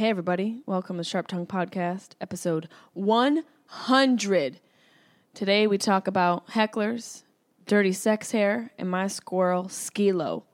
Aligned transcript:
Hey, 0.00 0.08
everybody. 0.08 0.62
Welcome 0.64 0.96
to 0.96 1.04
Sharp 1.04 1.26
Tongue 1.26 1.46
Podcast, 1.46 2.12
episode 2.22 2.70
100. 2.94 4.58
Today 5.34 5.66
we 5.66 5.76
talk 5.76 6.06
about 6.06 6.48
hecklers, 6.48 7.24
dirty 7.66 7.92
sex 7.92 8.30
hair, 8.30 8.70
and 8.78 8.90
my 8.90 9.08
squirrel, 9.08 9.64
Skilo. 9.64 10.44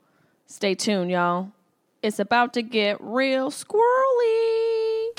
Stay 0.47 0.75
tuned, 0.75 1.11
y'all. 1.11 1.53
It's 2.01 2.19
about 2.19 2.55
to 2.55 2.61
get 2.61 2.97
real 2.99 3.49
squirrely. 3.49 5.17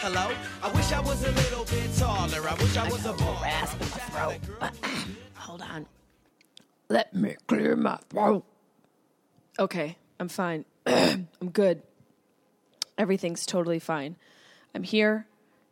Hello? 0.00 0.30
I 0.62 0.70
wish 0.72 0.92
I 0.92 1.00
was 1.00 1.24
a 1.24 1.32
little. 2.28 2.48
I 2.48 2.54
wish 2.54 2.76
I 2.76 2.88
was 2.88 3.06
a 3.06 3.12
baller. 3.12 3.42
Rasp 3.42 3.80
in 3.80 3.88
my 3.90 4.36
throat. 4.36 4.74
Hold 5.34 5.62
on. 5.62 5.86
Let 6.88 7.14
me 7.14 7.36
clear 7.46 7.76
my 7.76 7.98
throat. 8.08 8.44
Okay, 9.58 9.96
I'm 10.20 10.28
fine. 10.28 10.64
I'm 10.86 11.50
good. 11.52 11.82
Everything's 12.96 13.46
totally 13.46 13.78
fine. 13.78 14.16
I'm 14.74 14.82
here. 14.82 15.26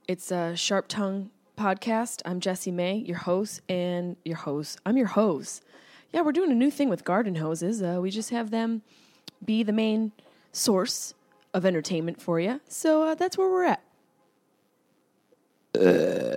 It's 0.08 0.31
a 0.31 0.55
Sharp 0.56 0.89
Tongue 0.89 1.31
podcast. 1.58 2.22
I'm 2.25 2.41
Jessimae, 2.41 3.06
your 3.06 3.19
host, 3.19 3.61
and 3.69 4.16
your 4.25 4.36
host. 4.36 4.78
I'm 4.86 4.97
your 4.97 5.06
host. 5.09 5.62
Yeah, 6.12 6.20
we're 6.22 6.33
doing 6.33 6.50
a 6.53 6.55
new 6.55 6.70
thing 6.70 6.88
with 6.88 7.05
garden 7.05 7.36
hoses. 7.36 7.83
Uh, 7.83 7.98
we 8.00 8.11
just 8.11 8.31
have 8.31 8.50
them 8.50 8.83
be 9.44 9.62
the 9.62 9.72
main 9.72 10.12
source 10.53 11.14
of 11.53 11.66
entertainment 11.66 12.20
for 12.20 12.38
you. 12.38 12.61
So 12.69 13.03
uh, 13.03 13.14
that's 13.14 13.36
where 13.36 13.48
we're 13.50 13.64
at. 13.64 13.83
And 15.75 16.36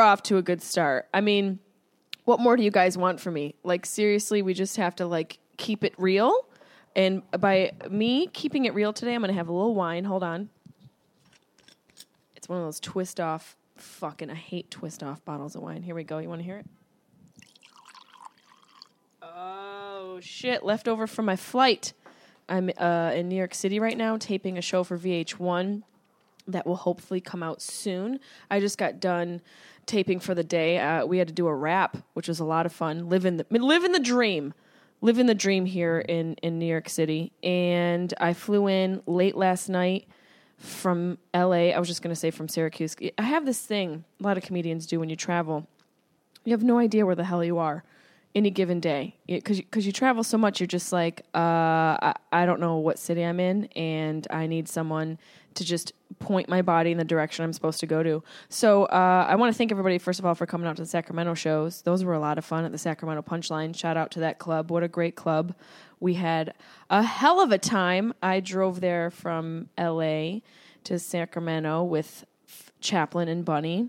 we're 0.00 0.06
off 0.06 0.22
to 0.22 0.38
a 0.38 0.42
good 0.42 0.62
start. 0.62 1.06
I 1.12 1.20
mean, 1.20 1.58
what 2.24 2.40
more 2.40 2.56
do 2.56 2.62
you 2.62 2.70
guys 2.70 2.96
want 2.96 3.20
from 3.20 3.34
me? 3.34 3.54
Like 3.62 3.84
seriously, 3.84 4.40
we 4.40 4.54
just 4.54 4.78
have 4.78 4.96
to 4.96 5.06
like 5.06 5.38
keep 5.58 5.84
it 5.84 5.92
real. 5.98 6.34
And 6.96 7.22
by 7.38 7.72
me 7.90 8.26
keeping 8.28 8.64
it 8.64 8.72
real 8.72 8.94
today, 8.94 9.14
I'm 9.14 9.20
going 9.20 9.28
to 9.28 9.34
have 9.34 9.48
a 9.48 9.52
little 9.52 9.74
wine. 9.74 10.04
Hold 10.04 10.22
on. 10.22 10.48
It's 12.34 12.48
one 12.48 12.58
of 12.58 12.64
those 12.64 12.80
twist 12.80 13.20
off 13.20 13.56
fucking 13.76 14.30
I 14.30 14.34
hate 14.34 14.70
twist 14.70 15.02
off 15.02 15.22
bottles 15.26 15.54
of 15.54 15.60
wine. 15.62 15.82
Here 15.82 15.94
we 15.94 16.02
go. 16.02 16.16
You 16.16 16.30
want 16.30 16.40
to 16.40 16.44
hear 16.44 16.56
it? 16.56 16.66
Oh 19.22 20.18
shit, 20.22 20.64
leftover 20.64 21.06
from 21.06 21.26
my 21.26 21.36
flight. 21.36 21.92
I'm 22.48 22.70
uh, 22.78 23.12
in 23.14 23.28
New 23.28 23.36
York 23.36 23.54
City 23.54 23.78
right 23.78 23.98
now 23.98 24.16
taping 24.16 24.56
a 24.56 24.62
show 24.62 24.82
for 24.82 24.96
VH1 24.96 25.82
that 26.52 26.66
will 26.66 26.76
hopefully 26.76 27.20
come 27.20 27.42
out 27.42 27.60
soon. 27.62 28.20
I 28.50 28.60
just 28.60 28.78
got 28.78 29.00
done 29.00 29.40
taping 29.86 30.20
for 30.20 30.34
the 30.34 30.44
day. 30.44 30.78
Uh, 30.78 31.04
we 31.06 31.18
had 31.18 31.28
to 31.28 31.34
do 31.34 31.46
a 31.46 31.54
rap, 31.54 31.96
which 32.14 32.28
was 32.28 32.40
a 32.40 32.44
lot 32.44 32.66
of 32.66 32.72
fun. 32.72 33.08
Living 33.08 33.36
the 33.36 33.46
living 33.50 33.92
the 33.92 33.98
dream, 34.00 34.54
living 35.00 35.26
the 35.26 35.34
dream 35.34 35.66
here 35.66 35.98
in 36.00 36.34
in 36.42 36.58
New 36.58 36.66
York 36.66 36.88
City. 36.88 37.32
And 37.42 38.12
I 38.20 38.32
flew 38.34 38.68
in 38.68 39.02
late 39.06 39.36
last 39.36 39.68
night 39.68 40.06
from 40.58 41.18
LA. 41.34 41.70
I 41.72 41.78
was 41.78 41.88
just 41.88 42.02
going 42.02 42.14
to 42.14 42.20
say 42.20 42.30
from 42.30 42.46
Syracuse. 42.48 42.94
I 43.18 43.22
have 43.22 43.46
this 43.46 43.60
thing 43.60 44.04
a 44.20 44.22
lot 44.22 44.36
of 44.36 44.42
comedians 44.42 44.86
do 44.86 45.00
when 45.00 45.08
you 45.08 45.16
travel. 45.16 45.66
You 46.44 46.52
have 46.52 46.62
no 46.62 46.78
idea 46.78 47.04
where 47.06 47.14
the 47.14 47.24
hell 47.24 47.42
you 47.44 47.58
are 47.58 47.84
any 48.34 48.48
given 48.50 48.78
day 48.78 49.16
because 49.26 49.58
you, 49.58 49.64
'cause 49.64 49.84
you 49.84 49.90
travel 49.90 50.22
so 50.22 50.38
much 50.38 50.60
you're 50.60 50.66
just 50.68 50.92
like 50.92 51.22
uh, 51.34 51.38
I, 52.00 52.14
I 52.30 52.46
don't 52.46 52.60
know 52.60 52.76
what 52.76 52.96
city 52.96 53.24
i'm 53.24 53.40
in 53.40 53.64
and 53.74 54.24
i 54.30 54.46
need 54.46 54.68
someone 54.68 55.18
to 55.54 55.64
just 55.64 55.92
point 56.18 56.48
my 56.48 56.60
body 56.62 56.90
in 56.90 56.98
the 56.98 57.04
direction 57.04 57.44
i'm 57.44 57.52
supposed 57.52 57.80
to 57.80 57.86
go 57.86 58.02
to 58.02 58.22
so 58.48 58.84
uh, 58.86 59.26
i 59.28 59.34
want 59.34 59.52
to 59.52 59.56
thank 59.56 59.70
everybody 59.70 59.98
first 59.98 60.18
of 60.18 60.26
all 60.26 60.34
for 60.34 60.46
coming 60.46 60.66
out 60.66 60.76
to 60.76 60.82
the 60.82 60.88
sacramento 60.88 61.34
shows 61.34 61.82
those 61.82 62.04
were 62.04 62.14
a 62.14 62.20
lot 62.20 62.38
of 62.38 62.44
fun 62.44 62.64
at 62.64 62.72
the 62.72 62.78
sacramento 62.78 63.22
punchline 63.22 63.74
shout 63.74 63.96
out 63.96 64.10
to 64.10 64.20
that 64.20 64.38
club 64.38 64.70
what 64.70 64.82
a 64.82 64.88
great 64.88 65.16
club 65.16 65.54
we 65.98 66.14
had 66.14 66.54
a 66.90 67.02
hell 67.02 67.40
of 67.40 67.52
a 67.52 67.58
time 67.58 68.12
i 68.22 68.40
drove 68.40 68.80
there 68.80 69.10
from 69.10 69.68
la 69.78 70.38
to 70.84 70.98
sacramento 70.98 71.82
with 71.82 72.24
chaplin 72.80 73.28
and 73.28 73.44
bunny 73.44 73.88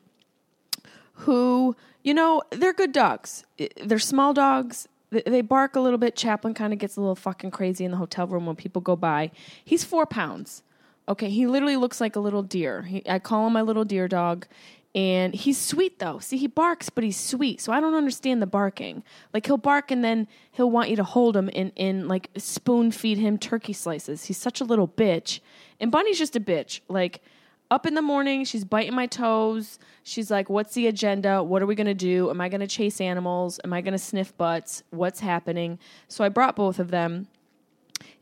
who, 1.22 1.76
you 2.04 2.14
know, 2.14 2.42
they're 2.52 2.74
good 2.74 2.92
dogs. 2.92 3.46
They're 3.84 4.00
small 4.00 4.34
dogs. 4.34 4.88
They 5.12 5.42
bark 5.42 5.76
a 5.76 5.80
little 5.80 5.98
bit. 5.98 6.16
Chaplin 6.16 6.54
kind 6.54 6.74
of 6.74 6.80
gets 6.80 6.96
a 6.96 7.02
little 7.02 7.16
fucking 7.16 7.52
crazy 7.52 7.86
in 7.86 7.92
the 7.92 7.98
hotel 7.98 8.28
room 8.28 8.46
when 8.46 8.56
people 8.56 8.82
go 8.82 8.96
by. 8.96 9.32
He's 9.64 9.84
four 9.84 10.06
pounds. 10.06 10.64
Okay, 11.12 11.30
he 11.30 11.46
literally 11.46 11.76
looks 11.76 12.00
like 12.00 12.16
a 12.16 12.22
little 12.22 12.42
deer. 12.42 12.84
He, 12.84 13.04
I 13.06 13.20
call 13.20 13.46
him 13.46 13.52
my 13.52 13.62
little 13.62 13.84
deer 13.84 14.08
dog. 14.08 14.48
And 14.96 15.34
he's 15.34 15.58
sweet 15.58 16.00
though. 16.00 16.20
See, 16.20 16.38
he 16.38 16.48
barks, 16.48 16.90
but 16.90 17.04
he's 17.04 17.20
sweet. 17.20 17.60
So 17.60 17.74
I 17.74 17.82
don't 17.82 17.96
understand 17.96 18.42
the 18.42 18.48
barking. 18.48 19.04
Like 19.34 19.46
he'll 19.46 19.58
bark 19.58 19.92
and 19.92 20.06
then 20.06 20.30
he'll 20.54 20.72
want 20.72 20.90
you 20.90 20.96
to 20.96 21.04
hold 21.04 21.36
him 21.36 21.50
and, 21.54 21.74
and 21.76 22.08
like 22.08 22.30
spoon 22.38 22.92
feed 22.92 23.18
him 23.18 23.38
turkey 23.38 23.74
slices. 23.74 24.26
He's 24.26 24.38
such 24.38 24.62
a 24.62 24.64
little 24.64 24.88
bitch. 24.88 25.42
And 25.82 25.92
Bunny's 25.92 26.18
just 26.18 26.38
a 26.38 26.40
bitch. 26.40 26.80
Like 26.88 27.22
up 27.70 27.86
in 27.86 27.94
the 27.94 28.02
morning, 28.02 28.46
she's 28.46 28.64
biting 28.64 28.96
my 28.96 29.06
toes. 29.06 29.80
She's 30.04 30.32
like, 30.32 30.50
What's 30.50 30.76
the 30.76 30.88
agenda? 30.88 31.44
What 31.44 31.62
are 31.62 31.66
we 31.66 31.76
going 31.76 31.88
to 31.88 31.94
do? 31.94 32.30
Am 32.30 32.40
I 32.40 32.48
going 32.48 32.62
to 32.62 32.68
chase 32.68 33.02
animals? 33.02 33.60
Am 33.66 33.74
I 33.74 33.82
going 33.82 33.94
to 33.94 34.00
sniff 34.00 34.38
butts? 34.38 34.84
What's 34.92 35.20
happening? 35.20 35.78
So 36.08 36.24
I 36.24 36.30
brought 36.30 36.56
both 36.56 36.80
of 36.80 36.90
them, 36.90 37.28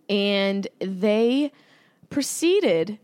and 0.07 0.67
they 0.79 1.51
proceeded 2.09 2.99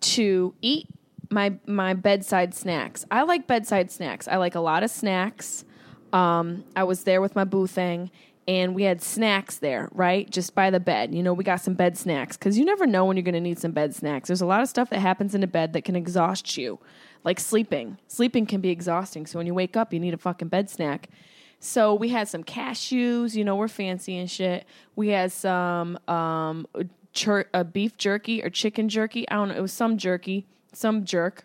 to 0.00 0.54
eat 0.60 0.88
my 1.30 1.54
my 1.66 1.94
bedside 1.94 2.54
snacks. 2.54 3.04
I 3.10 3.22
like 3.22 3.46
bedside 3.46 3.90
snacks. 3.90 4.28
I 4.28 4.36
like 4.36 4.54
a 4.54 4.60
lot 4.60 4.82
of 4.82 4.90
snacks. 4.90 5.64
Um, 6.12 6.64
I 6.76 6.84
was 6.84 7.04
there 7.04 7.20
with 7.20 7.34
my 7.34 7.44
boo 7.44 7.66
thing, 7.66 8.10
and 8.46 8.74
we 8.74 8.84
had 8.84 9.02
snacks 9.02 9.58
there, 9.58 9.88
right, 9.92 10.30
just 10.30 10.54
by 10.54 10.70
the 10.70 10.78
bed. 10.78 11.14
You 11.14 11.22
know, 11.22 11.32
we 11.32 11.42
got 11.42 11.60
some 11.60 11.74
bed 11.74 11.98
snacks 11.98 12.36
because 12.36 12.56
you 12.56 12.64
never 12.64 12.86
know 12.86 13.04
when 13.04 13.16
you're 13.16 13.24
going 13.24 13.34
to 13.34 13.40
need 13.40 13.58
some 13.58 13.72
bed 13.72 13.94
snacks. 13.94 14.28
There's 14.28 14.40
a 14.40 14.46
lot 14.46 14.62
of 14.62 14.68
stuff 14.68 14.90
that 14.90 15.00
happens 15.00 15.34
in 15.34 15.42
a 15.42 15.48
bed 15.48 15.72
that 15.72 15.84
can 15.84 15.96
exhaust 15.96 16.56
you, 16.56 16.78
like 17.24 17.40
sleeping. 17.40 17.98
Sleeping 18.06 18.46
can 18.46 18.60
be 18.60 18.70
exhausting. 18.70 19.26
So 19.26 19.38
when 19.38 19.46
you 19.46 19.54
wake 19.54 19.76
up, 19.76 19.92
you 19.92 19.98
need 19.98 20.14
a 20.14 20.18
fucking 20.18 20.48
bed 20.48 20.70
snack. 20.70 21.08
So 21.58 21.94
we 21.94 22.10
had 22.10 22.28
some 22.28 22.44
cashews. 22.44 23.34
You 23.34 23.44
know, 23.44 23.56
we're 23.56 23.68
fancy 23.68 24.18
and 24.18 24.30
shit. 24.30 24.66
We 24.94 25.08
had 25.08 25.32
some 25.32 25.98
um, 26.06 26.66
chur- 27.14 27.48
uh, 27.54 27.64
beef 27.64 27.96
jerky 27.96 28.42
or 28.42 28.50
chicken 28.50 28.88
jerky. 28.88 29.28
I 29.28 29.34
don't 29.36 29.48
know. 29.48 29.54
It 29.54 29.62
was 29.62 29.72
some 29.72 29.96
jerky, 29.96 30.46
some 30.72 31.04
jerk, 31.04 31.44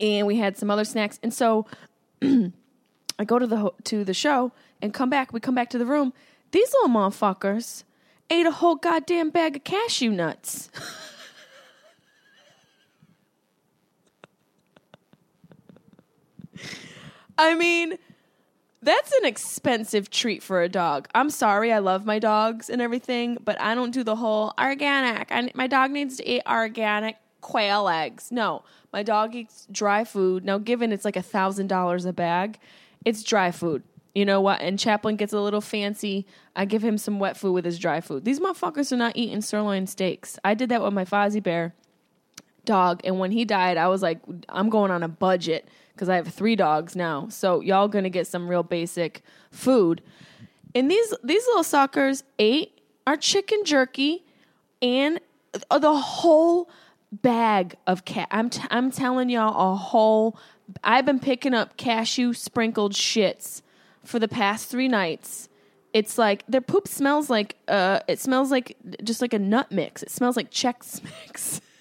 and 0.00 0.26
we 0.26 0.36
had 0.36 0.58
some 0.58 0.70
other 0.70 0.84
snacks. 0.84 1.18
And 1.22 1.32
so 1.32 1.66
I 2.22 3.24
go 3.24 3.38
to 3.38 3.46
the 3.46 3.56
ho- 3.56 3.74
to 3.84 4.04
the 4.04 4.14
show 4.14 4.52
and 4.82 4.92
come 4.92 5.08
back. 5.08 5.32
We 5.32 5.40
come 5.40 5.54
back 5.54 5.70
to 5.70 5.78
the 5.78 5.86
room. 5.86 6.12
These 6.50 6.72
little 6.74 6.90
motherfuckers 6.90 7.84
ate 8.28 8.46
a 8.46 8.50
whole 8.50 8.74
goddamn 8.74 9.30
bag 9.30 9.56
of 9.56 9.64
cashew 9.64 10.10
nuts. 10.10 10.70
I 17.38 17.54
mean, 17.54 17.98
that's 18.82 19.12
an 19.12 19.24
expensive 19.24 20.10
treat 20.10 20.42
for 20.42 20.62
a 20.62 20.68
dog. 20.68 21.08
I'm 21.14 21.30
sorry, 21.30 21.72
I 21.72 21.78
love 21.78 22.04
my 22.04 22.18
dogs 22.18 22.68
and 22.68 22.82
everything, 22.82 23.38
but 23.44 23.60
I 23.60 23.74
don't 23.74 23.92
do 23.92 24.02
the 24.02 24.16
whole 24.16 24.52
organic. 24.60 25.30
I, 25.30 25.50
my 25.54 25.68
dog 25.68 25.92
needs 25.92 26.16
to 26.16 26.28
eat 26.28 26.42
organic 26.46 27.16
quail 27.40 27.88
eggs. 27.88 28.32
No, 28.32 28.64
my 28.92 29.02
dog 29.02 29.34
eats 29.34 29.66
dry 29.70 30.04
food. 30.04 30.44
Now, 30.44 30.58
given 30.58 30.92
it's 30.92 31.04
like 31.04 31.16
a 31.16 31.22
thousand 31.22 31.68
dollars 31.68 32.04
a 32.04 32.12
bag, 32.12 32.58
it's 33.04 33.22
dry 33.22 33.52
food. 33.52 33.84
You 34.14 34.24
know 34.24 34.40
what? 34.40 34.60
And 34.60 34.78
Chaplin 34.78 35.16
gets 35.16 35.32
a 35.32 35.40
little 35.40 35.60
fancy. 35.60 36.26
I 36.54 36.64
give 36.64 36.82
him 36.84 36.98
some 36.98 37.18
wet 37.18 37.36
food 37.36 37.52
with 37.52 37.64
his 37.64 37.78
dry 37.78 38.00
food. 38.00 38.24
These 38.24 38.40
motherfuckers 38.40 38.92
are 38.92 38.96
not 38.96 39.16
eating 39.16 39.40
sirloin 39.40 39.86
steaks. 39.86 40.38
I 40.44 40.54
did 40.54 40.68
that 40.68 40.82
with 40.82 40.92
my 40.92 41.04
Fozzie 41.04 41.42
Bear 41.42 41.74
dog, 42.64 43.00
and 43.04 43.18
when 43.18 43.32
he 43.32 43.44
died, 43.44 43.76
I 43.76 43.88
was 43.88 44.02
like, 44.02 44.20
I'm 44.48 44.68
going 44.68 44.90
on 44.90 45.02
a 45.02 45.08
budget 45.08 45.68
because 45.94 46.08
I 46.08 46.16
have 46.16 46.28
three 46.28 46.56
dogs 46.56 46.96
now. 46.96 47.28
So 47.28 47.60
y'all 47.60 47.88
gonna 47.88 48.10
get 48.10 48.26
some 48.26 48.48
real 48.48 48.62
basic 48.62 49.22
food. 49.50 50.02
And 50.74 50.90
these 50.90 51.14
these 51.22 51.44
little 51.46 51.64
suckers 51.64 52.24
ate 52.38 52.80
our 53.06 53.16
chicken 53.16 53.64
jerky 53.64 54.24
and 54.80 55.20
the 55.70 55.96
whole 55.96 56.70
bag 57.10 57.76
of 57.86 58.04
cat. 58.04 58.28
I'm 58.30 58.50
t- 58.50 58.62
I'm 58.70 58.90
telling 58.90 59.28
y'all 59.28 59.72
a 59.72 59.76
whole. 59.76 60.38
I've 60.82 61.04
been 61.04 61.20
picking 61.20 61.54
up 61.54 61.76
cashew 61.76 62.32
sprinkled 62.32 62.94
shits 62.94 63.62
for 64.04 64.18
the 64.18 64.28
past 64.28 64.68
three 64.68 64.88
nights. 64.88 65.48
It's 65.92 66.16
like 66.16 66.44
their 66.48 66.62
poop 66.62 66.88
smells 66.88 67.28
like 67.28 67.56
uh, 67.68 68.00
it 68.08 68.18
smells 68.18 68.50
like 68.50 68.76
just 69.04 69.20
like 69.20 69.34
a 69.34 69.38
nut 69.38 69.70
mix. 69.70 70.02
It 70.02 70.10
smells 70.10 70.36
like 70.36 70.50
Chex 70.50 71.02
Mix. 71.04 71.60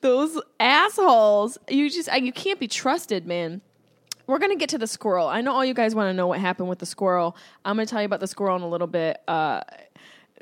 Those 0.00 0.40
assholes, 0.60 1.58
you 1.68 1.90
just 1.90 2.12
you 2.20 2.32
can't 2.32 2.60
be 2.60 2.68
trusted, 2.68 3.26
man. 3.26 3.60
We're 4.26 4.38
gonna 4.38 4.56
get 4.56 4.68
to 4.70 4.78
the 4.78 4.86
squirrel. 4.86 5.26
I 5.26 5.40
know 5.40 5.52
all 5.52 5.64
you 5.64 5.74
guys 5.74 5.94
want 5.94 6.08
to 6.08 6.14
know 6.14 6.26
what 6.26 6.38
happened 6.38 6.68
with 6.68 6.78
the 6.78 6.86
squirrel. 6.86 7.36
I'm 7.64 7.76
gonna 7.76 7.86
tell 7.86 8.00
you 8.00 8.06
about 8.06 8.20
the 8.20 8.26
squirrel 8.26 8.56
in 8.56 8.62
a 8.62 8.68
little 8.68 8.86
bit. 8.86 9.20
Uh, 9.26 9.62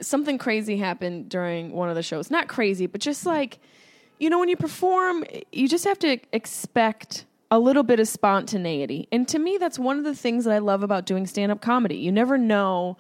something 0.01 0.39
crazy 0.39 0.77
happened 0.77 1.29
during 1.29 1.73
one 1.73 1.89
of 1.89 1.95
the 1.95 2.03
shows. 2.03 2.31
Not 2.31 2.49
crazy, 2.49 2.87
but 2.87 3.01
just 3.01 3.25
like, 3.25 3.59
you 4.19 4.29
know, 4.29 4.39
when 4.39 4.49
you 4.49 4.57
perform, 4.57 5.25
you 5.53 5.69
just 5.69 5.85
have 5.85 5.99
to 6.01 6.19
expect 6.33 7.25
a 7.51 7.59
little 7.59 7.83
bit 7.83 8.01
of 8.01 8.09
spontaneity. 8.09 9.09
And 9.13 9.27
to 9.29 9.39
me, 9.39 9.57
that's 9.59 9.79
one 9.79 9.99
of 9.99 10.05
the 10.05 10.15
things 10.15 10.45
that 10.45 10.53
I 10.53 10.59
love 10.59 10.83
about 10.83 11.07
doing 11.07 11.27
stand 11.27 11.53
up 11.53 11.61
comedy. 11.61 11.97
You 11.97 12.11
never 12.11 12.37
know 12.37 12.97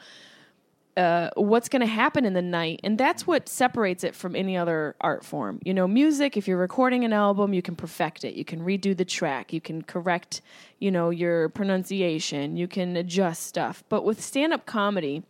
uh, 0.97 1.31
what's 1.37 1.69
going 1.69 1.81
to 1.81 1.87
happen 1.87 2.25
in 2.25 2.33
the 2.33 2.43
night. 2.43 2.81
And 2.83 2.97
that's 2.97 3.27
what 3.27 3.49
separates 3.49 4.03
it 4.03 4.15
from 4.15 4.35
any 4.35 4.57
other 4.57 4.97
art 5.01 5.25
form. 5.25 5.61
You 5.65 5.75
know, 5.75 5.87
music, 5.87 6.37
if 6.37 6.49
you're 6.49 6.57
recording 6.57 7.05
an 7.05 7.13
album, 7.13 7.53
you 7.53 7.63
can 7.63 7.77
perfect 7.77 8.25
it. 8.25 8.35
You 8.35 8.45
can 8.45 8.61
redo 8.61 8.97
the 8.97 9.05
track. 9.05 9.53
You 9.53 9.61
can 9.61 9.83
correct, 9.83 10.41
you 10.79 10.91
know, 10.91 11.11
your 11.11 11.51
pronunciation. 11.51 12.57
You 12.57 12.67
can 12.67 12.97
adjust 12.97 13.43
stuff. 13.43 13.85
But 13.89 14.05
with 14.05 14.23
stand 14.23 14.53
up 14.53 14.65
comedy, 14.65 15.23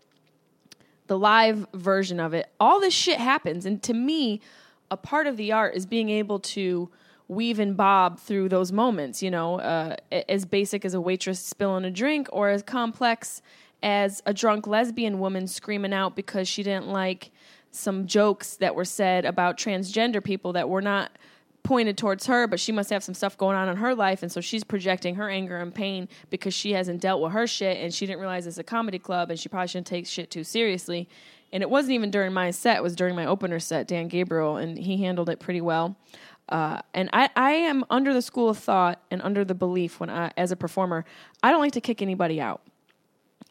the 1.09 1.19
live 1.19 1.67
version 1.75 2.21
of 2.21 2.33
it, 2.33 2.49
all 2.61 2.81
this 2.81 2.95
shit 2.95 3.19
happens. 3.19 3.67
And 3.67 3.83
to 3.83 3.95
me, 3.95 4.41
a 4.91 4.97
part 4.97 5.27
of 5.27 5.37
the 5.37 5.53
art 5.53 5.75
is 5.75 5.85
being 5.85 6.11
able 6.11 6.39
to 6.39 6.91
weave 7.29 7.59
and 7.59 7.77
bob 7.77 8.21
through 8.21 8.49
those 8.49 8.71
moments, 8.71 9.21
you 9.21 9.31
know, 9.31 9.59
uh, 9.59 9.97
as 10.29 10.45
basic 10.45 10.85
as 10.85 10.95
a 10.95 11.01
waitress 11.01 11.41
spilling 11.41 11.85
a 11.85 11.91
drink 11.91 12.29
or 12.31 12.51
as 12.51 12.63
complex 12.63 13.43
as 13.83 14.23
a 14.27 14.35
drunk 14.35 14.67
lesbian 14.67 15.19
woman 15.19 15.47
screaming 15.47 15.93
out 15.93 16.17
because 16.17 16.49
she 16.49 16.63
didn't 16.63 16.89
like 16.89 17.31
some 17.71 18.07
jokes 18.07 18.57
that 18.57 18.75
were 18.75 18.85
said 18.85 19.25
about 19.25 19.59
transgender 19.59 20.23
people 20.23 20.53
that 20.55 20.69
were 20.69 20.81
not 20.81 21.11
pointed 21.63 21.99
towards 21.99 22.27
her, 22.27 22.47
but 22.47 22.61
she 22.61 22.73
must 22.73 22.91
have 22.91 23.03
some 23.03 23.15
stuff 23.15 23.37
going 23.37 23.57
on 23.57 23.69
in 23.69 23.77
her 23.77 23.95
life, 23.95 24.23
and 24.23 24.31
so 24.31 24.41
she's 24.41 24.63
projecting 24.65 25.17
her 25.17 25.29
anger 25.29 25.59
and 25.59 25.75
pain 25.75 26.09
because 26.31 26.55
she 26.55 26.73
hasn't 26.73 27.01
dealt 27.01 27.21
with 27.21 27.33
her 27.33 27.47
shit, 27.47 27.79
and 27.79 27.93
she 27.93 28.07
didn't 28.07 28.21
realize 28.21 28.47
it's 28.47 28.59
a 28.59 28.65
comedy 28.65 28.99
club, 28.99 29.31
and 29.31 29.39
she 29.39 29.49
probably 29.49 29.69
shouldn't 29.69 29.87
take 29.87 30.07
shit 30.07 30.31
too 30.31 30.45
seriously. 30.45 31.09
And 31.53 31.63
it 31.63 31.71
wasn't 31.71 31.95
even 31.95 32.11
during 32.11 32.33
my 32.33 32.51
set; 32.53 32.77
it 32.77 32.83
was 32.83 32.97
during 32.97 33.15
my 33.15 33.27
opener 33.27 33.59
set, 33.59 33.89
Dan 33.89 34.09
Gabriel, 34.09 34.57
and 34.57 34.79
he 34.79 34.99
handled 34.99 35.29
it 35.29 35.41
pretty 35.41 35.61
well. 35.61 35.97
Uh, 36.49 36.81
and 36.95 37.11
I, 37.13 37.29
I 37.35 37.51
am 37.53 37.85
under 37.91 38.15
the 38.15 38.23
school 38.23 38.49
of 38.49 38.59
thought 38.59 39.03
and 39.11 39.21
under 39.23 39.45
the 39.45 39.55
belief 39.55 39.99
when 39.99 40.09
I, 40.09 40.31
as 40.37 40.53
a 40.53 40.57
performer, 40.57 41.05
I 41.43 41.51
don't 41.51 41.61
like 41.61 41.73
to 41.73 41.81
kick 41.81 42.01
anybody 42.01 42.41
out. 42.41 42.63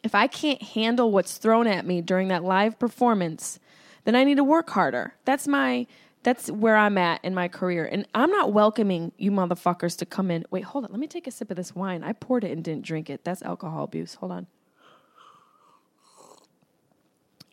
If 0.06 0.14
I 0.14 0.28
can't 0.28 0.62
handle 0.62 1.10
what's 1.10 1.36
thrown 1.36 1.66
at 1.66 1.84
me 1.84 2.00
during 2.00 2.28
that 2.28 2.44
live 2.44 2.78
performance, 2.78 3.58
then 4.04 4.14
I 4.14 4.22
need 4.22 4.36
to 4.36 4.44
work 4.44 4.70
harder. 4.70 5.14
That's 5.24 5.48
my 5.48 5.88
that's 6.22 6.48
where 6.48 6.76
I'm 6.76 6.96
at 6.96 7.24
in 7.24 7.34
my 7.34 7.48
career. 7.48 7.88
And 7.90 8.06
I'm 8.14 8.30
not 8.30 8.52
welcoming 8.52 9.10
you 9.18 9.32
motherfuckers 9.32 9.98
to 9.98 10.06
come 10.06 10.30
in. 10.30 10.44
Wait, 10.50 10.62
hold 10.62 10.84
on. 10.84 10.92
Let 10.92 11.00
me 11.00 11.08
take 11.08 11.26
a 11.26 11.32
sip 11.32 11.50
of 11.50 11.56
this 11.56 11.74
wine. 11.74 12.04
I 12.04 12.12
poured 12.12 12.44
it 12.44 12.52
and 12.52 12.62
didn't 12.62 12.84
drink 12.84 13.10
it. 13.10 13.24
That's 13.24 13.42
alcohol 13.42 13.82
abuse. 13.82 14.14
Hold 14.14 14.30
on. 14.30 14.46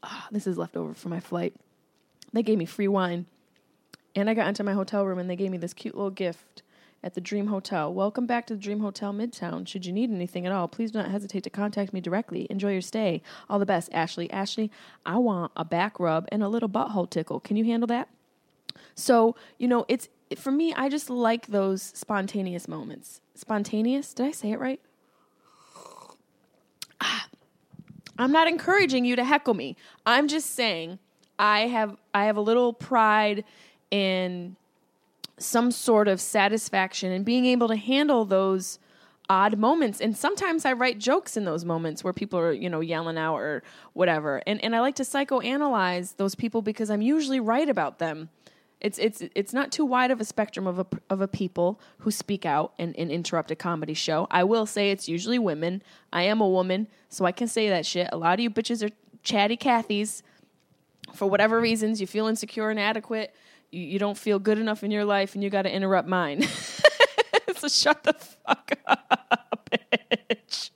Oh, 0.04 0.26
this 0.32 0.46
is 0.46 0.58
leftover 0.58 0.94
from 0.94 1.10
my 1.10 1.20
flight. 1.20 1.56
They 2.34 2.44
gave 2.44 2.60
me 2.60 2.66
free 2.66 2.88
wine. 2.88 3.26
And 4.16 4.30
I 4.30 4.36
got 4.36 4.48
into 4.48 4.64
my 4.64 4.74
hotel 4.74 5.06
room 5.06 5.18
and 5.18 5.28
they 5.28 5.36
gave 5.36 5.50
me 5.50 5.58
this 5.58 5.74
cute 5.74 5.96
little 5.96 6.12
gift 6.12 6.63
at 7.04 7.14
the 7.14 7.22
Dream 7.22 7.48
Hotel. 7.48 7.94
Welcome 7.94 8.26
back 8.26 8.48
to 8.48 8.56
the 8.56 8.60
Dream 8.60 8.80
Hotel 8.80 9.14
Midtown. 9.14 9.68
Should 9.68 9.86
you 9.86 9.92
need 9.92 10.10
anything 10.10 10.46
at 10.46 10.52
all, 10.52 10.68
please 10.68 10.92
do 10.92 11.00
not 11.00 11.12
hesitate 11.12 11.44
to 11.44 11.50
contact 11.50 11.92
me 11.92 12.00
directly. 12.00 12.48
Enjoy 12.50 12.72
your 12.72 12.82
stay. 12.82 13.22
All 13.50 13.60
the 13.60 13.66
best, 13.66 13.90
Ashley. 13.92 14.32
Ashley, 14.32 14.72
I 15.06 15.18
want 15.18 15.52
a 15.56 15.66
back 15.66 16.00
rub 16.00 16.28
and 16.32 16.42
a 16.42 16.48
little 16.48 16.70
butthole 16.70 17.10
tickle. 17.10 17.40
Can 17.40 17.58
you 17.58 17.66
handle 17.66 17.88
that? 17.88 18.08
So, 18.96 19.36
you 19.58 19.68
know, 19.68 19.86
it's 19.88 20.08
for 20.38 20.52
me, 20.52 20.74
I 20.74 20.90
just 20.90 21.10
like 21.10 21.48
those 21.48 21.82
spontaneous 21.82 22.68
moments. 22.68 23.22
Spontaneous? 23.36 24.14
Did 24.14 24.28
I 24.28 24.32
say 24.32 24.52
it 24.52 24.60
right? 24.60 24.80
Ah, 27.02 27.28
I'm 28.18 28.32
not 28.32 28.48
encouraging 28.48 29.06
you 29.06 29.16
to 29.16 29.26
heckle 29.26 29.56
me. 29.56 29.76
I'm 30.06 30.28
just 30.28 30.52
saying 30.52 31.00
I 31.38 31.62
have 31.62 31.98
I 32.14 32.26
have 32.26 32.38
a 32.38 32.42
little 32.42 32.74
pride 32.74 33.44
in 33.92 34.56
some 35.38 35.72
sort 35.72 36.08
of 36.08 36.22
satisfaction 36.22 37.12
in 37.12 37.24
being 37.24 37.46
able 37.46 37.68
to 37.68 37.76
handle 37.76 38.26
those 38.26 38.80
odd 39.30 39.58
moments 39.58 40.02
and 40.02 40.18
sometimes 40.18 40.66
i 40.66 40.74
write 40.74 41.00
jokes 41.00 41.38
in 41.38 41.46
those 41.46 41.64
moments 41.64 42.04
where 42.04 42.12
people 42.12 42.38
are 42.38 42.52
you 42.52 42.70
know 42.70 42.82
yelling 42.82 43.18
out 43.18 43.38
or 43.38 43.64
whatever 43.94 44.44
and 44.46 44.62
and 44.62 44.76
i 44.76 44.82
like 44.82 44.96
to 44.96 45.04
psychoanalyze 45.04 46.18
those 46.18 46.36
people 46.36 46.62
because 46.62 46.90
i'm 46.92 47.02
usually 47.02 47.40
right 47.40 47.70
about 47.70 48.00
them 48.00 48.30
it's 48.84 49.00
it's 49.00 49.24
it's 49.34 49.54
not 49.54 49.72
too 49.72 49.86
wide 49.86 50.12
of 50.12 50.20
a 50.20 50.26
spectrum 50.26 50.68
of 50.68 50.78
a 50.78 50.86
of 51.10 51.22
a 51.22 51.28
people 51.28 51.80
who 52.00 52.12
speak 52.12 52.46
out 52.46 52.74
and, 52.78 52.94
and 52.98 53.10
interrupt 53.10 53.50
a 53.50 53.56
comedy 53.56 53.94
show. 53.94 54.28
I 54.30 54.44
will 54.44 54.66
say 54.66 54.92
it's 54.92 55.08
usually 55.08 55.40
women. 55.40 55.82
I 56.12 56.24
am 56.24 56.42
a 56.42 56.48
woman, 56.48 56.90
so 57.08 57.24
I 57.24 57.32
can 57.32 57.48
say 57.48 57.70
that 57.70 57.86
shit. 57.86 58.10
A 58.12 58.18
lot 58.18 58.34
of 58.34 58.40
you 58.42 58.50
bitches 58.50 58.86
are 58.86 58.92
chatty 59.24 59.56
Cathys. 59.56 60.22
For 61.14 61.30
whatever 61.30 61.62
reasons, 61.62 62.02
you 62.02 62.08
feel 62.08 62.28
insecure, 62.28 62.70
and 62.70 62.78
inadequate. 62.78 63.34
You, 63.74 63.84
you 63.84 64.00
don't 64.00 64.18
feel 64.18 64.40
good 64.40 64.60
enough 64.60 64.84
in 64.84 64.92
your 64.92 65.06
life, 65.06 65.34
and 65.34 65.44
you 65.44 65.50
got 65.50 65.64
to 65.64 65.74
interrupt 65.74 66.08
mine. 66.08 66.44
so 67.58 67.68
shut 67.68 68.04
the 68.04 68.14
fuck 68.14 68.74
up, 68.86 69.70
bitch. 70.30 70.70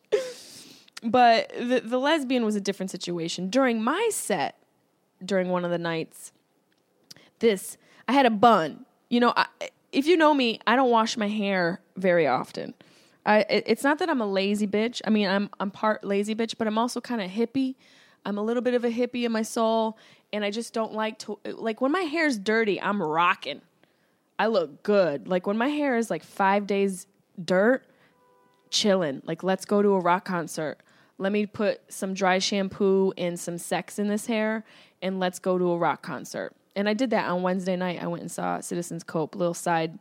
But 1.04 1.50
the 1.58 1.82
the 1.82 2.00
lesbian 2.00 2.44
was 2.44 2.56
a 2.56 2.62
different 2.62 2.92
situation. 2.92 3.50
During 3.50 3.84
my 3.84 4.10
set, 4.12 4.58
during 5.24 5.50
one 5.50 5.64
of 5.64 5.72
the 5.72 5.78
nights, 5.78 6.32
this 7.40 7.78
I 8.08 8.14
had 8.14 8.26
a 8.26 8.32
bun. 8.32 8.86
You 9.10 9.20
know, 9.20 9.34
I, 9.36 9.46
if 9.92 10.06
you 10.08 10.18
know 10.18 10.34
me, 10.34 10.60
I 10.66 10.76
don't 10.76 10.90
wash 10.90 11.18
my 11.18 11.28
hair 11.28 11.82
very 11.96 12.28
often. 12.28 12.74
I, 13.26 13.46
it's 13.50 13.84
not 13.84 14.00
that 14.00 14.10
I'm 14.10 14.22
a 14.22 14.26
lazy 14.26 14.68
bitch. 14.68 15.02
I 15.06 15.10
mean, 15.10 15.28
I'm 15.28 15.50
I'm 15.60 15.70
part 15.70 16.04
lazy 16.04 16.34
bitch, 16.34 16.56
but 16.58 16.68
I'm 16.68 16.78
also 16.78 17.02
kind 17.02 17.22
of 17.22 17.30
hippie. 17.30 17.76
I'm 18.26 18.38
a 18.38 18.44
little 18.44 18.64
bit 18.64 18.74
of 18.74 18.84
a 18.84 18.90
hippie 18.90 19.24
in 19.24 19.32
my 19.32 19.42
soul, 19.42 19.98
and 20.34 20.44
I 20.44 20.52
just 20.52 20.74
don't 20.74 20.94
like 20.94 21.20
to 21.20 21.40
like 21.46 21.82
when 21.82 21.92
my 21.92 22.02
hair's 22.02 22.38
dirty. 22.38 22.82
I'm 22.82 23.02
rocking. 23.02 23.62
I 24.40 24.48
look 24.48 24.84
good. 24.84 25.28
Like 25.28 25.48
when 25.48 25.58
my 25.58 25.70
hair 25.70 25.98
is 25.98 26.10
like 26.10 26.24
five 26.24 26.68
days 26.68 27.08
dirt, 27.44 27.86
chilling. 28.70 29.22
Like 29.26 29.44
let's 29.44 29.66
go 29.66 29.82
to 29.82 29.90
a 29.94 30.00
rock 30.00 30.26
concert. 30.26 30.80
Let 31.18 31.32
me 31.32 31.46
put 31.46 31.82
some 31.92 32.14
dry 32.14 32.40
shampoo 32.40 33.14
and 33.18 33.40
some 33.40 33.58
sex 33.58 33.98
in 33.98 34.08
this 34.08 34.28
hair, 34.28 34.64
and 35.02 35.20
let's 35.20 35.40
go 35.40 35.58
to 35.58 35.72
a 35.72 35.78
rock 35.78 36.04
concert 36.04 36.54
and 36.78 36.88
I 36.88 36.94
did 36.94 37.10
that 37.10 37.28
on 37.28 37.42
Wednesday 37.42 37.76
night. 37.76 38.02
I 38.02 38.06
went 38.06 38.22
and 38.22 38.32
saw 38.32 38.60
Citizens 38.60 39.04
Cope. 39.04 39.36
Little 39.36 39.56
side, 39.56 39.98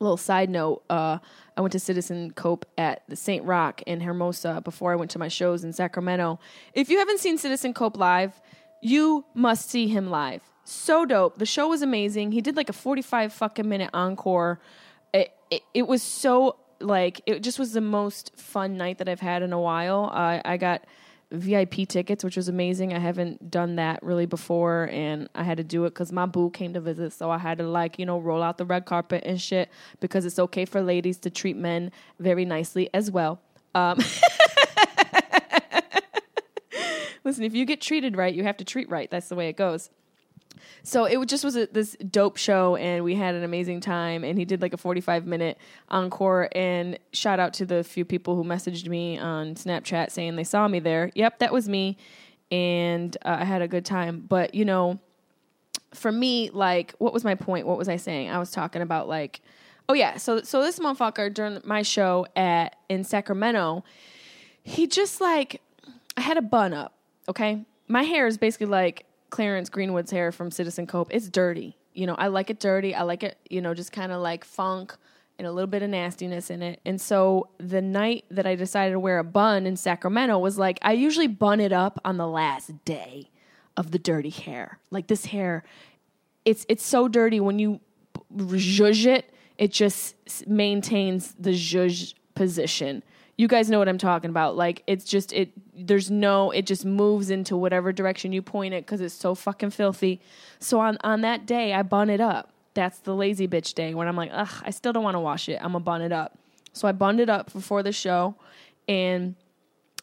little 0.00 0.16
side 0.16 0.50
note. 0.50 0.82
Uh, 0.90 1.18
I 1.56 1.60
went 1.60 1.70
to 1.72 1.78
Citizen 1.78 2.32
Cope 2.32 2.66
at 2.76 3.04
the 3.08 3.14
Saint 3.14 3.44
Rocke 3.44 3.80
in 3.82 4.00
Hermosa 4.00 4.60
before 4.64 4.90
I 4.90 4.96
went 4.96 5.12
to 5.12 5.20
my 5.20 5.28
shows 5.28 5.62
in 5.62 5.72
Sacramento. 5.72 6.40
If 6.74 6.90
you 6.90 6.98
haven't 6.98 7.20
seen 7.20 7.38
Citizen 7.38 7.72
Cope 7.72 7.96
live, 7.96 8.40
you 8.80 9.24
must 9.34 9.70
see 9.70 9.88
him 9.88 10.10
live. 10.10 10.42
So 10.64 11.04
dope. 11.04 11.38
The 11.38 11.46
show 11.46 11.68
was 11.68 11.82
amazing. 11.82 12.32
He 12.32 12.40
did 12.40 12.56
like 12.56 12.68
a 12.68 12.72
forty-five 12.72 13.32
fucking 13.32 13.68
minute 13.68 13.90
encore. 13.92 14.60
It, 15.12 15.32
it, 15.50 15.62
it 15.74 15.88
was 15.88 16.02
so 16.02 16.56
like 16.80 17.20
it 17.26 17.42
just 17.42 17.58
was 17.58 17.72
the 17.72 17.80
most 17.80 18.32
fun 18.36 18.76
night 18.76 18.98
that 18.98 19.08
I've 19.08 19.20
had 19.20 19.42
in 19.42 19.52
a 19.52 19.60
while. 19.60 20.10
Uh, 20.12 20.40
I 20.44 20.56
got 20.56 20.84
VIP 21.32 21.88
tickets, 21.88 22.24
which 22.24 22.36
was 22.36 22.48
amazing. 22.48 22.92
I 22.92 22.98
haven't 22.98 23.50
done 23.50 23.76
that 23.76 24.02
really 24.02 24.26
before, 24.26 24.88
and 24.92 25.28
I 25.34 25.44
had 25.44 25.58
to 25.58 25.64
do 25.64 25.84
it 25.84 25.90
because 25.90 26.10
my 26.10 26.26
boo 26.26 26.50
came 26.50 26.72
to 26.74 26.80
visit, 26.80 27.12
so 27.12 27.30
I 27.30 27.38
had 27.38 27.58
to 27.58 27.64
like 27.64 27.98
you 27.98 28.06
know 28.06 28.18
roll 28.18 28.42
out 28.42 28.58
the 28.58 28.64
red 28.64 28.84
carpet 28.84 29.22
and 29.24 29.40
shit 29.40 29.70
because 30.00 30.24
it's 30.24 30.38
okay 30.38 30.64
for 30.64 30.82
ladies 30.82 31.18
to 31.18 31.30
treat 31.30 31.56
men 31.56 31.92
very 32.18 32.44
nicely 32.44 32.90
as 32.94 33.10
well. 33.10 33.40
Um, 33.74 33.98
listen, 37.24 37.44
if 37.44 37.54
you 37.54 37.64
get 37.64 37.80
treated 37.80 38.16
right, 38.16 38.34
you 38.34 38.44
have 38.44 38.56
to 38.58 38.64
treat 38.64 38.88
right. 38.90 39.10
That's 39.10 39.28
the 39.28 39.34
way 39.34 39.48
it 39.48 39.56
goes. 39.56 39.90
So 40.82 41.04
it 41.04 41.24
just 41.26 41.44
was 41.44 41.56
a, 41.56 41.66
this 41.66 41.96
dope 42.10 42.36
show 42.36 42.76
and 42.76 43.04
we 43.04 43.14
had 43.14 43.34
an 43.34 43.44
amazing 43.44 43.80
time 43.80 44.24
and 44.24 44.38
he 44.38 44.44
did 44.44 44.62
like 44.62 44.72
a 44.72 44.76
45 44.76 45.26
minute 45.26 45.58
encore 45.88 46.48
and 46.52 46.98
shout 47.12 47.40
out 47.40 47.54
to 47.54 47.66
the 47.66 47.84
few 47.84 48.04
people 48.04 48.36
who 48.36 48.44
messaged 48.44 48.88
me 48.88 49.18
on 49.18 49.54
snapchat 49.54 50.10
saying 50.10 50.36
they 50.36 50.44
saw 50.44 50.68
me 50.68 50.78
there. 50.78 51.10
Yep 51.14 51.38
that 51.38 51.52
was 51.52 51.68
me 51.68 51.96
and 52.50 53.16
uh, 53.24 53.38
i 53.40 53.44
had 53.44 53.62
a 53.62 53.68
good 53.68 53.84
time. 53.84 54.24
But 54.28 54.54
you 54.54 54.64
know 54.64 54.98
for 55.94 56.12
me 56.12 56.50
like 56.50 56.94
what 56.98 57.12
was 57.12 57.24
my 57.24 57.34
point? 57.34 57.66
What 57.66 57.78
was 57.78 57.88
i 57.88 57.96
saying? 57.96 58.30
I 58.30 58.38
was 58.38 58.50
talking 58.50 58.82
about 58.82 59.08
like 59.08 59.40
oh 59.88 59.92
yeah 59.92 60.16
so 60.16 60.40
so 60.42 60.62
this 60.62 60.78
motherfucker 60.78 61.32
during 61.32 61.60
my 61.64 61.82
show 61.82 62.26
at 62.36 62.76
in 62.88 63.02
sacramento 63.02 63.82
he 64.62 64.86
just 64.86 65.20
like 65.20 65.60
i 66.16 66.20
had 66.20 66.36
a 66.36 66.42
bun 66.42 66.72
up 66.72 66.94
Okay, 67.30 67.64
my 67.86 68.02
hair 68.02 68.26
is 68.26 68.36
basically 68.36 68.66
like 68.66 69.06
Clarence 69.30 69.68
Greenwood's 69.68 70.10
hair 70.10 70.32
from 70.32 70.50
Citizen 70.50 70.88
Cope. 70.88 71.08
It's 71.12 71.28
dirty. 71.28 71.76
You 71.94 72.08
know, 72.08 72.16
I 72.16 72.26
like 72.26 72.50
it 72.50 72.58
dirty. 72.58 72.92
I 72.92 73.02
like 73.02 73.22
it, 73.22 73.38
you 73.48 73.60
know, 73.60 73.72
just 73.72 73.92
kind 73.92 74.10
of 74.10 74.20
like 74.20 74.44
funk 74.44 74.96
and 75.38 75.46
a 75.46 75.52
little 75.52 75.70
bit 75.70 75.82
of 75.82 75.90
nastiness 75.90 76.50
in 76.50 76.60
it. 76.60 76.80
And 76.84 77.00
so 77.00 77.48
the 77.58 77.80
night 77.80 78.24
that 78.32 78.46
I 78.46 78.56
decided 78.56 78.92
to 78.92 79.00
wear 79.00 79.18
a 79.20 79.24
bun 79.24 79.64
in 79.64 79.76
Sacramento 79.76 80.38
was 80.38 80.58
like 80.58 80.80
I 80.82 80.92
usually 80.92 81.28
bun 81.28 81.60
it 81.60 81.72
up 81.72 82.00
on 82.04 82.16
the 82.16 82.26
last 82.26 82.84
day 82.84 83.30
of 83.76 83.92
the 83.92 83.98
dirty 83.98 84.30
hair. 84.30 84.80
Like 84.90 85.06
this 85.06 85.26
hair, 85.26 85.62
it's 86.44 86.66
it's 86.68 86.84
so 86.84 87.06
dirty 87.06 87.38
when 87.38 87.60
you 87.60 87.78
zhuzh 88.36 89.06
it, 89.06 89.32
it 89.56 89.70
just 89.70 90.16
maintains 90.48 91.34
the 91.38 91.50
zhuzh 91.50 92.14
position. 92.34 93.04
You 93.38 93.48
guys 93.48 93.70
know 93.70 93.78
what 93.78 93.88
I'm 93.88 93.98
talking 93.98 94.30
about. 94.30 94.56
Like 94.56 94.82
it's 94.86 95.04
just 95.04 95.32
it. 95.32 95.52
There's 95.86 96.10
no. 96.10 96.50
It 96.50 96.66
just 96.66 96.84
moves 96.84 97.30
into 97.30 97.56
whatever 97.56 97.92
direction 97.92 98.32
you 98.32 98.42
point 98.42 98.74
it 98.74 98.84
because 98.84 99.00
it's 99.00 99.14
so 99.14 99.34
fucking 99.34 99.70
filthy. 99.70 100.20
So 100.58 100.80
on 100.80 100.98
on 101.02 101.22
that 101.22 101.46
day, 101.46 101.72
I 101.72 101.82
bun 101.82 102.10
it 102.10 102.20
up. 102.20 102.52
That's 102.74 102.98
the 102.98 103.14
lazy 103.14 103.48
bitch 103.48 103.74
day 103.74 103.94
when 103.94 104.06
I'm 104.06 104.16
like, 104.16 104.30
ugh, 104.32 104.62
I 104.62 104.70
still 104.70 104.92
don't 104.92 105.02
want 105.02 105.14
to 105.16 105.20
wash 105.20 105.48
it. 105.48 105.56
I'm 105.56 105.72
gonna 105.72 105.80
bun 105.80 106.02
it 106.02 106.12
up. 106.12 106.38
So 106.72 106.86
I 106.86 106.92
bunned 106.92 107.20
it 107.20 107.28
up 107.28 107.52
before 107.52 107.82
the 107.82 107.92
show, 107.92 108.36
and 108.86 109.34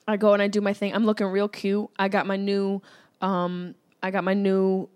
I 0.07 0.17
go 0.17 0.33
and 0.33 0.41
I 0.41 0.47
do 0.47 0.61
my 0.61 0.73
thing. 0.73 0.93
I'm 0.93 1.05
looking 1.05 1.27
real 1.27 1.47
cute. 1.47 1.89
I 1.97 2.07
got 2.07 2.25
my 2.25 2.37
new, 2.37 2.81
um, 3.21 3.75
I 4.01 4.11
got 4.11 4.23
my 4.23 4.33
new 4.33 4.89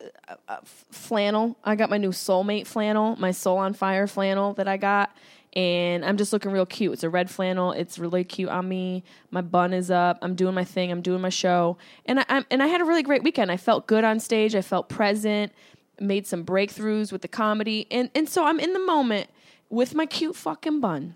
uh, 0.00 0.34
uh, 0.48 0.56
flannel. 0.64 1.56
I 1.64 1.76
got 1.76 1.90
my 1.90 1.98
new 1.98 2.10
soulmate 2.10 2.66
flannel, 2.66 3.16
my 3.16 3.30
soul 3.30 3.58
on 3.58 3.74
fire 3.74 4.06
flannel 4.06 4.54
that 4.54 4.68
I 4.68 4.76
got. 4.76 5.16
And 5.54 6.04
I'm 6.04 6.16
just 6.16 6.32
looking 6.32 6.50
real 6.50 6.66
cute. 6.66 6.94
It's 6.94 7.04
a 7.04 7.10
red 7.10 7.30
flannel. 7.30 7.72
It's 7.72 7.98
really 7.98 8.24
cute 8.24 8.48
on 8.48 8.68
me. 8.68 9.04
My 9.30 9.40
bun 9.40 9.72
is 9.72 9.90
up. 9.90 10.18
I'm 10.20 10.34
doing 10.34 10.54
my 10.54 10.64
thing. 10.64 10.90
I'm 10.90 11.00
doing 11.00 11.20
my 11.20 11.28
show, 11.28 11.78
and 12.06 12.20
I 12.20 12.24
I'm, 12.28 12.44
and 12.50 12.62
I 12.62 12.66
had 12.66 12.80
a 12.80 12.84
really 12.84 13.04
great 13.04 13.22
weekend. 13.22 13.52
I 13.52 13.56
felt 13.56 13.86
good 13.86 14.02
on 14.02 14.18
stage. 14.18 14.54
I 14.54 14.62
felt 14.62 14.88
present. 14.88 15.52
Made 16.00 16.26
some 16.26 16.44
breakthroughs 16.44 17.12
with 17.12 17.22
the 17.22 17.28
comedy, 17.28 17.86
and 17.90 18.10
and 18.16 18.28
so 18.28 18.44
I'm 18.44 18.58
in 18.58 18.72
the 18.72 18.80
moment 18.80 19.28
with 19.70 19.94
my 19.94 20.06
cute 20.06 20.34
fucking 20.34 20.80
bun 20.80 21.14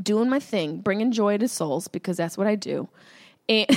doing 0.00 0.28
my 0.28 0.40
thing, 0.40 0.78
bringing 0.78 1.12
joy 1.12 1.38
to 1.38 1.48
souls 1.48 1.88
because 1.88 2.16
that's 2.16 2.38
what 2.38 2.46
I 2.46 2.54
do. 2.54 2.88
And 3.48 3.66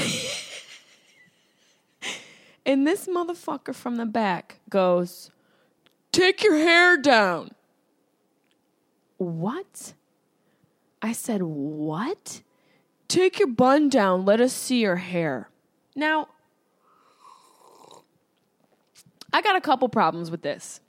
and 2.65 2.87
this 2.87 3.07
motherfucker 3.07 3.73
from 3.75 3.95
the 3.95 4.05
back 4.05 4.59
goes, 4.69 5.31
"Take 6.11 6.43
your 6.43 6.57
hair 6.57 6.97
down." 6.97 7.51
What? 9.23 9.93
I 11.01 11.11
said, 11.11 11.41
"What?" 11.41 12.41
Take 13.07 13.39
your 13.39 13.49
bun 13.49 13.89
down. 13.89 14.25
Let 14.25 14.41
us 14.41 14.53
see 14.53 14.81
your 14.81 14.95
hair. 14.95 15.49
Now, 15.95 16.29
I 19.31 19.41
got 19.41 19.55
a 19.55 19.61
couple 19.61 19.87
problems 19.89 20.31
with 20.31 20.41
this. 20.41 20.79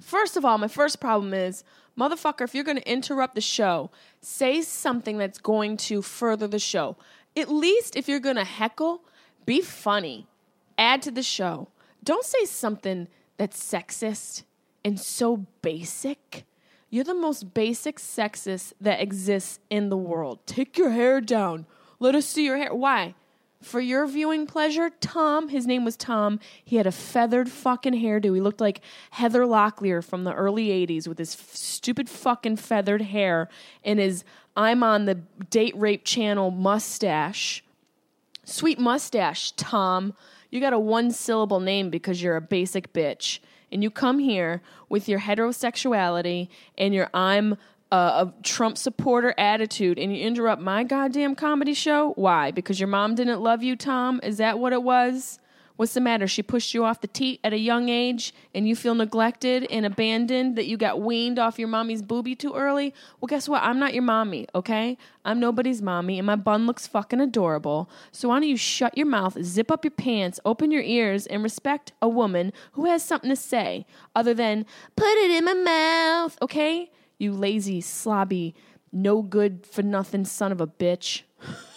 First 0.00 0.36
of 0.36 0.44
all, 0.44 0.58
my 0.58 0.68
first 0.68 1.00
problem 1.00 1.32
is, 1.32 1.64
motherfucker, 1.98 2.42
if 2.42 2.54
you're 2.54 2.64
going 2.64 2.76
to 2.76 2.90
interrupt 2.90 3.34
the 3.34 3.40
show, 3.40 3.90
say 4.20 4.62
something 4.62 5.18
that's 5.18 5.38
going 5.38 5.76
to 5.78 6.02
further 6.02 6.46
the 6.46 6.58
show. 6.58 6.96
At 7.36 7.48
least 7.48 7.96
if 7.96 8.08
you're 8.08 8.20
going 8.20 8.36
to 8.36 8.44
heckle, 8.44 9.02
be 9.46 9.60
funny. 9.60 10.26
Add 10.76 11.02
to 11.02 11.10
the 11.10 11.22
show. 11.22 11.68
Don't 12.04 12.24
say 12.24 12.44
something 12.44 13.08
that's 13.36 13.62
sexist 13.62 14.42
and 14.84 14.98
so 15.00 15.46
basic. 15.62 16.44
You're 16.92 17.04
the 17.04 17.14
most 17.14 17.54
basic 17.54 17.98
sexist 17.98 18.74
that 18.78 19.00
exists 19.00 19.60
in 19.70 19.88
the 19.88 19.96
world. 19.96 20.40
Take 20.44 20.76
your 20.76 20.90
hair 20.90 21.22
down. 21.22 21.64
Let 21.98 22.14
us 22.14 22.26
see 22.26 22.44
your 22.44 22.58
hair. 22.58 22.74
Why? 22.74 23.14
For 23.62 23.80
your 23.80 24.06
viewing 24.06 24.46
pleasure, 24.46 24.90
Tom, 25.00 25.48
his 25.48 25.66
name 25.66 25.86
was 25.86 25.96
Tom, 25.96 26.38
he 26.62 26.76
had 26.76 26.86
a 26.86 26.92
feathered 26.92 27.50
fucking 27.50 27.94
hairdo. 27.94 28.34
He 28.34 28.42
looked 28.42 28.60
like 28.60 28.82
Heather 29.12 29.44
Locklear 29.44 30.04
from 30.04 30.24
the 30.24 30.34
early 30.34 30.68
80s 30.68 31.08
with 31.08 31.16
his 31.16 31.34
f- 31.34 31.54
stupid 31.54 32.10
fucking 32.10 32.56
feathered 32.56 33.00
hair 33.00 33.48
and 33.82 33.98
his 33.98 34.22
I'm 34.54 34.82
on 34.82 35.06
the 35.06 35.14
date 35.48 35.74
rape 35.74 36.04
channel 36.04 36.50
mustache. 36.50 37.64
Sweet 38.44 38.78
mustache, 38.78 39.52
Tom. 39.52 40.12
You 40.50 40.60
got 40.60 40.74
a 40.74 40.78
one 40.78 41.10
syllable 41.10 41.60
name 41.60 41.88
because 41.88 42.22
you're 42.22 42.36
a 42.36 42.42
basic 42.42 42.92
bitch. 42.92 43.38
And 43.72 43.82
you 43.82 43.90
come 43.90 44.18
here 44.18 44.62
with 44.88 45.08
your 45.08 45.20
heterosexuality 45.20 46.48
and 46.76 46.92
your 46.94 47.08
I'm 47.14 47.56
a, 47.92 48.32
Trump 48.42 48.78
supporter 48.78 49.34
attitude 49.36 49.98
and 49.98 50.16
you 50.16 50.22
interrupt 50.22 50.62
my 50.62 50.84
goddamn 50.84 51.34
comedy 51.34 51.74
show? 51.74 52.12
Why? 52.16 52.50
Because 52.50 52.80
your 52.80 52.88
mom 52.88 53.14
didn't 53.14 53.40
love 53.42 53.62
you, 53.62 53.76
Tom? 53.76 54.20
Is 54.22 54.38
that 54.38 54.58
what 54.58 54.72
it 54.72 54.82
was? 54.82 55.38
What's 55.76 55.94
the 55.94 56.00
matter? 56.00 56.26
She 56.26 56.42
pushed 56.42 56.74
you 56.74 56.84
off 56.84 57.00
the 57.00 57.06
teat 57.06 57.40
at 57.42 57.52
a 57.52 57.58
young 57.58 57.88
age 57.88 58.34
and 58.54 58.68
you 58.68 58.76
feel 58.76 58.94
neglected 58.94 59.66
and 59.70 59.86
abandoned 59.86 60.56
that 60.56 60.66
you 60.66 60.76
got 60.76 61.00
weaned 61.00 61.38
off 61.38 61.58
your 61.58 61.68
mommy's 61.68 62.02
booby 62.02 62.34
too 62.34 62.54
early? 62.54 62.94
Well, 63.20 63.26
guess 63.26 63.48
what? 63.48 63.62
I'm 63.62 63.78
not 63.78 63.94
your 63.94 64.02
mommy, 64.02 64.46
okay? 64.54 64.98
I'm 65.24 65.40
nobody's 65.40 65.80
mommy 65.80 66.18
and 66.18 66.26
my 66.26 66.36
bun 66.36 66.66
looks 66.66 66.86
fucking 66.86 67.20
adorable. 67.20 67.88
So 68.10 68.28
why 68.28 68.40
don't 68.40 68.48
you 68.48 68.56
shut 68.56 68.96
your 68.96 69.06
mouth, 69.06 69.42
zip 69.42 69.70
up 69.70 69.84
your 69.84 69.92
pants, 69.92 70.38
open 70.44 70.70
your 70.70 70.82
ears, 70.82 71.26
and 71.26 71.42
respect 71.42 71.92
a 72.02 72.08
woman 72.08 72.52
who 72.72 72.86
has 72.86 73.02
something 73.02 73.30
to 73.30 73.36
say 73.36 73.86
other 74.14 74.34
than, 74.34 74.66
put 74.96 75.08
it 75.08 75.30
in 75.30 75.44
my 75.44 75.54
mouth, 75.54 76.36
okay? 76.42 76.90
You 77.18 77.32
lazy, 77.32 77.80
slobby, 77.80 78.54
no 78.92 79.22
good 79.22 79.66
for 79.66 79.82
nothing 79.82 80.24
son 80.24 80.52
of 80.52 80.60
a 80.60 80.66
bitch. 80.66 81.22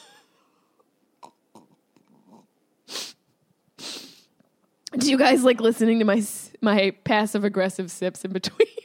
Do 4.98 5.10
you 5.10 5.18
guys 5.18 5.44
like 5.44 5.60
listening 5.60 6.00
to 6.00 6.06
my 6.06 6.24
my 6.62 6.92
passive 7.04 7.44
aggressive 7.44 7.92
sips 7.92 8.24
in 8.24 8.32
between? 8.32 8.68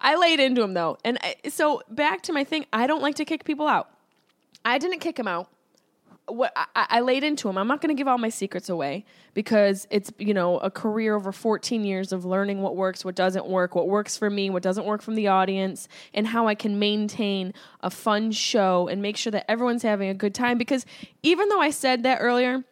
I 0.00 0.16
laid 0.16 0.40
into 0.40 0.62
him 0.62 0.74
though, 0.74 0.98
and 1.04 1.18
I, 1.22 1.36
so 1.48 1.82
back 1.88 2.22
to 2.22 2.32
my 2.32 2.44
thing. 2.44 2.66
I 2.72 2.86
don't 2.86 3.02
like 3.02 3.16
to 3.16 3.24
kick 3.24 3.44
people 3.44 3.66
out. 3.66 3.90
I 4.64 4.78
didn't 4.78 5.00
kick 5.00 5.18
him 5.18 5.28
out. 5.28 5.48
What 6.26 6.52
I, 6.56 6.66
I 6.76 7.00
laid 7.00 7.24
into 7.24 7.48
him. 7.48 7.58
I'm 7.58 7.66
not 7.66 7.80
going 7.80 7.94
to 7.94 7.98
give 7.98 8.06
all 8.06 8.18
my 8.18 8.28
secrets 8.28 8.68
away 8.68 9.04
because 9.34 9.86
it's 9.90 10.12
you 10.18 10.34
know 10.34 10.58
a 10.58 10.70
career 10.70 11.16
over 11.16 11.32
14 11.32 11.84
years 11.84 12.12
of 12.12 12.24
learning 12.24 12.62
what 12.62 12.76
works, 12.76 13.04
what 13.04 13.14
doesn't 13.14 13.46
work, 13.46 13.74
what 13.74 13.88
works 13.88 14.16
for 14.16 14.30
me, 14.30 14.50
what 14.50 14.62
doesn't 14.62 14.86
work 14.86 15.02
from 15.02 15.14
the 15.14 15.28
audience, 15.28 15.88
and 16.14 16.26
how 16.26 16.46
I 16.46 16.54
can 16.54 16.78
maintain 16.78 17.52
a 17.80 17.90
fun 17.90 18.30
show 18.30 18.88
and 18.88 19.02
make 19.02 19.16
sure 19.16 19.30
that 19.32 19.50
everyone's 19.50 19.82
having 19.82 20.08
a 20.08 20.14
good 20.14 20.34
time. 20.34 20.58
Because 20.58 20.86
even 21.22 21.48
though 21.48 21.60
I 21.60 21.70
said 21.70 22.04
that 22.04 22.18
earlier, 22.20 22.64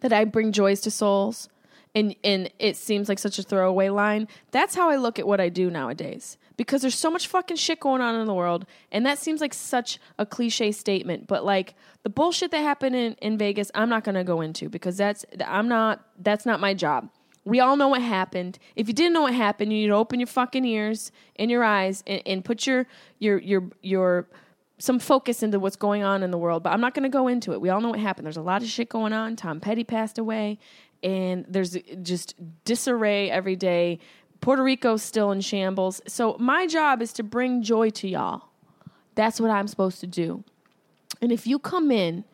that 0.00 0.12
I 0.12 0.24
bring 0.24 0.52
joys 0.52 0.80
to 0.82 0.90
souls 0.90 1.48
and 1.94 2.14
and 2.22 2.50
it 2.58 2.76
seems 2.76 3.08
like 3.08 3.18
such 3.18 3.38
a 3.38 3.42
throwaway 3.42 3.88
line. 3.88 4.28
That's 4.50 4.74
how 4.74 4.90
I 4.90 4.96
look 4.96 5.18
at 5.18 5.26
what 5.26 5.40
I 5.40 5.48
do 5.48 5.70
nowadays. 5.70 6.36
Because 6.56 6.82
there's 6.82 6.96
so 6.96 7.10
much 7.10 7.28
fucking 7.28 7.56
shit 7.56 7.78
going 7.78 8.00
on 8.00 8.16
in 8.16 8.26
the 8.26 8.34
world, 8.34 8.66
and 8.90 9.06
that 9.06 9.18
seems 9.18 9.40
like 9.40 9.54
such 9.54 9.98
a 10.18 10.26
cliche 10.26 10.72
statement. 10.72 11.26
But 11.26 11.44
like 11.44 11.74
the 12.02 12.10
bullshit 12.10 12.50
that 12.50 12.58
happened 12.58 12.96
in, 12.96 13.12
in 13.14 13.38
Vegas, 13.38 13.70
I'm 13.74 13.88
not 13.88 14.04
gonna 14.04 14.24
go 14.24 14.40
into 14.40 14.68
because 14.68 14.96
that's 14.96 15.24
I'm 15.44 15.68
not 15.68 16.04
that's 16.18 16.46
not 16.46 16.60
my 16.60 16.74
job. 16.74 17.10
We 17.44 17.60
all 17.60 17.76
know 17.76 17.88
what 17.88 18.02
happened. 18.02 18.58
If 18.76 18.88
you 18.88 18.94
didn't 18.94 19.14
know 19.14 19.22
what 19.22 19.34
happened, 19.34 19.72
you 19.72 19.80
need 19.80 19.86
to 19.86 19.94
open 19.94 20.20
your 20.20 20.26
fucking 20.26 20.64
ears 20.64 21.10
and 21.36 21.50
your 21.50 21.64
eyes 21.64 22.02
and, 22.06 22.22
and 22.26 22.44
put 22.44 22.66
your 22.66 22.86
your 23.18 23.38
your 23.38 23.70
your 23.82 24.28
some 24.78 24.98
focus 24.98 25.42
into 25.42 25.58
what's 25.58 25.76
going 25.76 26.04
on 26.04 26.22
in 26.22 26.30
the 26.30 26.38
world, 26.38 26.62
but 26.62 26.72
I'm 26.72 26.80
not 26.80 26.94
going 26.94 27.02
to 27.02 27.08
go 27.08 27.26
into 27.26 27.52
it. 27.52 27.60
We 27.60 27.68
all 27.68 27.80
know 27.80 27.90
what 27.90 27.98
happened. 27.98 28.26
There's 28.26 28.36
a 28.36 28.42
lot 28.42 28.62
of 28.62 28.68
shit 28.68 28.88
going 28.88 29.12
on. 29.12 29.36
Tom 29.36 29.60
Petty 29.60 29.84
passed 29.84 30.18
away, 30.18 30.58
and 31.02 31.44
there's 31.48 31.76
just 32.02 32.34
disarray 32.64 33.30
every 33.30 33.56
day. 33.56 33.98
Puerto 34.40 34.62
Rico's 34.62 35.02
still 35.02 35.32
in 35.32 35.40
shambles. 35.40 36.00
So 36.06 36.36
my 36.38 36.66
job 36.66 37.02
is 37.02 37.12
to 37.14 37.22
bring 37.22 37.62
joy 37.62 37.90
to 37.90 38.08
y'all. 38.08 38.44
That's 39.16 39.40
what 39.40 39.50
I'm 39.50 39.66
supposed 39.66 39.98
to 40.00 40.06
do. 40.06 40.44
And 41.20 41.32
if 41.32 41.46
you 41.46 41.58
come 41.58 41.90
in 41.90 42.24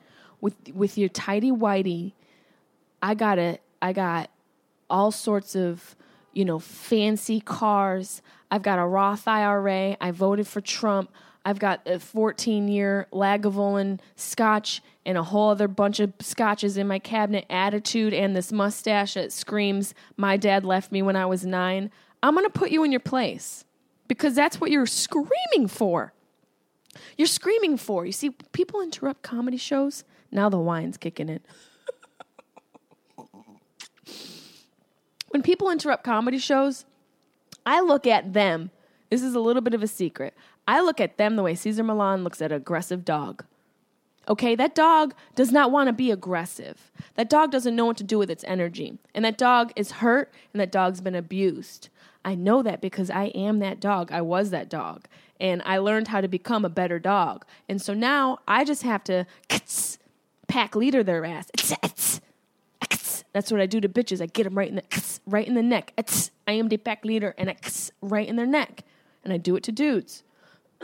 with 0.42 0.54
with 0.74 0.98
your 0.98 1.08
tidy 1.08 1.50
whitey, 1.50 2.12
I 3.02 3.14
got 3.14 3.38
it. 3.38 3.62
I 3.80 3.94
got 3.94 4.30
all 4.90 5.10
sorts 5.10 5.56
of 5.56 5.96
you 6.34 6.44
know 6.44 6.58
fancy 6.58 7.40
cars. 7.40 8.20
I've 8.50 8.62
got 8.62 8.78
a 8.78 8.84
Roth 8.84 9.26
IRA. 9.26 9.96
I 9.98 10.10
voted 10.10 10.46
for 10.46 10.60
Trump. 10.60 11.10
I've 11.44 11.58
got 11.58 11.82
a 11.86 11.98
14 12.00 12.68
year 12.68 13.06
Lagavulin 13.12 14.00
scotch 14.16 14.82
and 15.04 15.18
a 15.18 15.22
whole 15.22 15.50
other 15.50 15.68
bunch 15.68 16.00
of 16.00 16.12
scotches 16.20 16.76
in 16.76 16.88
my 16.88 16.98
cabinet. 16.98 17.44
Attitude 17.50 18.14
and 18.14 18.34
this 18.34 18.50
mustache 18.50 19.14
that 19.14 19.32
screams, 19.32 19.94
My 20.16 20.36
dad 20.36 20.64
left 20.64 20.90
me 20.90 21.02
when 21.02 21.16
I 21.16 21.26
was 21.26 21.44
nine. 21.44 21.90
I'm 22.22 22.34
going 22.34 22.46
to 22.46 22.50
put 22.50 22.70
you 22.70 22.82
in 22.84 22.90
your 22.90 23.00
place 23.00 23.64
because 24.08 24.34
that's 24.34 24.60
what 24.60 24.70
you're 24.70 24.86
screaming 24.86 25.68
for. 25.68 26.14
You're 27.18 27.26
screaming 27.26 27.76
for. 27.76 28.06
You 28.06 28.12
see, 28.12 28.30
people 28.52 28.80
interrupt 28.80 29.22
comedy 29.22 29.58
shows. 29.58 30.04
Now 30.30 30.48
the 30.48 30.58
wine's 30.58 30.96
kicking 30.96 31.28
in. 31.28 31.40
when 35.28 35.42
people 35.42 35.70
interrupt 35.70 36.04
comedy 36.04 36.38
shows, 36.38 36.86
I 37.66 37.80
look 37.80 38.06
at 38.06 38.32
them. 38.32 38.70
This 39.10 39.22
is 39.22 39.34
a 39.34 39.40
little 39.40 39.62
bit 39.62 39.74
of 39.74 39.82
a 39.82 39.86
secret. 39.86 40.34
I 40.66 40.80
look 40.80 41.00
at 41.00 41.18
them 41.18 41.36
the 41.36 41.42
way 41.42 41.54
Cesar 41.54 41.84
Millan 41.84 42.24
looks 42.24 42.40
at 42.40 42.52
an 42.52 42.56
aggressive 42.56 43.04
dog. 43.04 43.44
Okay, 44.26 44.54
that 44.54 44.74
dog 44.74 45.14
does 45.34 45.52
not 45.52 45.70
want 45.70 45.88
to 45.88 45.92
be 45.92 46.10
aggressive. 46.10 46.90
That 47.14 47.28
dog 47.28 47.50
doesn't 47.50 47.76
know 47.76 47.84
what 47.84 47.98
to 47.98 48.04
do 48.04 48.18
with 48.18 48.30
its 48.30 48.44
energy. 48.44 48.98
And 49.14 49.24
that 49.24 49.36
dog 49.36 49.72
is 49.76 49.92
hurt 49.92 50.32
and 50.52 50.60
that 50.60 50.72
dog's 50.72 51.02
been 51.02 51.14
abused. 51.14 51.90
I 52.24 52.34
know 52.34 52.62
that 52.62 52.80
because 52.80 53.10
I 53.10 53.24
am 53.26 53.58
that 53.58 53.80
dog. 53.80 54.10
I 54.10 54.22
was 54.22 54.48
that 54.50 54.70
dog. 54.70 55.06
And 55.38 55.60
I 55.66 55.76
learned 55.76 56.08
how 56.08 56.22
to 56.22 56.28
become 56.28 56.64
a 56.64 56.70
better 56.70 56.98
dog. 56.98 57.44
And 57.68 57.82
so 57.82 57.92
now 57.92 58.38
I 58.48 58.64
just 58.64 58.82
have 58.82 59.04
to 59.04 59.26
pack 60.48 60.74
leader 60.74 61.02
their 61.02 61.26
ass. 61.26 61.50
That's 63.34 63.50
what 63.50 63.60
I 63.60 63.66
do 63.66 63.80
to 63.80 63.88
bitches. 63.88 64.22
I 64.22 64.26
get 64.26 64.44
them 64.44 64.56
right 64.56 64.68
in 64.68 64.76
the 64.76 65.18
right 65.26 65.46
in 65.46 65.54
the 65.54 65.62
neck. 65.62 65.92
I 66.46 66.52
am 66.52 66.68
the 66.68 66.76
pack 66.78 67.04
leader 67.04 67.34
and 67.36 67.50
I 67.50 67.56
right 68.00 68.26
in 68.26 68.36
their 68.36 68.46
neck. 68.46 68.84
And 69.22 69.32
I 69.32 69.36
do 69.36 69.56
it 69.56 69.64
to 69.64 69.72
dudes. 69.72 70.22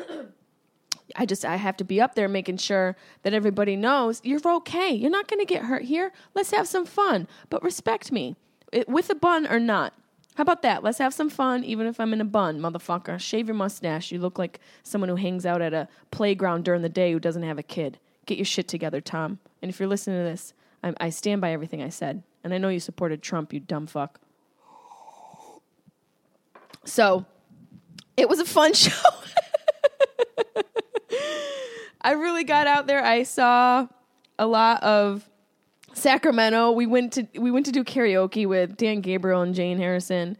I 1.16 1.26
just 1.26 1.44
I 1.44 1.56
have 1.56 1.76
to 1.78 1.84
be 1.84 2.00
up 2.00 2.14
there 2.14 2.28
making 2.28 2.58
sure 2.58 2.96
that 3.22 3.34
everybody 3.34 3.76
knows 3.76 4.20
you're 4.24 4.40
okay. 4.44 4.92
You're 4.92 5.10
not 5.10 5.28
going 5.28 5.40
to 5.40 5.46
get 5.46 5.64
hurt 5.64 5.82
here. 5.82 6.12
Let's 6.34 6.52
have 6.52 6.68
some 6.68 6.86
fun, 6.86 7.26
but 7.48 7.62
respect 7.64 8.12
me 8.12 8.36
it, 8.72 8.88
with 8.88 9.10
a 9.10 9.14
bun 9.14 9.46
or 9.46 9.58
not. 9.58 9.94
How 10.36 10.42
about 10.42 10.62
that? 10.62 10.82
Let's 10.82 10.98
have 10.98 11.12
some 11.12 11.28
fun, 11.28 11.64
even 11.64 11.86
if 11.86 11.98
I'm 11.98 12.12
in 12.12 12.20
a 12.20 12.24
bun, 12.24 12.60
motherfucker. 12.60 13.18
Shave 13.20 13.48
your 13.48 13.56
mustache. 13.56 14.12
You 14.12 14.20
look 14.20 14.38
like 14.38 14.60
someone 14.82 15.08
who 15.08 15.16
hangs 15.16 15.44
out 15.44 15.60
at 15.60 15.74
a 15.74 15.88
playground 16.10 16.64
during 16.64 16.82
the 16.82 16.88
day 16.88 17.12
who 17.12 17.18
doesn't 17.18 17.42
have 17.42 17.58
a 17.58 17.62
kid. 17.62 17.98
Get 18.26 18.38
your 18.38 18.44
shit 18.44 18.68
together, 18.68 19.00
Tom. 19.00 19.40
And 19.60 19.68
if 19.68 19.80
you're 19.80 19.88
listening 19.88 20.18
to 20.18 20.30
this, 20.30 20.54
I, 20.82 20.94
I 21.00 21.10
stand 21.10 21.40
by 21.40 21.52
everything 21.52 21.82
I 21.82 21.88
said. 21.88 22.22
And 22.42 22.54
I 22.54 22.58
know 22.58 22.68
you 22.68 22.80
supported 22.80 23.22
Trump, 23.22 23.52
you 23.52 23.60
dumb 23.60 23.86
fuck. 23.86 24.20
So, 26.84 27.26
it 28.16 28.28
was 28.28 28.38
a 28.38 28.46
fun 28.46 28.72
show. 28.74 28.92
I 32.02 32.12
really 32.12 32.44
got 32.44 32.66
out 32.66 32.86
there. 32.86 33.04
I 33.04 33.24
saw 33.24 33.86
a 34.38 34.46
lot 34.46 34.82
of 34.82 35.28
Sacramento. 35.92 36.72
We 36.72 36.86
went 36.86 37.12
to 37.14 37.26
we 37.38 37.50
went 37.50 37.66
to 37.66 37.72
do 37.72 37.84
karaoke 37.84 38.46
with 38.46 38.76
Dan 38.76 39.00
Gabriel 39.00 39.42
and 39.42 39.54
Jane 39.54 39.78
Harrison 39.78 40.36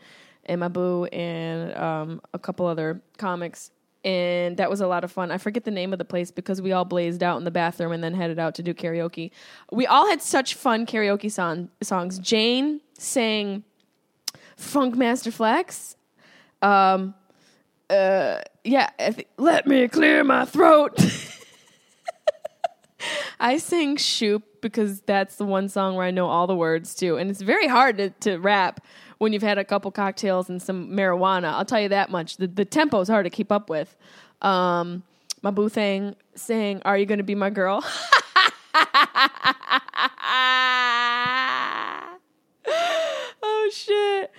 and 0.46 0.72
boo 0.72 1.04
and 1.06 1.76
um, 1.76 2.20
a 2.34 2.38
couple 2.38 2.66
other 2.66 3.00
comics. 3.18 3.70
And 4.02 4.56
that 4.56 4.70
was 4.70 4.80
a 4.80 4.86
lot 4.86 5.04
of 5.04 5.12
fun. 5.12 5.30
I 5.30 5.36
forget 5.36 5.64
the 5.64 5.70
name 5.70 5.92
of 5.92 5.98
the 5.98 6.06
place 6.06 6.30
because 6.30 6.62
we 6.62 6.72
all 6.72 6.86
blazed 6.86 7.22
out 7.22 7.36
in 7.36 7.44
the 7.44 7.50
bathroom 7.50 7.92
and 7.92 8.02
then 8.02 8.14
headed 8.14 8.38
out 8.38 8.54
to 8.54 8.62
do 8.62 8.72
karaoke. 8.72 9.30
We 9.70 9.86
all 9.86 10.08
had 10.08 10.22
such 10.22 10.54
fun 10.54 10.86
karaoke 10.86 11.30
song, 11.30 11.68
songs. 11.82 12.18
Jane 12.18 12.80
sang 12.94 13.62
Funk 14.56 14.96
Master 14.96 15.30
Flex. 15.30 15.96
Um, 16.62 17.14
uh, 17.90 18.38
yeah, 18.64 18.90
th- 18.98 19.26
let 19.36 19.66
me 19.66 19.88
clear 19.88 20.24
my 20.24 20.44
throat. 20.44 20.98
I 23.40 23.56
sing 23.56 23.96
Shoop 23.96 24.60
because 24.60 25.00
that's 25.00 25.36
the 25.36 25.44
one 25.44 25.68
song 25.68 25.96
where 25.96 26.06
I 26.06 26.10
know 26.10 26.26
all 26.26 26.46
the 26.46 26.54
words 26.54 26.94
too. 26.94 27.16
And 27.16 27.30
it's 27.30 27.40
very 27.40 27.66
hard 27.66 27.96
to, 27.98 28.10
to 28.10 28.36
rap 28.38 28.84
when 29.18 29.32
you've 29.32 29.42
had 29.42 29.58
a 29.58 29.64
couple 29.64 29.90
cocktails 29.90 30.48
and 30.50 30.60
some 30.62 30.90
marijuana. 30.90 31.52
I'll 31.52 31.64
tell 31.64 31.80
you 31.80 31.88
that 31.88 32.10
much. 32.10 32.36
The, 32.36 32.46
the 32.46 32.64
tempo 32.64 33.00
is 33.00 33.08
hard 33.08 33.24
to 33.24 33.30
keep 33.30 33.50
up 33.50 33.70
with. 33.70 33.96
Um, 34.42 35.02
my 35.42 35.50
boo 35.50 35.68
thing 35.68 36.16
saying, 36.34 36.82
Are 36.84 36.98
you 36.98 37.06
to 37.18 37.24
be 37.24 37.34
my 37.34 37.50
girl? 37.50 37.82
oh, 43.42 43.70
shit. 43.72 44.32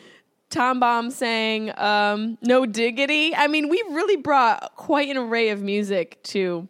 Tom 0.51 0.79
Bomb 0.79 1.09
saying, 1.09 1.71
um, 1.79 2.37
No 2.41 2.65
diggity. 2.65 3.33
I 3.35 3.47
mean, 3.47 3.69
we 3.69 3.83
really 3.89 4.17
brought 4.17 4.75
quite 4.75 5.09
an 5.09 5.17
array 5.17 5.49
of 5.49 5.61
music 5.61 6.21
to 6.23 6.67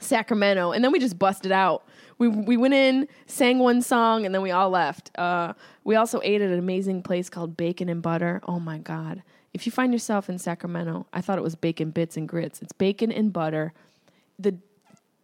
Sacramento, 0.00 0.72
and 0.72 0.84
then 0.84 0.92
we 0.92 0.98
just 0.98 1.18
busted 1.18 1.52
out. 1.52 1.84
We 2.18 2.28
we 2.28 2.56
went 2.56 2.74
in, 2.74 3.08
sang 3.26 3.58
one 3.58 3.80
song, 3.80 4.26
and 4.26 4.34
then 4.34 4.42
we 4.42 4.50
all 4.50 4.70
left. 4.70 5.16
Uh, 5.16 5.54
we 5.84 5.96
also 5.96 6.20
ate 6.22 6.42
at 6.42 6.50
an 6.50 6.58
amazing 6.58 7.02
place 7.02 7.30
called 7.30 7.56
Bacon 7.56 7.88
and 7.88 8.02
Butter. 8.02 8.42
Oh 8.46 8.60
my 8.60 8.78
god! 8.78 9.22
If 9.54 9.66
you 9.66 9.72
find 9.72 9.92
yourself 9.92 10.28
in 10.28 10.38
Sacramento, 10.38 11.06
I 11.12 11.20
thought 11.20 11.38
it 11.38 11.42
was 11.42 11.54
bacon 11.54 11.90
bits 11.90 12.16
and 12.16 12.28
grits. 12.28 12.60
It's 12.60 12.72
bacon 12.72 13.12
and 13.12 13.32
butter. 13.32 13.72
the 14.38 14.56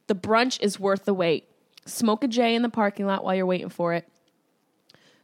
The 0.07 0.15
brunch 0.15 0.61
is 0.61 0.79
worth 0.79 1.05
the 1.05 1.15
wait. 1.15 1.49
Smoke 1.85 2.25
a 2.25 2.29
J 2.29 2.55
in 2.55 2.63
the 2.63 2.69
parking 2.69 3.07
lot 3.07 3.25
while 3.25 3.35
you're 3.35 3.47
waiting 3.47 3.71
for 3.71 3.95
it. 3.95 4.09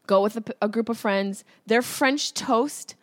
Go 0.06 0.22
with 0.22 0.36
a, 0.36 0.44
a 0.62 0.68
group 0.68 0.88
of 0.88 0.98
friends. 0.98 1.44
Their 1.66 1.82
French 1.82 2.34
toast, 2.34 2.94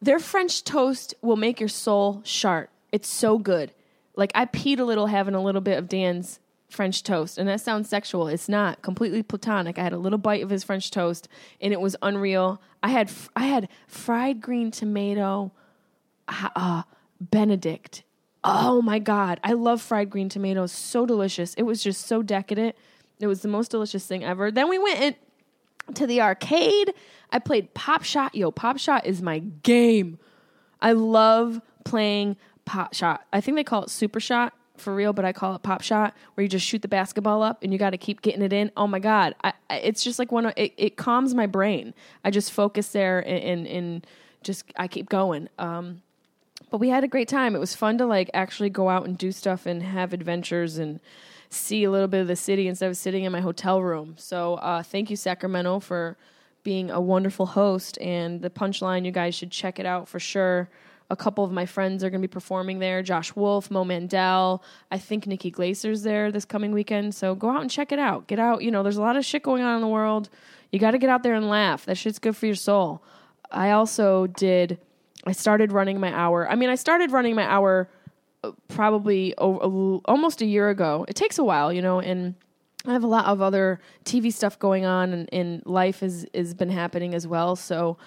their 0.00 0.18
French 0.18 0.64
toast 0.64 1.14
will 1.22 1.36
make 1.36 1.60
your 1.60 1.68
soul 1.68 2.20
shart. 2.24 2.70
It's 2.92 3.08
so 3.08 3.38
good 3.38 3.72
like 4.20 4.32
I 4.34 4.44
peed 4.44 4.78
a 4.78 4.84
little 4.84 5.06
having 5.06 5.34
a 5.34 5.42
little 5.42 5.60
bit 5.60 5.78
of 5.78 5.88
Dan's 5.88 6.40
French 6.68 7.02
toast, 7.02 7.38
and 7.38 7.48
that 7.48 7.60
sounds 7.60 7.88
sexual. 7.88 8.28
It's 8.28 8.48
not 8.48 8.82
completely 8.82 9.22
platonic. 9.22 9.78
I 9.78 9.82
had 9.82 9.92
a 9.92 9.98
little 9.98 10.18
bite 10.18 10.42
of 10.42 10.50
his 10.50 10.62
French 10.62 10.90
toast, 10.90 11.26
and 11.60 11.72
it 11.72 11.80
was 11.80 11.96
unreal. 12.02 12.60
I 12.82 12.90
had 12.90 13.10
I 13.34 13.46
had 13.46 13.68
fried 13.88 14.40
green 14.40 14.70
tomato, 14.70 15.52
uh, 16.28 16.82
Benedict. 17.18 18.02
Oh 18.44 18.80
my 18.82 18.98
god, 18.98 19.40
I 19.42 19.54
love 19.54 19.80
fried 19.80 20.10
green 20.10 20.28
tomatoes. 20.28 20.70
So 20.70 21.06
delicious. 21.06 21.54
It 21.54 21.62
was 21.62 21.82
just 21.82 22.06
so 22.06 22.22
decadent. 22.22 22.76
It 23.18 23.26
was 23.26 23.40
the 23.40 23.48
most 23.48 23.70
delicious 23.70 24.06
thing 24.06 24.22
ever. 24.22 24.50
Then 24.50 24.68
we 24.68 24.78
went 24.78 25.00
in, 25.00 25.14
to 25.96 26.06
the 26.06 26.20
arcade. 26.20 26.92
I 27.30 27.38
played 27.38 27.74
Pop 27.74 28.02
Shot. 28.02 28.34
Yo, 28.34 28.50
Pop 28.50 28.78
Shot 28.78 29.06
is 29.06 29.22
my 29.22 29.38
game. 29.38 30.18
I 30.80 30.92
love 30.92 31.60
playing 31.84 32.36
pop 32.64 32.94
shot. 32.94 33.26
I 33.32 33.40
think 33.40 33.56
they 33.56 33.64
call 33.64 33.82
it 33.82 33.90
super 33.90 34.20
shot 34.20 34.54
for 34.76 34.94
real, 34.94 35.12
but 35.12 35.24
I 35.24 35.32
call 35.32 35.54
it 35.54 35.62
pop 35.62 35.82
shot, 35.82 36.14
where 36.34 36.42
you 36.42 36.48
just 36.48 36.64
shoot 36.64 36.82
the 36.82 36.88
basketball 36.88 37.42
up 37.42 37.62
and 37.62 37.72
you 37.72 37.78
got 37.78 37.90
to 37.90 37.98
keep 37.98 38.22
getting 38.22 38.42
it 38.42 38.52
in. 38.52 38.70
Oh 38.76 38.86
my 38.86 38.98
god, 38.98 39.34
I, 39.44 39.52
it's 39.70 40.02
just 40.02 40.18
like 40.18 40.32
one. 40.32 40.46
Of, 40.46 40.54
it, 40.56 40.72
it 40.76 40.96
calms 40.96 41.34
my 41.34 41.46
brain. 41.46 41.94
I 42.24 42.30
just 42.30 42.52
focus 42.52 42.88
there 42.88 43.20
and, 43.20 43.44
and, 43.44 43.66
and 43.66 44.06
just 44.42 44.64
I 44.76 44.88
keep 44.88 45.08
going. 45.08 45.48
Um, 45.58 46.02
but 46.70 46.78
we 46.78 46.88
had 46.88 47.04
a 47.04 47.08
great 47.08 47.28
time. 47.28 47.54
It 47.54 47.58
was 47.58 47.74
fun 47.74 47.98
to 47.98 48.06
like 48.06 48.30
actually 48.32 48.70
go 48.70 48.88
out 48.88 49.04
and 49.04 49.18
do 49.18 49.32
stuff 49.32 49.66
and 49.66 49.82
have 49.82 50.12
adventures 50.12 50.78
and 50.78 51.00
see 51.50 51.84
a 51.84 51.90
little 51.90 52.08
bit 52.08 52.20
of 52.20 52.28
the 52.28 52.36
city 52.36 52.68
instead 52.68 52.88
of 52.88 52.96
sitting 52.96 53.24
in 53.24 53.32
my 53.32 53.40
hotel 53.40 53.82
room. 53.82 54.14
So 54.16 54.54
uh, 54.54 54.82
thank 54.82 55.10
you, 55.10 55.16
Sacramento, 55.16 55.80
for 55.80 56.16
being 56.62 56.90
a 56.90 57.00
wonderful 57.00 57.46
host. 57.46 57.98
And 58.00 58.40
the 58.40 58.50
punchline, 58.50 59.04
you 59.04 59.10
guys 59.10 59.34
should 59.34 59.50
check 59.50 59.78
it 59.78 59.86
out 59.86 60.08
for 60.08 60.20
sure. 60.20 60.70
A 61.10 61.16
couple 61.16 61.42
of 61.42 61.50
my 61.50 61.66
friends 61.66 62.04
are 62.04 62.10
going 62.10 62.22
to 62.22 62.28
be 62.28 62.32
performing 62.32 62.78
there. 62.78 63.02
Josh 63.02 63.34
Wolf, 63.34 63.68
Mo 63.68 63.84
Mandel. 63.84 64.62
I 64.92 64.98
think 64.98 65.26
Nikki 65.26 65.50
Glaser's 65.50 66.04
there 66.04 66.30
this 66.30 66.44
coming 66.44 66.70
weekend. 66.70 67.16
So 67.16 67.34
go 67.34 67.50
out 67.50 67.62
and 67.62 67.70
check 67.70 67.90
it 67.90 67.98
out. 67.98 68.28
Get 68.28 68.38
out. 68.38 68.62
You 68.62 68.70
know, 68.70 68.84
there's 68.84 68.96
a 68.96 69.02
lot 69.02 69.16
of 69.16 69.24
shit 69.24 69.42
going 69.42 69.64
on 69.64 69.74
in 69.74 69.80
the 69.80 69.88
world. 69.88 70.28
You 70.70 70.78
got 70.78 70.92
to 70.92 70.98
get 70.98 71.10
out 71.10 71.24
there 71.24 71.34
and 71.34 71.48
laugh. 71.48 71.84
That 71.86 71.96
shit's 71.96 72.20
good 72.20 72.36
for 72.36 72.46
your 72.46 72.54
soul. 72.54 73.02
I 73.50 73.72
also 73.72 74.28
did. 74.28 74.78
I 75.26 75.32
started 75.32 75.72
running 75.72 75.98
my 75.98 76.12
hour. 76.14 76.48
I 76.48 76.54
mean, 76.54 76.70
I 76.70 76.76
started 76.76 77.10
running 77.10 77.34
my 77.34 77.44
hour 77.44 77.88
probably 78.68 79.34
almost 79.34 80.40
a 80.42 80.46
year 80.46 80.70
ago. 80.70 81.04
It 81.08 81.16
takes 81.16 81.38
a 81.38 81.44
while, 81.44 81.72
you 81.72 81.82
know, 81.82 82.00
and 82.00 82.34
I 82.86 82.92
have 82.92 83.04
a 83.04 83.08
lot 83.08 83.26
of 83.26 83.42
other 83.42 83.80
TV 84.04 84.32
stuff 84.32 84.58
going 84.58 84.86
on, 84.86 85.12
and, 85.12 85.28
and 85.32 85.62
life 85.66 86.00
has 86.00 86.26
has 86.34 86.54
been 86.54 86.70
happening 86.70 87.14
as 87.14 87.26
well. 87.26 87.56
So 87.56 87.98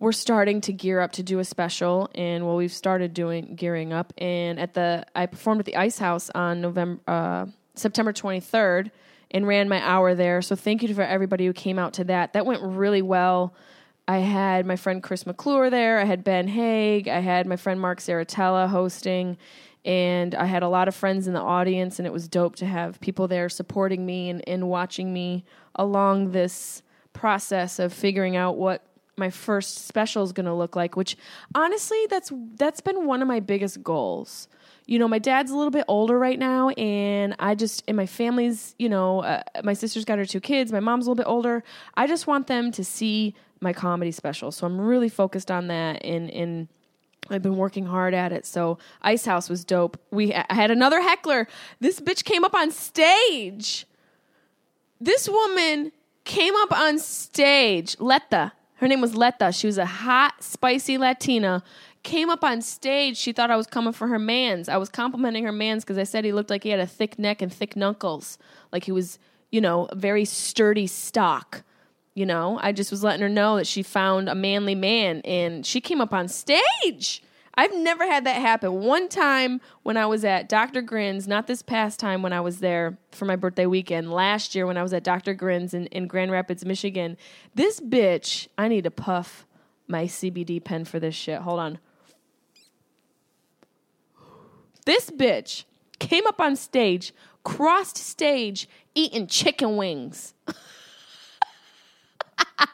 we're 0.00 0.12
starting 0.12 0.62
to 0.62 0.72
gear 0.72 1.00
up 1.00 1.12
to 1.12 1.22
do 1.22 1.38
a 1.38 1.44
special 1.44 2.10
and 2.14 2.46
well 2.46 2.56
we've 2.56 2.72
started 2.72 3.14
doing 3.14 3.54
gearing 3.54 3.92
up. 3.92 4.12
And 4.18 4.58
at 4.58 4.74
the 4.74 5.06
i 5.14 5.26
performed 5.26 5.60
at 5.60 5.66
the 5.66 5.76
ice 5.76 5.98
house 5.98 6.30
on 6.34 6.60
november 6.62 7.00
uh, 7.06 7.46
september 7.74 8.12
23rd 8.12 8.90
and 9.30 9.46
ran 9.46 9.68
my 9.68 9.80
hour 9.80 10.14
there. 10.14 10.42
So 10.42 10.56
thank 10.56 10.82
you 10.82 10.92
for 10.94 11.02
everybody 11.02 11.46
who 11.46 11.52
came 11.52 11.78
out 11.78 11.92
to 11.94 12.04
that. 12.04 12.32
That 12.32 12.46
went 12.46 12.62
really 12.62 13.02
well. 13.02 13.54
I 14.08 14.18
had 14.18 14.66
my 14.66 14.74
friend 14.74 15.02
chris 15.02 15.24
mcclure 15.24 15.70
there. 15.70 16.00
I 16.00 16.04
had 16.04 16.24
ben 16.24 16.48
haig. 16.48 17.06
I 17.06 17.20
had 17.20 17.46
my 17.46 17.56
friend 17.56 17.78
mark 17.78 18.00
saratella 18.00 18.68
hosting 18.68 19.36
and 19.84 20.34
i 20.34 20.44
had 20.44 20.62
a 20.62 20.68
lot 20.68 20.88
of 20.88 20.94
friends 20.94 21.26
in 21.26 21.34
the 21.34 21.40
audience 21.40 21.98
and 21.98 22.06
it 22.06 22.12
was 22.12 22.28
dope 22.28 22.56
to 22.56 22.66
have 22.66 23.00
people 23.00 23.26
there 23.28 23.48
supporting 23.48 24.04
me 24.04 24.28
and, 24.28 24.46
and 24.48 24.68
watching 24.68 25.12
me 25.12 25.44
along 25.74 26.32
this 26.32 26.82
process 27.12 27.78
of 27.78 27.92
figuring 27.92 28.36
out 28.36 28.56
what 28.56 28.84
my 29.16 29.30
first 29.30 29.86
special 29.86 30.22
is 30.22 30.32
going 30.32 30.46
to 30.46 30.54
look 30.54 30.74
like 30.74 30.96
which 30.96 31.16
honestly 31.54 31.98
that's 32.08 32.32
that's 32.56 32.80
been 32.80 33.06
one 33.06 33.22
of 33.22 33.28
my 33.28 33.38
biggest 33.38 33.82
goals. 33.82 34.48
You 34.86 34.98
know 34.98 35.06
my 35.06 35.18
dad's 35.18 35.50
a 35.50 35.56
little 35.56 35.70
bit 35.70 35.84
older 35.86 36.18
right 36.18 36.38
now 36.38 36.70
and 36.70 37.36
i 37.38 37.54
just 37.54 37.84
and 37.86 37.96
my 37.96 38.06
family's 38.06 38.74
you 38.78 38.88
know 38.88 39.20
uh, 39.20 39.42
my 39.62 39.74
sister's 39.74 40.04
got 40.04 40.18
her 40.18 40.24
two 40.24 40.40
kids 40.40 40.72
my 40.72 40.80
mom's 40.80 41.06
a 41.06 41.10
little 41.10 41.22
bit 41.22 41.28
older. 41.28 41.62
I 41.94 42.06
just 42.06 42.26
want 42.26 42.48
them 42.48 42.72
to 42.72 42.82
see 42.82 43.34
my 43.60 43.72
comedy 43.72 44.10
special 44.10 44.50
so 44.50 44.66
i'm 44.66 44.80
really 44.80 45.10
focused 45.10 45.50
on 45.50 45.68
that 45.68 46.02
and 46.02 46.30
and 46.30 46.68
I've 47.30 47.42
been 47.42 47.56
working 47.56 47.86
hard 47.86 48.14
at 48.14 48.32
it. 48.32 48.46
So 48.46 48.78
Ice 49.02 49.24
House 49.24 49.48
was 49.48 49.64
dope. 49.64 50.00
We 50.10 50.34
I 50.34 50.46
had 50.50 50.70
another 50.70 51.00
heckler. 51.00 51.46
This 51.80 52.00
bitch 52.00 52.24
came 52.24 52.44
up 52.44 52.54
on 52.54 52.70
stage. 52.70 53.86
This 55.00 55.28
woman 55.28 55.92
came 56.24 56.54
up 56.56 56.72
on 56.72 56.98
stage. 56.98 57.96
Letta 57.98 58.52
Her 58.76 58.88
name 58.88 59.00
was 59.00 59.16
Letta. 59.16 59.52
She 59.52 59.66
was 59.66 59.78
a 59.78 59.86
hot, 59.86 60.42
spicy 60.42 60.98
Latina. 60.98 61.62
Came 62.02 62.30
up 62.30 62.44
on 62.44 62.62
stage. 62.62 63.16
She 63.16 63.32
thought 63.32 63.50
I 63.50 63.56
was 63.56 63.66
coming 63.66 63.92
for 63.92 64.08
her 64.08 64.18
mans. 64.18 64.68
I 64.68 64.78
was 64.78 64.88
complimenting 64.88 65.44
her 65.44 65.52
mans 65.52 65.84
because 65.84 65.98
I 65.98 66.04
said 66.04 66.24
he 66.24 66.32
looked 66.32 66.50
like 66.50 66.62
he 66.62 66.70
had 66.70 66.80
a 66.80 66.86
thick 66.86 67.18
neck 67.18 67.42
and 67.42 67.52
thick 67.52 67.76
knuckles. 67.76 68.38
Like 68.72 68.84
he 68.84 68.92
was, 68.92 69.18
you 69.50 69.60
know, 69.60 69.86
a 69.90 69.94
very 69.94 70.24
sturdy 70.24 70.86
stock. 70.86 71.62
You 72.20 72.26
know, 72.26 72.60
I 72.62 72.72
just 72.72 72.90
was 72.90 73.02
letting 73.02 73.22
her 73.22 73.30
know 73.30 73.56
that 73.56 73.66
she 73.66 73.82
found 73.82 74.28
a 74.28 74.34
manly 74.34 74.74
man 74.74 75.22
and 75.24 75.64
she 75.64 75.80
came 75.80 76.02
up 76.02 76.12
on 76.12 76.28
stage. 76.28 77.22
I've 77.54 77.74
never 77.74 78.06
had 78.06 78.26
that 78.26 78.36
happen. 78.36 78.82
One 78.82 79.08
time 79.08 79.62
when 79.84 79.96
I 79.96 80.04
was 80.04 80.22
at 80.22 80.46
Dr. 80.46 80.82
Grin's, 80.82 81.26
not 81.26 81.46
this 81.46 81.62
past 81.62 81.98
time 81.98 82.20
when 82.20 82.34
I 82.34 82.42
was 82.42 82.58
there 82.58 82.98
for 83.10 83.24
my 83.24 83.36
birthday 83.36 83.64
weekend, 83.64 84.12
last 84.12 84.54
year 84.54 84.66
when 84.66 84.76
I 84.76 84.82
was 84.82 84.92
at 84.92 85.02
Dr. 85.02 85.32
Grin's 85.32 85.72
in, 85.72 85.86
in 85.86 86.08
Grand 86.08 86.30
Rapids, 86.30 86.62
Michigan, 86.62 87.16
this 87.54 87.80
bitch, 87.80 88.48
I 88.58 88.68
need 88.68 88.84
to 88.84 88.90
puff 88.90 89.46
my 89.88 90.04
CBD 90.04 90.62
pen 90.62 90.84
for 90.84 91.00
this 91.00 91.14
shit. 91.14 91.40
Hold 91.40 91.58
on. 91.58 91.78
This 94.84 95.08
bitch 95.08 95.64
came 95.98 96.26
up 96.26 96.38
on 96.38 96.54
stage, 96.54 97.14
crossed 97.44 97.96
stage, 97.96 98.68
eating 98.94 99.26
chicken 99.26 99.78
wings. 99.78 100.34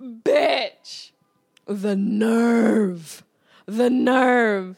bitch. 0.00 1.10
The 1.66 1.96
nerve. 1.96 3.22
The 3.66 3.90
nerve. 3.90 4.76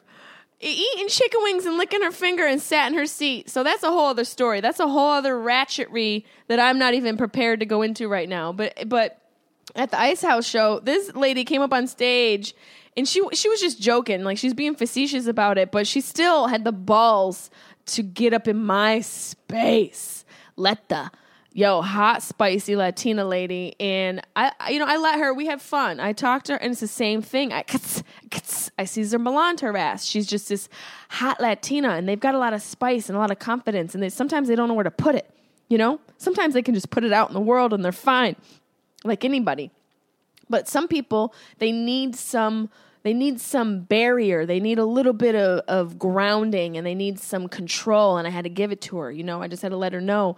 Eating 0.63 1.09
chicken 1.09 1.41
wings 1.43 1.65
and 1.65 1.79
licking 1.79 2.03
her 2.03 2.11
finger 2.11 2.47
and 2.47 2.61
sat 2.61 2.89
in 2.93 2.99
her 2.99 3.07
seat. 3.07 3.49
So 3.49 3.63
that's 3.63 3.83
a 3.83 3.91
whole 3.91 4.09
other 4.09 4.25
story. 4.25 4.61
That's 4.61 4.81
a 4.81 4.89
whole 4.89 5.13
other 5.13 5.35
ratchetry 5.35 6.25
that 6.49 6.61
I'm 6.61 6.79
not 6.79 6.93
even 6.93 7.17
prepared 7.17 7.61
to 7.61 7.67
go 7.67 7.81
into 7.81 8.09
right 8.09 8.29
now. 8.29 8.53
But 8.53 8.87
but 8.87 9.23
at 9.75 9.91
the 9.91 9.99
Ice 9.99 10.21
House 10.21 10.47
show, 10.47 10.81
this 10.81 11.15
lady 11.15 11.45
came 11.45 11.63
up 11.63 11.73
on 11.73 11.87
stage 11.87 12.55
and 12.97 13.09
she 13.09 13.23
she 13.33 13.49
was 13.49 13.61
just 13.61 13.81
joking, 13.81 14.23
like 14.23 14.37
she's 14.37 14.53
being 14.53 14.75
facetious 14.75 15.27
about 15.27 15.57
it, 15.57 15.71
but 15.71 15.87
she 15.87 16.03
still 16.03 16.49
had 16.49 16.65
the 16.65 16.73
balls 16.73 17.51
to 17.87 18.03
get 18.03 18.35
up 18.35 18.47
in 18.47 18.63
my 18.63 19.01
space. 19.01 20.25
Let 20.57 20.89
the 20.89 21.11
yo 21.53 21.83
hot 21.83 22.23
spicy 22.23 22.77
Latina 22.77 23.25
lady, 23.25 23.75
and 23.81 24.21
I 24.37 24.53
you 24.71 24.79
know 24.79 24.87
I 24.87 24.97
let 24.97 25.19
her. 25.19 25.35
We 25.35 25.47
have 25.47 25.63
fun. 25.63 26.01
I 26.01 26.13
talked 26.13 26.47
to 26.47 26.53
her, 26.55 26.59
and 26.59 26.73
it's 26.73 26.81
the 26.81 26.89
same 26.89 27.23
thing. 27.23 27.53
I 27.53 27.65
I 28.79 28.85
Cesar 28.85 29.19
Millan 29.19 29.59
her 29.59 29.77
ass. 29.77 30.05
She's 30.05 30.27
just 30.27 30.49
this 30.49 30.69
hot 31.09 31.41
Latina, 31.41 31.91
and 31.91 32.09
they've 32.09 32.21
got 32.21 32.35
a 32.35 32.39
lot 32.39 32.53
of 32.53 32.63
spice 32.63 33.09
and 33.09 33.17
a 33.17 33.21
lot 33.21 33.31
of 33.31 33.39
confidence, 33.39 33.95
and 33.95 34.03
they 34.03 34.09
sometimes 34.09 34.49
they 34.49 34.57
don't 34.57 34.69
know 34.69 34.75
where 34.75 34.85
to 34.85 34.91
put 34.91 35.15
it. 35.15 35.31
You 35.69 35.79
know, 35.79 36.01
sometimes 36.19 36.55
they 36.55 36.63
can 36.63 36.75
just 36.75 36.91
put 36.91 37.05
it 37.05 37.13
out 37.13 37.29
in 37.29 37.35
the 37.35 37.41
world 37.41 37.73
and 37.73 37.85
they're 37.85 37.93
fine, 37.93 38.35
like 39.05 39.25
anybody 39.25 39.71
but 40.51 40.69
some 40.69 40.89
people 40.89 41.33
they 41.59 41.73
need 41.73 42.15
some 42.17 42.69
they 43.03 43.15
need 43.15 43.41
some 43.41 43.81
barrier. 43.81 44.45
They 44.45 44.61
need 44.61 44.79
a 44.79 44.85
little 44.85 45.13
bit 45.13 45.35
of, 45.35 45.61
of 45.69 45.99
grounding 45.99 46.77
and 46.77 46.87
they 46.87 46.95
need 46.95 47.19
some 47.19 47.49
control 47.49 48.17
and 48.17 48.27
i 48.27 48.31
had 48.31 48.45
to 48.45 48.51
give 48.51 48.73
it 48.73 48.81
to 48.81 48.99
her 48.99 49.11
you 49.11 49.23
know? 49.23 49.43
I 49.43 49.49
just 49.49 49.63
had 49.63 49.71
to 49.71 49.77
let 49.77 49.93
her 49.93 50.01
know 50.01 50.37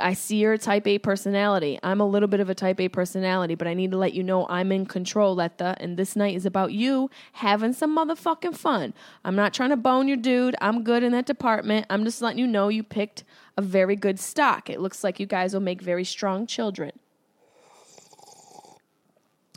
i 0.00 0.12
see 0.12 0.36
you're 0.36 0.56
type 0.58 0.86
a 0.86 0.98
personality. 0.98 1.78
I'm 1.82 2.00
a 2.00 2.06
little 2.06 2.28
bit 2.28 2.40
of 2.40 2.50
a 2.50 2.54
type 2.54 2.80
a 2.80 2.88
personality 2.88 3.54
but 3.54 3.66
i 3.66 3.74
need 3.74 3.90
to 3.92 3.96
let 3.96 4.14
you 4.14 4.22
know 4.22 4.46
i'm 4.48 4.72
in 4.72 4.86
control 4.86 5.34
letta 5.34 5.76
and 5.80 5.96
this 5.96 6.16
night 6.16 6.36
is 6.36 6.46
about 6.46 6.72
you 6.72 7.10
having 7.32 7.72
some 7.72 7.96
motherfucking 7.96 8.56
fun. 8.56 8.94
I'm 9.24 9.36
not 9.36 9.54
trying 9.54 9.70
to 9.70 9.76
bone 9.76 10.08
your 10.08 10.16
dude. 10.16 10.54
I'm 10.60 10.84
good 10.84 11.02
in 11.02 11.12
that 11.12 11.26
department. 11.26 11.86
I'm 11.90 12.04
just 12.04 12.22
letting 12.22 12.38
you 12.38 12.46
know 12.46 12.68
you 12.68 12.82
picked 12.82 13.24
a 13.56 13.62
very 13.62 13.96
good 13.96 14.18
stock. 14.18 14.70
It 14.70 14.80
looks 14.80 15.04
like 15.04 15.20
you 15.20 15.26
guys 15.26 15.52
will 15.52 15.60
make 15.60 15.82
very 15.82 16.04
strong 16.04 16.46
children 16.46 16.92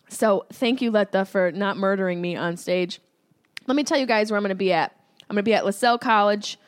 so 0.10 0.46
thank 0.52 0.82
you, 0.82 0.92
Letta, 0.92 1.26
for 1.26 1.52
not 1.52 1.78
murdering 1.78 2.22
me 2.22 2.36
on 2.36 2.58
stage. 2.58 3.00
Let 3.68 3.76
me 3.76 3.84
tell 3.84 3.98
you 3.98 4.06
guys 4.06 4.30
where 4.32 4.38
I'm 4.38 4.44
going 4.44 4.50
to 4.50 4.56
be 4.56 4.72
at. 4.74 4.96
I'm 5.30 5.36
going 5.36 5.44
to 5.44 5.50
be 5.50 5.56
at 5.56 5.64
Lasell 5.64 6.00
College, 6.00 6.60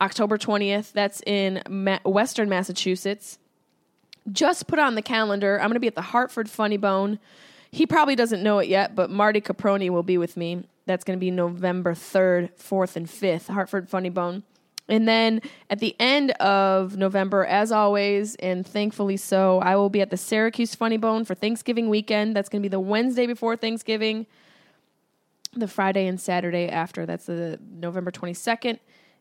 October 0.00 0.38
20th. 0.38 0.92
That's 0.92 1.20
in 1.26 1.62
Ma- 1.68 1.98
Western 2.04 2.48
Massachusetts. 2.48 3.38
Just 4.32 4.66
put 4.66 4.78
on 4.78 4.94
the 4.94 5.02
calendar. 5.02 5.60
I'm 5.60 5.68
going 5.68 5.74
to 5.74 5.80
be 5.80 5.86
at 5.86 5.94
the 5.94 6.02
Hartford 6.02 6.48
Funny 6.48 6.76
Bone. 6.76 7.18
He 7.70 7.86
probably 7.86 8.16
doesn't 8.16 8.42
know 8.42 8.58
it 8.58 8.68
yet, 8.68 8.94
but 8.94 9.10
Marty 9.10 9.40
Caproni 9.40 9.90
will 9.90 10.02
be 10.02 10.16
with 10.16 10.36
me. 10.36 10.64
That's 10.86 11.04
going 11.04 11.18
to 11.18 11.20
be 11.20 11.30
November 11.30 11.94
3rd, 11.94 12.56
4th, 12.56 12.96
and 12.96 13.06
5th, 13.06 13.52
Hartford 13.52 13.90
Funny 13.90 14.08
Bone. 14.08 14.42
And 14.88 15.06
then 15.06 15.42
at 15.68 15.80
the 15.80 15.94
end 16.00 16.30
of 16.32 16.96
November, 16.96 17.44
as 17.44 17.70
always, 17.70 18.34
and 18.36 18.66
thankfully 18.66 19.18
so, 19.18 19.58
I 19.60 19.76
will 19.76 19.90
be 19.90 20.00
at 20.00 20.10
the 20.10 20.16
Syracuse 20.16 20.74
Funny 20.74 20.96
Bone 20.96 21.24
for 21.24 21.34
Thanksgiving 21.34 21.88
weekend. 21.88 22.34
That's 22.34 22.48
going 22.48 22.62
to 22.62 22.68
be 22.68 22.70
the 22.70 22.80
Wednesday 22.80 23.26
before 23.26 23.56
Thanksgiving, 23.56 24.26
the 25.54 25.68
Friday 25.68 26.06
and 26.06 26.18
Saturday 26.18 26.68
after. 26.68 27.04
That's 27.04 27.26
the 27.26 27.58
November 27.70 28.10
22nd 28.10 28.78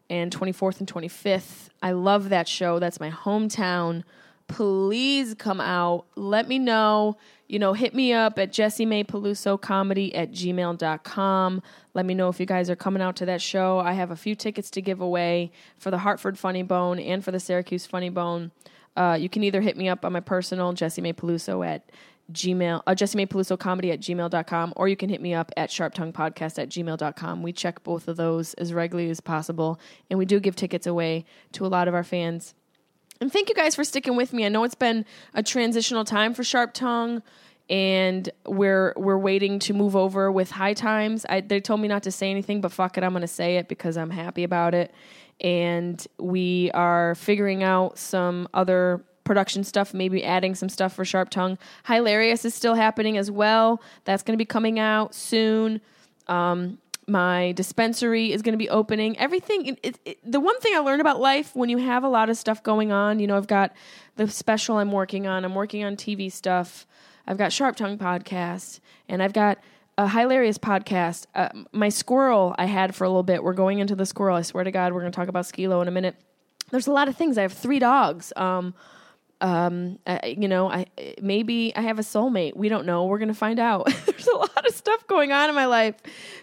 and 0.10 0.36
24th 0.36 0.80
and 0.80 0.92
25th. 0.92 1.68
I 1.82 1.92
love 1.92 2.30
that 2.30 2.48
show. 2.48 2.80
That's 2.80 3.00
my 3.00 3.12
hometown. 3.12 4.04
Please 4.48 5.34
come 5.34 5.60
out. 5.60 6.06
Let 6.16 6.48
me 6.48 6.60
know. 6.60 7.18
You 7.48 7.60
know, 7.60 7.74
hit 7.74 7.94
me 7.94 8.14
up 8.14 8.38
at 8.40 8.52
Jessimae 8.52 9.06
Peluso 9.06 9.60
Comedy 9.60 10.14
at 10.14 10.32
gmail.com. 10.32 11.62
Let 11.94 12.06
me 12.06 12.14
know 12.14 12.30
if 12.30 12.40
you 12.40 12.46
guys 12.46 12.70
are 12.70 12.76
coming 12.76 13.02
out 13.02 13.16
to 13.18 13.26
that 13.26 13.42
show. 13.42 13.80
I 13.80 13.94
have 13.94 14.12
a 14.12 14.16
few 14.16 14.36
tickets 14.36 14.70
to 14.72 14.82
give 14.82 15.00
away 15.00 15.52
for 15.78 15.92
the 15.92 16.00
Hartford 16.00 16.38
Funny 16.38 16.64
Bone 16.64 17.00
and 17.00 17.24
for 17.24 17.32
the 17.32 17.40
Syracuse 17.40 17.86
Funny 17.86 18.10
Bone. 18.10 18.52
Uh, 18.98 19.18
you 19.20 19.30
can 19.30 19.44
either 19.44 19.62
hit 19.62 19.78
me 19.78 19.88
up 19.88 20.04
on 20.04 20.12
my 20.12 20.20
personal, 20.20 20.74
Jessimae 20.74 21.14
Peluso 21.14 21.66
at 21.66 21.90
gmail, 22.32 22.82
uh, 22.86 22.92
Jessimae 22.92 23.28
Peluso 23.28 23.58
Comedy 23.58 23.92
at 23.92 24.00
gmail.com, 24.00 24.74
or 24.76 24.88
you 24.88 24.98
can 24.98 25.10
hit 25.10 25.22
me 25.22 25.34
up 25.34 25.52
at 25.56 25.72
Sharp 25.72 25.94
Tongue 25.94 26.12
Podcast 26.12 26.60
at 26.60 26.70
gmail.com. 26.70 27.44
We 27.44 27.54
check 27.54 27.84
both 27.84 28.08
of 28.08 28.18
those 28.18 28.54
as 28.56 28.74
regularly 28.74 29.10
as 29.10 29.22
possible, 29.22 29.80
and 30.10 30.20
we 30.20 30.26
do 30.26 30.40
give 30.40 30.56
tickets 30.56 30.88
away 30.88 31.26
to 31.54 31.66
a 31.66 31.68
lot 31.68 31.88
of 31.88 31.94
our 31.94 32.04
fans. 32.04 32.54
And 33.20 33.32
thank 33.32 33.50
you 33.50 33.56
guys 33.56 33.76
for 33.76 33.84
sticking 33.84 34.16
with 34.16 34.34
me. 34.34 34.46
I 34.46 34.50
know 34.50 34.64
it's 34.64 34.76
been 34.76 35.06
a 35.34 35.42
transitional 35.42 36.06
time 36.06 36.34
for 36.34 36.44
Sharp 36.44 36.74
Tongue, 36.74 37.24
and 37.70 38.30
we're 38.46 38.94
we're 38.96 39.18
waiting 39.18 39.60
to 39.60 39.74
move 39.74 39.96
over 39.96 40.32
with 40.32 40.52
High 40.52 40.74
Times. 40.74 41.26
I, 41.28 41.42
they 41.42 41.60
told 41.60 41.82
me 41.82 41.88
not 41.88 42.04
to 42.04 42.12
say 42.12 42.30
anything, 42.30 42.62
but 42.62 42.72
fuck 42.72 42.98
it, 42.98 43.04
I'm 43.04 43.14
to 43.14 43.28
say 43.28 43.58
it 43.58 43.68
because 43.68 43.98
I'm 43.98 44.12
happy 44.12 44.44
about 44.44 44.74
it. 44.74 44.94
And 45.42 46.06
we 46.18 46.72
are 46.74 47.16
figuring 47.16 47.64
out 47.64 47.98
some 47.98 48.48
other 48.54 49.04
production 49.24 49.64
stuff, 49.64 49.94
maybe 49.94 50.24
adding 50.24 50.56
some 50.56 50.70
stuff 50.70 50.94
for 50.94 51.04
Sharp 51.04 51.30
Tongue. 51.30 51.58
Hilarious 51.86 52.46
is 52.46 52.56
still 52.56 52.76
happening 52.76 53.18
as 53.18 53.30
well. 53.30 53.82
That's 54.06 54.24
to 54.38 54.42
be 54.42 54.46
coming 54.46 54.80
out 54.80 55.14
soon. 55.14 55.82
Um, 56.28 56.80
my 57.08 57.54
dispensary 57.54 58.32
is 58.34 58.42
going 58.42 58.54
to 58.54 58.58
be 58.58 58.70
opening. 58.70 59.18
Everything. 59.18 59.66
It, 59.66 59.80
it, 59.84 60.00
it- 60.06 60.32
the 60.32 60.40
one 60.40 60.60
thing 60.60 60.74
I 60.76 60.80
learned 60.80 61.02
about 61.02 61.20
life 61.20 61.56
when 61.56 61.70
you 61.70 61.78
have 61.78 62.04
a 62.04 62.10
lot 62.10 62.30
of 62.30 62.38
stuff 62.38 62.62
going 62.64 62.92
on, 62.92 63.20
you 63.20 63.28
know, 63.28 63.38
I've 63.38 63.48
got 63.48 63.74
the 64.18 64.28
special 64.28 64.78
I'm 64.78 64.92
working 64.92 65.26
on. 65.28 65.46
I'm 65.46 65.56
working 65.56 65.84
on 65.84 65.96
TV 65.96 66.32
stuff. 66.32 66.86
I've 67.26 67.38
got 67.38 67.52
Sharp 67.54 67.76
Tongue 67.76 67.98
podcast, 67.98 68.80
and 69.10 69.22
I've 69.24 69.34
got 69.34 69.58
a 69.98 70.08
hilarious 70.08 70.58
podcast. 70.58 71.26
Uh, 71.36 71.50
my 71.72 71.90
squirrel 71.90 72.56
I 72.58 72.66
had 72.66 72.94
for 72.96 73.04
a 73.04 73.10
little 73.10 73.24
bit. 73.24 73.44
We're 73.44 73.54
going 73.54 73.80
into 73.80 73.96
the 73.96 74.06
squirrel. 74.06 74.36
I 74.38 74.42
swear 74.44 74.64
to 74.64 74.72
God, 74.72 74.94
we're 74.94 75.02
going 75.02 75.12
to 75.12 75.16
talk 75.16 75.28
about 75.28 75.46
Skilo 75.46 75.82
in 75.82 75.88
a 75.88 75.92
minute. 75.92 76.16
There's 76.72 76.88
a 76.88 76.92
lot 76.92 77.08
of 77.08 77.16
things. 77.16 77.38
I 77.38 77.42
have 77.44 77.54
three 77.54 77.80
dogs. 77.80 78.32
Um, 78.36 78.74
um, 79.42 80.00
I, 80.08 80.36
you 80.38 80.48
know, 80.48 80.70
I 80.70 80.88
maybe 81.22 81.76
I 81.76 81.82
have 81.82 82.00
a 82.00 82.04
soulmate. 82.04 82.56
We 82.56 82.70
don't 82.70 82.86
know. 82.86 83.06
We're 83.06 83.20
gonna 83.20 83.34
find 83.34 83.60
out. 83.60 83.86
There's 84.06 84.28
a 84.28 84.36
lot 84.36 84.66
of 84.66 84.74
stuff 84.74 85.06
going 85.08 85.32
on 85.32 85.50
in 85.50 85.56
my 85.56 85.66
life. 85.66 85.96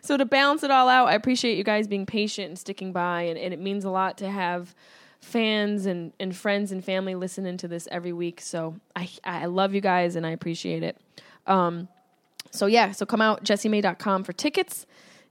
So 0.02 0.16
to 0.16 0.24
balance 0.24 0.62
it 0.62 0.70
all 0.70 0.88
out, 0.88 1.06
I 1.06 1.14
appreciate 1.14 1.58
you 1.58 1.64
guys 1.64 1.88
being 1.88 2.06
patient 2.06 2.48
and 2.48 2.58
sticking 2.58 2.92
by, 2.92 3.22
and, 3.22 3.38
and 3.38 3.52
it 3.52 3.60
means 3.60 3.84
a 3.84 3.90
lot 3.90 4.18
to 4.18 4.30
have 4.30 4.74
fans 5.20 5.86
and, 5.86 6.12
and 6.20 6.36
friends 6.36 6.70
and 6.70 6.84
family 6.84 7.14
listening 7.14 7.56
to 7.56 7.68
this 7.68 7.88
every 7.90 8.12
week. 8.12 8.40
So 8.40 8.76
I 8.94 9.08
I 9.24 9.46
love 9.46 9.74
you 9.74 9.80
guys 9.80 10.16
and 10.16 10.26
I 10.26 10.30
appreciate 10.30 10.82
it. 10.82 10.96
Um, 11.46 11.88
so 12.50 12.66
yeah, 12.66 12.92
so 12.92 13.04
come 13.04 13.20
out 13.20 13.42
jessimae.com 13.44 14.22
for 14.22 14.32
tickets 14.32 14.86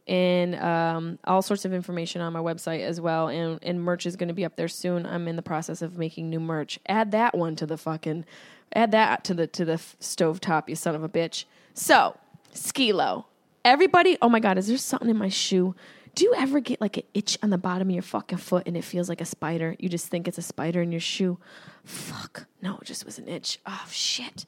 and 0.07 0.55
um, 0.55 1.19
all 1.23 1.41
sorts 1.41 1.65
of 1.65 1.73
information 1.73 2.21
on 2.21 2.33
my 2.33 2.39
website 2.39 2.81
as 2.81 2.99
well. 2.99 3.29
And, 3.29 3.59
and 3.61 3.81
merch 3.81 4.05
is 4.05 4.15
going 4.15 4.27
to 4.27 4.33
be 4.33 4.45
up 4.45 4.55
there 4.55 4.67
soon. 4.67 5.05
I'm 5.05 5.27
in 5.27 5.35
the 5.35 5.41
process 5.41 5.81
of 5.81 5.97
making 5.97 6.29
new 6.29 6.39
merch. 6.39 6.79
Add 6.87 7.11
that 7.11 7.37
one 7.37 7.55
to 7.57 7.65
the 7.65 7.77
fucking, 7.77 8.25
add 8.73 8.91
that 8.91 9.23
to 9.25 9.33
the 9.33 9.47
to 9.47 9.65
the 9.65 9.81
stove 9.99 10.39
top, 10.41 10.69
you 10.69 10.75
son 10.75 10.95
of 10.95 11.03
a 11.03 11.09
bitch. 11.09 11.45
So 11.73 12.17
Skilo, 12.53 13.25
everybody. 13.63 14.17
Oh 14.21 14.29
my 14.29 14.39
god, 14.39 14.57
is 14.57 14.67
there 14.67 14.77
something 14.77 15.09
in 15.09 15.17
my 15.17 15.29
shoe? 15.29 15.75
Do 16.15 16.25
you 16.25 16.35
ever 16.35 16.59
get 16.59 16.79
like 16.79 16.97
an 16.97 17.03
itch 17.15 17.39
on 17.41 17.49
the 17.49 17.57
bottom 17.57 17.89
of 17.89 17.93
your 17.93 18.03
fucking 18.03 18.37
foot 18.37 18.67
and 18.67 18.77
it 18.77 18.83
feels 18.83 19.09
like 19.09 19.19
a 19.21 19.25
spider? 19.25 19.75
You 19.79 19.89
just 19.89 20.07
think 20.07 20.27
it's 20.27 20.37
a 20.37 20.43
spider 20.43 20.81
in 20.81 20.91
your 20.91 21.01
shoe. 21.01 21.39
Fuck. 21.83 22.45
No, 22.61 22.77
it 22.77 22.85
just 22.85 23.03
was 23.03 23.17
an 23.17 23.27
itch. 23.27 23.59
Oh 23.65 23.85
shit. 23.89 24.45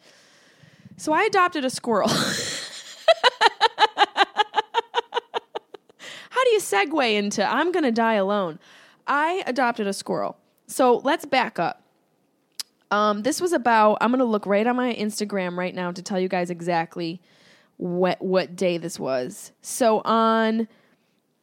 So 0.97 1.11
I 1.11 1.23
adopted 1.23 1.65
a 1.65 1.69
squirrel. 1.69 2.07
How 6.35 6.43
do 6.43 6.44
you 6.55 6.61
segue 6.61 7.13
into 7.13 7.45
I'm 7.45 7.71
going 7.71 7.83
to 7.83 7.91
die 7.91 8.15
alone? 8.15 8.59
I 9.07 9.43
adopted 9.45 9.87
a 9.87 9.93
squirrel. 9.93 10.37
So 10.67 10.97
let's 11.03 11.25
back 11.25 11.59
up. 11.59 11.83
Um, 12.91 13.23
this 13.23 13.41
was 13.41 13.53
about. 13.53 13.97
I'm 14.01 14.11
gonna 14.11 14.25
look 14.25 14.45
right 14.45 14.65
on 14.65 14.75
my 14.75 14.93
Instagram 14.93 15.57
right 15.57 15.73
now 15.73 15.91
to 15.91 16.01
tell 16.01 16.19
you 16.19 16.27
guys 16.27 16.49
exactly 16.49 17.19
what 17.77 18.21
what 18.21 18.55
day 18.55 18.77
this 18.77 18.99
was. 18.99 19.51
So 19.61 20.01
on 20.05 20.67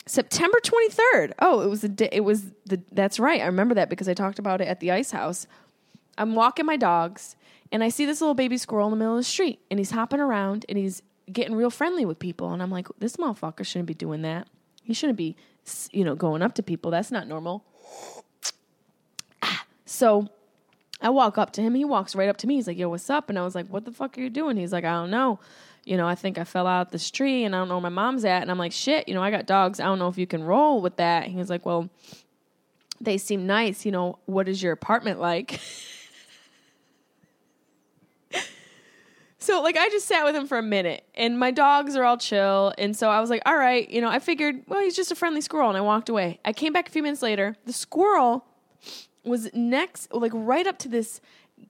September 0.06 0.58
23rd. 0.62 1.32
Oh, 1.40 1.60
it 1.60 1.68
was 1.68 1.82
the 1.82 1.88
day. 1.88 2.08
It 2.12 2.20
was 2.20 2.44
the. 2.64 2.80
That's 2.92 3.18
right. 3.20 3.40
I 3.40 3.46
remember 3.46 3.74
that 3.74 3.90
because 3.90 4.08
I 4.08 4.14
talked 4.14 4.38
about 4.38 4.60
it 4.60 4.68
at 4.68 4.80
the 4.80 4.92
ice 4.92 5.10
house. 5.10 5.46
I'm 6.16 6.34
walking 6.34 6.66
my 6.66 6.76
dogs 6.76 7.36
and 7.70 7.82
I 7.82 7.88
see 7.88 8.04
this 8.06 8.20
little 8.20 8.34
baby 8.34 8.58
squirrel 8.58 8.86
in 8.86 8.90
the 8.92 8.96
middle 8.98 9.14
of 9.14 9.20
the 9.20 9.24
street 9.24 9.60
and 9.70 9.80
he's 9.80 9.90
hopping 9.90 10.20
around 10.20 10.66
and 10.68 10.76
he's 10.76 11.02
getting 11.32 11.54
real 11.54 11.70
friendly 11.70 12.04
with 12.04 12.18
people 12.18 12.52
and 12.52 12.62
I'm 12.62 12.70
like, 12.70 12.86
this 12.98 13.16
motherfucker 13.16 13.64
shouldn't 13.64 13.86
be 13.86 13.94
doing 13.94 14.22
that. 14.22 14.46
He 14.82 14.94
shouldn't 14.94 15.16
be, 15.16 15.36
you 15.92 16.04
know, 16.04 16.14
going 16.14 16.42
up 16.42 16.54
to 16.54 16.62
people. 16.62 16.90
That's 16.90 17.10
not 17.10 17.26
normal. 17.28 17.64
Ah, 19.44 19.64
so 19.84 20.28
I 21.00 21.10
walk 21.10 21.36
up 21.36 21.52
to 21.54 21.62
him. 21.62 21.74
He 21.74 21.84
walks 21.84 22.14
right 22.14 22.28
up 22.28 22.36
to 22.38 22.46
me. 22.46 22.54
He's 22.54 22.68
like, 22.68 22.78
"Yo, 22.78 22.88
what's 22.88 23.10
up?" 23.10 23.28
And 23.28 23.36
I 23.38 23.42
was 23.42 23.56
like, 23.56 23.66
"What 23.66 23.84
the 23.84 23.90
fuck 23.92 24.16
are 24.16 24.20
you 24.20 24.30
doing?" 24.30 24.56
He's 24.56 24.72
like, 24.72 24.84
"I 24.84 24.92
don't 24.92 25.10
know. 25.10 25.40
You 25.84 25.96
know, 25.96 26.06
I 26.06 26.14
think 26.14 26.38
I 26.38 26.44
fell 26.44 26.68
out 26.68 26.92
this 26.92 27.10
tree, 27.10 27.42
and 27.44 27.56
I 27.56 27.58
don't 27.58 27.68
know 27.68 27.74
where 27.74 27.82
my 27.82 27.88
mom's 27.88 28.24
at." 28.24 28.42
And 28.42 28.50
I'm 28.52 28.58
like, 28.58 28.72
"Shit, 28.72 29.08
you 29.08 29.14
know, 29.14 29.22
I 29.22 29.32
got 29.32 29.46
dogs. 29.46 29.80
I 29.80 29.84
don't 29.84 29.98
know 29.98 30.06
if 30.08 30.16
you 30.16 30.26
can 30.28 30.44
roll 30.44 30.80
with 30.80 30.96
that." 30.96 31.26
He 31.26 31.36
was 31.36 31.50
like, 31.50 31.66
"Well, 31.66 31.90
they 33.00 33.18
seem 33.18 33.46
nice. 33.46 33.84
You 33.84 33.90
know, 33.90 34.18
what 34.26 34.48
is 34.48 34.62
your 34.62 34.72
apartment 34.72 35.18
like?" 35.20 35.60
So 39.42 39.60
like 39.60 39.76
I 39.76 39.88
just 39.88 40.06
sat 40.06 40.24
with 40.24 40.36
him 40.36 40.46
for 40.46 40.56
a 40.56 40.62
minute 40.62 41.04
and 41.16 41.36
my 41.36 41.50
dogs 41.50 41.96
are 41.96 42.04
all 42.04 42.16
chill 42.16 42.72
and 42.78 42.96
so 42.96 43.10
I 43.10 43.20
was 43.20 43.28
like 43.28 43.42
all 43.44 43.56
right 43.56 43.90
you 43.90 44.00
know 44.00 44.08
I 44.08 44.20
figured 44.20 44.62
well 44.68 44.80
he's 44.80 44.94
just 44.94 45.10
a 45.10 45.16
friendly 45.16 45.40
squirrel 45.40 45.68
and 45.68 45.76
I 45.76 45.80
walked 45.80 46.08
away. 46.08 46.38
I 46.44 46.52
came 46.52 46.72
back 46.72 46.88
a 46.88 46.92
few 46.92 47.02
minutes 47.02 47.22
later. 47.22 47.56
The 47.64 47.72
squirrel 47.72 48.46
was 49.24 49.52
next 49.52 50.14
like 50.14 50.30
right 50.32 50.64
up 50.64 50.78
to 50.78 50.88
this 50.88 51.20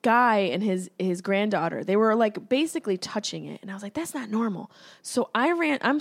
guy 0.02 0.40
and 0.40 0.62
his 0.62 0.90
his 0.98 1.22
granddaughter. 1.22 1.82
They 1.82 1.96
were 1.96 2.14
like 2.14 2.46
basically 2.50 2.98
touching 2.98 3.46
it 3.46 3.62
and 3.62 3.70
I 3.70 3.74
was 3.74 3.82
like 3.82 3.94
that's 3.94 4.12
not 4.12 4.28
normal. 4.28 4.70
So 5.00 5.30
I 5.34 5.52
ran 5.52 5.78
I'm 5.80 5.98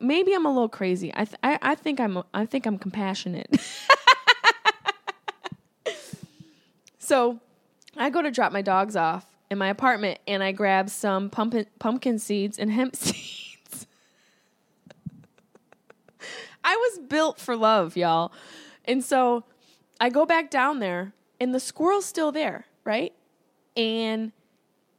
maybe 0.00 0.34
I'm 0.34 0.44
a 0.44 0.52
little 0.52 0.68
crazy. 0.68 1.12
I 1.14 1.24
th- 1.24 1.38
I, 1.40 1.56
I 1.62 1.74
think 1.76 2.00
I'm 2.00 2.20
I 2.34 2.46
think 2.46 2.66
I'm 2.66 2.78
compassionate. 2.78 3.60
so 6.98 7.38
I 7.96 8.10
go 8.10 8.22
to 8.22 8.32
drop 8.32 8.50
my 8.50 8.62
dogs 8.62 8.96
off 8.96 9.35
in 9.50 9.58
my 9.58 9.68
apartment 9.68 10.18
and 10.26 10.42
I 10.42 10.52
grab 10.52 10.90
some 10.90 11.30
pumpkin 11.30 11.66
pumpkin 11.78 12.18
seeds 12.18 12.58
and 12.58 12.70
hemp 12.70 12.96
seeds. 12.96 13.86
I 16.64 16.74
was 16.74 16.98
built 17.08 17.38
for 17.38 17.56
love, 17.56 17.96
y'all. 17.96 18.32
And 18.84 19.04
so 19.04 19.44
I 20.00 20.10
go 20.10 20.26
back 20.26 20.50
down 20.50 20.80
there 20.80 21.12
and 21.40 21.54
the 21.54 21.60
squirrel's 21.60 22.06
still 22.06 22.32
there, 22.32 22.66
right? 22.84 23.12
And 23.76 24.32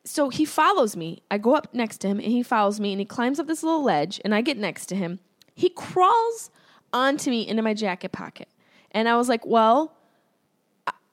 so 0.05 0.29
he 0.29 0.45
follows 0.45 0.95
me. 0.95 1.21
I 1.29 1.37
go 1.37 1.55
up 1.55 1.73
next 1.73 1.97
to 1.99 2.07
him 2.07 2.19
and 2.19 2.31
he 2.31 2.41
follows 2.41 2.79
me 2.79 2.93
and 2.93 2.99
he 2.99 3.05
climbs 3.05 3.39
up 3.39 3.47
this 3.47 3.63
little 3.63 3.83
ledge 3.83 4.21
and 4.23 4.33
I 4.33 4.41
get 4.41 4.57
next 4.57 4.85
to 4.87 4.95
him. 4.95 5.19
He 5.53 5.69
crawls 5.69 6.49
onto 6.93 7.29
me 7.29 7.45
into 7.45 7.61
my 7.61 7.73
jacket 7.73 8.11
pocket. 8.11 8.47
And 8.91 9.09
I 9.09 9.17
was 9.17 9.27
like, 9.27 9.45
well, 9.45 9.93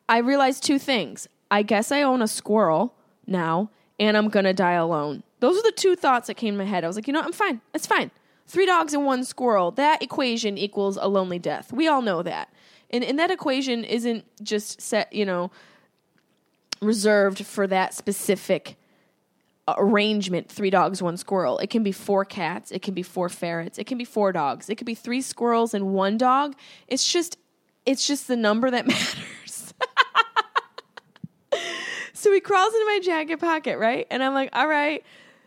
I 0.09 0.19
realized 0.19 0.63
two 0.63 0.79
things. 0.79 1.27
I 1.51 1.63
guess 1.63 1.91
I 1.91 2.03
own 2.03 2.23
a 2.23 2.29
squirrel 2.29 2.95
now, 3.27 3.71
and 3.99 4.17
I'm 4.17 4.29
gonna 4.29 4.55
die 4.55 4.73
alone. 4.73 5.23
Those 5.41 5.59
are 5.59 5.63
the 5.63 5.73
two 5.73 5.97
thoughts 5.97 6.27
that 6.29 6.35
came 6.35 6.55
to 6.55 6.59
my 6.59 6.65
head. 6.65 6.85
I 6.85 6.87
was 6.87 6.97
like, 6.97 7.07
you 7.07 7.13
know. 7.13 7.21
I'm 7.21 7.33
fine. 7.33 7.61
It's 7.75 7.87
fine. 7.87 8.11
Three 8.47 8.67
dogs 8.67 8.95
and 8.95 9.05
one 9.05 9.25
squirrel. 9.25 9.71
That 9.73 10.03
equation 10.03 10.59
equals 10.59 10.99
a 11.01 11.09
lonely 11.09 11.39
death. 11.39 11.73
We 11.73 11.89
all 11.89 12.03
know 12.03 12.23
that. 12.23 12.53
And 12.91 13.05
and 13.05 13.19
that 13.19 13.31
equation 13.31 13.85
isn't 13.85 14.25
just 14.43 14.81
set, 14.81 15.13
you 15.13 15.25
know, 15.25 15.51
reserved 16.81 17.45
for 17.45 17.67
that 17.67 17.95
specific 17.95 18.77
arrangement 19.67 20.51
three 20.51 20.69
dogs 20.69 21.01
one 21.01 21.17
squirrel 21.17 21.59
it 21.59 21.71
can 21.71 21.83
be 21.83 21.91
four 21.91 22.23
cats 22.23 22.71
it 22.71 22.83
can 22.83 22.93
be 22.93 23.03
four 23.03 23.31
ferrets 23.31 23.79
it 23.79 23.87
can 23.87 23.97
be 23.97 24.05
four 24.05 24.31
dogs 24.31 24.69
it 24.69 24.75
could 24.75 24.87
be 24.87 24.95
three 24.95 25.23
squirrels 25.23 25.73
and 25.73 25.95
one 25.95 26.19
dog 26.19 26.55
it's 26.87 27.11
just 27.11 27.39
it's 27.87 28.07
just 28.07 28.29
the 28.29 28.37
number 28.37 28.71
that 28.71 28.87
matters 28.87 29.25
he 32.35 32.41
crawls 32.41 32.75
into 32.75 32.87
my 32.87 33.01
jacket 33.03 33.41
pocket, 33.41 33.79
right? 33.79 34.07
And 34.11 34.23
I'm 34.23 34.35
like, 34.35 34.51
all 34.53 34.69
right. 34.69 35.05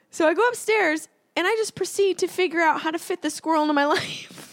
So 0.10 0.28
I 0.28 0.34
go 0.34 0.48
upstairs 0.48 1.08
and 1.36 1.46
I 1.46 1.56
just 1.56 1.76
proceed 1.76 2.18
to 2.20 2.28
figure 2.28 2.62
out 2.62 2.82
how 2.82 2.92
to 2.92 3.00
fit 3.00 3.22
the 3.22 3.30
squirrel 3.30 3.62
into 3.62 3.74
my 3.74 3.86
life. 3.86 4.48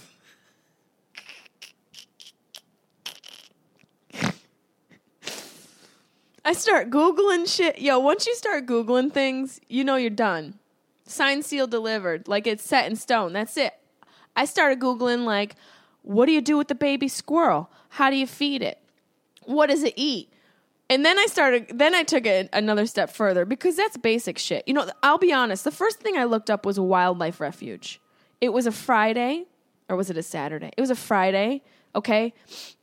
I 6.46 6.52
start 6.52 6.90
Googling 6.90 7.48
shit. 7.48 7.78
Yo, 7.78 7.98
once 7.98 8.26
you 8.26 8.34
start 8.34 8.66
Googling 8.66 9.10
things, 9.10 9.60
you 9.66 9.82
know 9.82 9.96
you're 9.96 10.10
done. 10.10 10.58
Sign, 11.06 11.42
seal, 11.42 11.66
delivered. 11.66 12.28
Like 12.28 12.46
it's 12.46 12.62
set 12.62 12.90
in 12.90 12.96
stone. 12.96 13.32
That's 13.32 13.56
it. 13.56 13.72
I 14.36 14.44
started 14.44 14.78
Googling, 14.78 15.24
like, 15.24 15.54
what 16.02 16.26
do 16.26 16.32
you 16.32 16.42
do 16.42 16.58
with 16.58 16.68
the 16.68 16.74
baby 16.74 17.08
squirrel? 17.08 17.70
How 17.90 18.10
do 18.10 18.16
you 18.16 18.26
feed 18.26 18.60
it? 18.60 18.78
What 19.44 19.70
does 19.70 19.82
it 19.82 19.94
eat? 19.96 20.33
And 20.90 21.04
then 21.04 21.18
I 21.18 21.26
started, 21.26 21.70
then 21.74 21.94
I 21.94 22.02
took 22.02 22.26
it 22.26 22.48
another 22.52 22.86
step 22.86 23.10
further 23.10 23.44
because 23.44 23.76
that's 23.76 23.96
basic 23.96 24.38
shit. 24.38 24.64
You 24.66 24.74
know, 24.74 24.88
I'll 25.02 25.18
be 25.18 25.32
honest, 25.32 25.64
the 25.64 25.70
first 25.70 26.00
thing 26.00 26.16
I 26.16 26.24
looked 26.24 26.50
up 26.50 26.66
was 26.66 26.76
a 26.76 26.82
wildlife 26.82 27.40
refuge. 27.40 28.00
It 28.40 28.52
was 28.52 28.66
a 28.66 28.72
Friday, 28.72 29.46
or 29.88 29.96
was 29.96 30.10
it 30.10 30.18
a 30.18 30.22
Saturday? 30.22 30.70
It 30.76 30.80
was 30.80 30.90
a 30.90 30.94
Friday, 30.94 31.62
okay? 31.94 32.34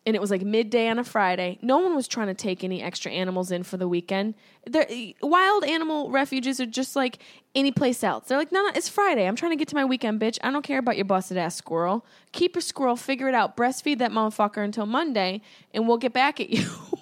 And 0.07 0.15
it 0.15 0.19
was 0.19 0.31
like 0.31 0.41
midday 0.41 0.87
on 0.87 0.97
a 0.97 1.03
Friday. 1.03 1.59
No 1.61 1.77
one 1.77 1.95
was 1.95 2.07
trying 2.07 2.27
to 2.27 2.33
take 2.33 2.63
any 2.63 2.81
extra 2.81 3.11
animals 3.11 3.51
in 3.51 3.61
for 3.61 3.77
the 3.77 3.87
weekend. 3.87 4.33
They're, 4.65 4.87
wild 5.21 5.63
animal 5.63 6.09
refuges 6.09 6.59
are 6.59 6.65
just 6.65 6.95
like 6.95 7.19
any 7.53 7.71
place 7.71 8.03
else. 8.03 8.27
They're 8.27 8.37
like, 8.37 8.51
no, 8.51 8.63
no, 8.63 8.71
it's 8.73 8.89
Friday. 8.89 9.27
I'm 9.27 9.35
trying 9.35 9.51
to 9.51 9.57
get 9.57 9.67
to 9.67 9.75
my 9.75 9.85
weekend, 9.85 10.19
bitch. 10.19 10.39
I 10.43 10.49
don't 10.49 10.63
care 10.63 10.79
about 10.79 10.95
your 10.95 11.05
busted 11.05 11.37
ass 11.37 11.55
squirrel. 11.55 12.03
Keep 12.31 12.55
your 12.55 12.63
squirrel, 12.63 12.95
figure 12.95 13.29
it 13.29 13.35
out, 13.35 13.55
breastfeed 13.55 13.99
that 13.99 14.11
motherfucker 14.11 14.63
until 14.63 14.87
Monday, 14.87 15.41
and 15.71 15.87
we'll 15.87 15.97
get 15.97 16.13
back 16.13 16.39
at 16.39 16.49
you. 16.49 16.65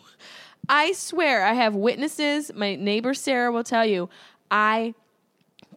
I 0.70 0.94
swear, 0.94 1.44
I 1.44 1.54
have 1.54 1.76
witnesses. 1.76 2.52
My 2.54 2.76
neighbor 2.76 3.16
Sarah 3.16 3.52
will 3.52 3.64
tell 3.64 3.86
you. 3.86 4.08
I 4.52 4.94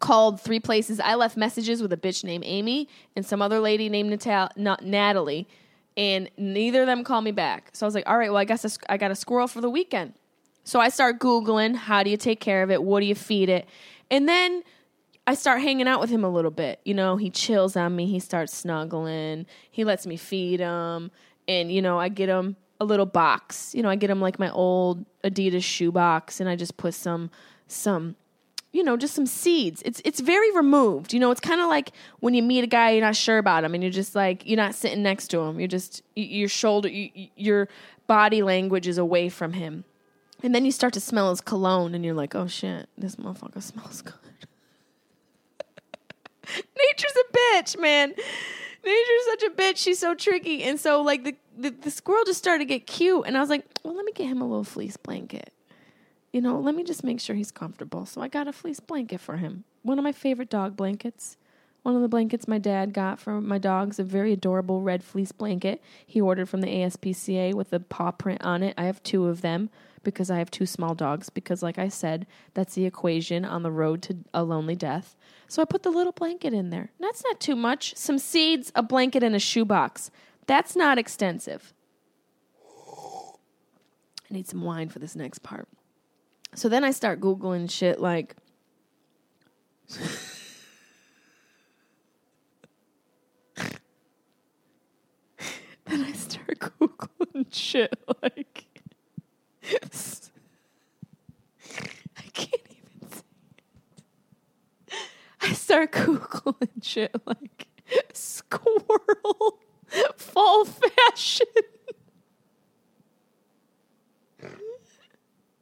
called 0.00 0.40
three 0.40 0.60
places. 0.60 1.00
I 1.00 1.14
left 1.14 1.36
messages 1.36 1.80
with 1.80 1.92
a 1.92 1.96
bitch 1.96 2.24
named 2.24 2.44
Amy 2.46 2.88
and 3.16 3.24
some 3.24 3.40
other 3.40 3.58
lady 3.58 3.88
named 3.88 4.10
Natal- 4.10 4.50
not 4.56 4.84
Natalie, 4.84 5.48
and 5.96 6.30
neither 6.36 6.82
of 6.82 6.86
them 6.86 7.04
called 7.04 7.24
me 7.24 7.30
back. 7.30 7.70
So 7.72 7.86
I 7.86 7.88
was 7.88 7.94
like, 7.94 8.08
all 8.08 8.18
right, 8.18 8.30
well, 8.30 8.38
I 8.38 8.44
guess 8.44 8.64
I 8.64 8.94
I 8.94 8.96
got 8.98 9.10
a 9.10 9.14
squirrel 9.14 9.48
for 9.48 9.60
the 9.62 9.70
weekend. 9.70 10.12
So 10.64 10.78
I 10.78 10.90
start 10.90 11.18
Googling 11.18 11.74
how 11.74 12.02
do 12.02 12.10
you 12.10 12.16
take 12.16 12.40
care 12.40 12.62
of 12.62 12.70
it? 12.70 12.82
What 12.82 13.00
do 13.00 13.06
you 13.06 13.14
feed 13.14 13.48
it? 13.48 13.66
And 14.10 14.28
then 14.28 14.62
I 15.26 15.34
start 15.34 15.60
hanging 15.60 15.88
out 15.88 16.00
with 16.00 16.10
him 16.10 16.24
a 16.24 16.28
little 16.28 16.50
bit. 16.50 16.80
You 16.84 16.94
know, 16.94 17.16
he 17.16 17.30
chills 17.30 17.76
on 17.76 17.96
me. 17.96 18.06
He 18.06 18.18
starts 18.18 18.54
snuggling. 18.54 19.46
He 19.70 19.84
lets 19.84 20.06
me 20.06 20.16
feed 20.16 20.60
him. 20.60 21.10
And, 21.48 21.72
you 21.72 21.82
know, 21.82 21.98
I 21.98 22.08
get 22.08 22.28
him 22.28 22.56
a 22.82 22.84
little 22.84 23.06
box. 23.06 23.74
You 23.74 23.82
know, 23.82 23.88
I 23.88 23.96
get 23.96 24.08
them 24.08 24.20
like 24.20 24.38
my 24.38 24.50
old 24.50 25.04
Adidas 25.24 25.62
shoe 25.62 25.92
box 25.92 26.40
and 26.40 26.48
I 26.48 26.56
just 26.56 26.76
put 26.76 26.94
some, 26.94 27.30
some, 27.66 28.16
you 28.72 28.82
know, 28.82 28.96
just 28.96 29.14
some 29.14 29.26
seeds. 29.26 29.82
It's 29.84 30.00
it's 30.04 30.20
very 30.20 30.50
removed. 30.56 31.12
You 31.12 31.20
know, 31.20 31.30
it's 31.30 31.40
kind 31.40 31.60
of 31.60 31.68
like 31.68 31.92
when 32.20 32.34
you 32.34 32.42
meet 32.42 32.64
a 32.64 32.66
guy 32.66 32.90
you're 32.90 33.04
not 33.04 33.16
sure 33.16 33.38
about 33.38 33.64
him, 33.64 33.74
and 33.74 33.82
you're 33.82 33.92
just 33.92 34.14
like 34.14 34.46
you're 34.46 34.56
not 34.56 34.74
sitting 34.74 35.02
next 35.02 35.28
to 35.28 35.40
him. 35.40 35.60
You're 35.60 35.68
just 35.68 36.02
your 36.16 36.48
shoulder, 36.48 36.88
y- 36.88 37.12
y- 37.14 37.30
your 37.36 37.68
body 38.06 38.42
language 38.42 38.88
is 38.88 38.96
away 38.98 39.28
from 39.28 39.52
him, 39.52 39.84
and 40.42 40.54
then 40.54 40.64
you 40.64 40.72
start 40.72 40.94
to 40.94 41.00
smell 41.00 41.28
his 41.28 41.42
cologne, 41.42 41.94
and 41.94 42.02
you're 42.02 42.14
like, 42.14 42.34
oh 42.34 42.46
shit, 42.46 42.88
this 42.96 43.16
motherfucker 43.16 43.62
smells 43.62 44.00
good. 44.00 44.14
Nature's 46.48 47.14
a 47.16 47.36
bitch, 47.36 47.78
man. 47.78 48.14
Nature's 48.84 49.26
such 49.26 49.42
a 49.44 49.50
bitch. 49.50 49.76
She's 49.76 49.98
so 49.98 50.14
tricky, 50.14 50.62
and 50.64 50.78
so 50.78 51.02
like 51.02 51.24
the, 51.24 51.36
the 51.56 51.70
the 51.70 51.90
squirrel 51.90 52.24
just 52.24 52.38
started 52.38 52.64
to 52.64 52.68
get 52.68 52.86
cute, 52.86 53.24
and 53.26 53.36
I 53.36 53.40
was 53.40 53.48
like, 53.48 53.64
well, 53.82 53.94
let 53.94 54.04
me 54.04 54.12
get 54.12 54.26
him 54.26 54.40
a 54.40 54.46
little 54.46 54.64
fleece 54.64 54.96
blanket 54.96 55.52
you 56.32 56.40
know, 56.40 56.58
let 56.58 56.74
me 56.74 56.82
just 56.82 57.04
make 57.04 57.20
sure 57.20 57.36
he's 57.36 57.50
comfortable. 57.50 58.06
So 58.06 58.20
I 58.20 58.28
got 58.28 58.48
a 58.48 58.52
fleece 58.52 58.80
blanket 58.80 59.20
for 59.20 59.36
him. 59.36 59.64
One 59.82 59.98
of 59.98 60.02
my 60.02 60.12
favorite 60.12 60.50
dog 60.50 60.76
blankets. 60.76 61.36
One 61.82 61.96
of 61.96 62.02
the 62.02 62.08
blankets 62.08 62.46
my 62.46 62.58
dad 62.58 62.92
got 62.92 63.18
for 63.18 63.40
my 63.40 63.58
dogs, 63.58 63.98
a 63.98 64.04
very 64.04 64.32
adorable 64.32 64.82
red 64.82 65.02
fleece 65.02 65.32
blanket 65.32 65.82
he 66.06 66.20
ordered 66.20 66.48
from 66.48 66.60
the 66.60 66.68
ASPCA 66.68 67.54
with 67.54 67.72
a 67.72 67.80
paw 67.80 68.12
print 68.12 68.42
on 68.44 68.62
it. 68.62 68.74
I 68.78 68.84
have 68.84 69.02
two 69.02 69.26
of 69.26 69.40
them 69.42 69.68
because 70.02 70.30
I 70.30 70.38
have 70.38 70.50
two 70.50 70.66
small 70.66 70.94
dogs. 70.94 71.30
Because, 71.30 71.62
like 71.62 71.78
I 71.78 71.88
said, 71.88 72.26
that's 72.54 72.74
the 72.74 72.86
equation 72.86 73.44
on 73.44 73.62
the 73.62 73.70
road 73.70 74.02
to 74.02 74.18
a 74.34 74.42
lonely 74.42 74.76
death. 74.76 75.16
So 75.48 75.60
I 75.62 75.64
put 75.64 75.82
the 75.82 75.90
little 75.90 76.12
blanket 76.12 76.52
in 76.52 76.70
there. 76.70 76.90
That's 76.98 77.22
not 77.24 77.40
too 77.40 77.56
much. 77.56 77.94
Some 77.96 78.18
seeds, 78.18 78.72
a 78.74 78.82
blanket, 78.82 79.22
and 79.22 79.34
a 79.34 79.38
shoebox. 79.38 80.10
That's 80.46 80.74
not 80.74 80.98
extensive. 80.98 81.72
I 84.30 84.34
need 84.34 84.48
some 84.48 84.62
wine 84.62 84.88
for 84.88 84.98
this 84.98 85.14
next 85.14 85.40
part. 85.42 85.68
So 86.54 86.68
then 86.68 86.84
I 86.84 86.90
start 86.90 87.20
Googling 87.20 87.70
shit 87.70 88.00
like. 88.00 88.34
then 95.84 96.04
I 96.04 96.12
start 96.12 96.58
Googling 96.58 97.46
shit 97.50 97.94
like. 98.22 98.71
I 102.16 102.22
can't 102.32 102.62
even 102.70 103.08
say. 103.10 103.22
I 105.40 105.52
start 105.52 105.92
googling 105.92 106.82
shit 106.82 107.14
like 107.26 107.66
squirrel 108.12 109.58
fall 110.16 110.64
fashion. 110.64 111.46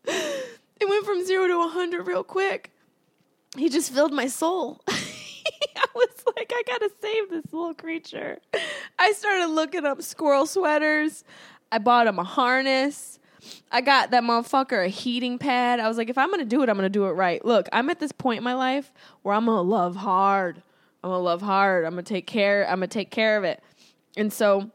it 0.06 0.88
went 0.88 1.04
from 1.04 1.24
zero 1.24 1.46
to 1.46 1.58
100 1.58 2.06
real 2.06 2.24
quick. 2.24 2.72
He 3.56 3.68
just 3.68 3.92
filled 3.92 4.12
my 4.12 4.26
soul. 4.26 4.80
I 4.88 5.86
was 5.94 6.24
like, 6.36 6.52
I 6.54 6.62
gotta 6.66 6.90
save 7.00 7.30
this 7.30 7.52
little 7.52 7.74
creature. 7.74 8.38
I 8.98 9.12
started 9.12 9.48
looking 9.48 9.84
up 9.84 10.02
squirrel 10.02 10.46
sweaters. 10.46 11.24
I 11.72 11.78
bought 11.78 12.06
him 12.06 12.18
a 12.18 12.24
harness. 12.24 13.19
I 13.70 13.80
got 13.80 14.10
that 14.10 14.22
motherfucker 14.22 14.84
a 14.84 14.88
heating 14.88 15.38
pad. 15.38 15.80
I 15.80 15.88
was 15.88 15.96
like, 15.96 16.08
if 16.08 16.18
I'm 16.18 16.30
gonna 16.30 16.44
do 16.44 16.62
it, 16.62 16.68
I'm 16.68 16.76
gonna 16.76 16.88
do 16.88 17.06
it 17.06 17.12
right. 17.12 17.44
Look, 17.44 17.68
I'm 17.72 17.90
at 17.90 18.00
this 18.00 18.12
point 18.12 18.38
in 18.38 18.44
my 18.44 18.54
life 18.54 18.92
where 19.22 19.34
I'm 19.34 19.46
gonna 19.46 19.62
love 19.62 19.96
hard. 19.96 20.62
I'm 21.02 21.10
gonna 21.10 21.22
love 21.22 21.42
hard. 21.42 21.84
I'm 21.84 21.92
gonna 21.92 22.02
take 22.02 22.26
care. 22.26 22.64
I'm 22.68 22.76
gonna 22.76 22.88
take 22.88 23.10
care 23.10 23.36
of 23.36 23.44
it. 23.44 23.62
And 24.16 24.32
so 24.32 24.70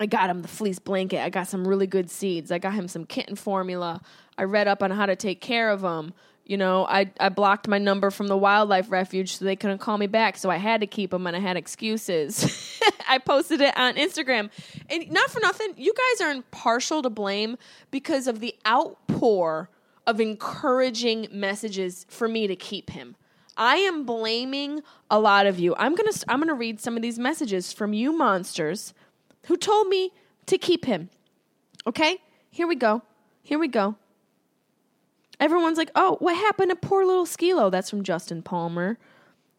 I 0.00 0.06
got 0.06 0.28
him 0.28 0.42
the 0.42 0.48
fleece 0.48 0.78
blanket. 0.78 1.20
I 1.22 1.30
got 1.30 1.48
some 1.48 1.66
really 1.66 1.86
good 1.86 2.10
seeds. 2.10 2.50
I 2.50 2.58
got 2.58 2.74
him 2.74 2.88
some 2.88 3.06
kitten 3.06 3.36
formula. 3.36 4.00
I 4.36 4.44
read 4.44 4.66
up 4.66 4.82
on 4.82 4.90
how 4.90 5.06
to 5.06 5.16
take 5.16 5.40
care 5.40 5.70
of 5.70 5.82
him. 5.82 6.12
You 6.46 6.58
know, 6.58 6.86
I, 6.86 7.10
I 7.18 7.30
blocked 7.30 7.68
my 7.68 7.78
number 7.78 8.10
from 8.10 8.26
the 8.28 8.36
wildlife 8.36 8.90
refuge 8.90 9.36
so 9.36 9.44
they 9.46 9.56
couldn't 9.56 9.78
call 9.78 9.96
me 9.96 10.06
back. 10.06 10.36
So 10.36 10.50
I 10.50 10.56
had 10.56 10.82
to 10.82 10.86
keep 10.86 11.10
them 11.10 11.26
and 11.26 11.34
I 11.34 11.40
had 11.40 11.56
excuses. 11.56 12.78
I 13.08 13.18
posted 13.18 13.62
it 13.62 13.76
on 13.78 13.94
Instagram. 13.94 14.50
And 14.90 15.10
not 15.10 15.30
for 15.30 15.40
nothing, 15.40 15.72
you 15.78 15.94
guys 15.94 16.26
are 16.26 16.30
impartial 16.30 17.00
to 17.00 17.08
blame 17.08 17.56
because 17.90 18.26
of 18.26 18.40
the 18.40 18.54
outpour 18.66 19.70
of 20.06 20.20
encouraging 20.20 21.28
messages 21.32 22.04
for 22.10 22.28
me 22.28 22.46
to 22.46 22.56
keep 22.56 22.90
him. 22.90 23.16
I 23.56 23.76
am 23.76 24.04
blaming 24.04 24.82
a 25.10 25.18
lot 25.18 25.46
of 25.46 25.58
you. 25.58 25.74
I'm 25.78 25.94
going 25.94 26.12
to 26.12 26.24
I'm 26.28 26.38
going 26.38 26.48
to 26.48 26.54
read 26.54 26.80
some 26.80 26.96
of 26.96 27.02
these 27.02 27.18
messages 27.18 27.72
from 27.72 27.92
you 27.92 28.12
monsters 28.12 28.92
who 29.44 29.56
told 29.56 29.88
me 29.88 30.10
to 30.46 30.58
keep 30.58 30.84
him. 30.84 31.08
Okay? 31.86 32.18
Here 32.50 32.66
we 32.66 32.74
go. 32.74 33.02
Here 33.42 33.58
we 33.58 33.68
go. 33.68 33.96
Everyone's 35.40 35.78
like, 35.78 35.90
"Oh, 35.94 36.16
what 36.20 36.36
happened 36.36 36.70
to 36.70 36.76
poor 36.76 37.04
little 37.04 37.26
Skilo?" 37.26 37.70
That's 37.70 37.90
from 37.90 38.02
Justin 38.02 38.42
Palmer. 38.42 38.98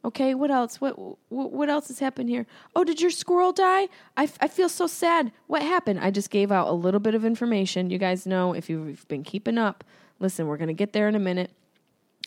Okay, 0.04 0.36
what 0.36 0.52
else? 0.52 0.80
What 0.80 0.98
what, 1.30 1.52
what 1.52 1.70
else 1.70 1.88
has 1.88 2.00
happened 2.00 2.30
here? 2.30 2.46
Oh, 2.76 2.84
did 2.84 3.02
your 3.02 3.12
squirrel 3.12 3.52
die? 3.52 3.88
I, 4.16 4.26
f- 4.26 4.38
I 4.40 4.48
feel 4.48 4.70
so 4.70 4.86
sad. 4.86 5.32
What 5.48 5.64
happened? 5.64 6.00
I 6.00 6.12
just 6.12 6.30
gave 6.30 6.52
out 6.52 6.68
a 6.68 6.74
little 6.74 7.00
bit 7.00 7.16
of 7.16 7.26
information. 7.26 7.90
You 7.90 7.98
guys 7.98 8.28
know 8.28 8.54
if 8.54 8.70
you've 8.70 9.08
been 9.08 9.24
keeping 9.24 9.58
up. 9.58 9.84
Listen, 10.20 10.48
we're 10.48 10.58
to 10.58 10.74
get 10.74 10.94
there 10.94 11.08
in 11.08 11.16
a 11.16 11.20
minute. 11.20 11.52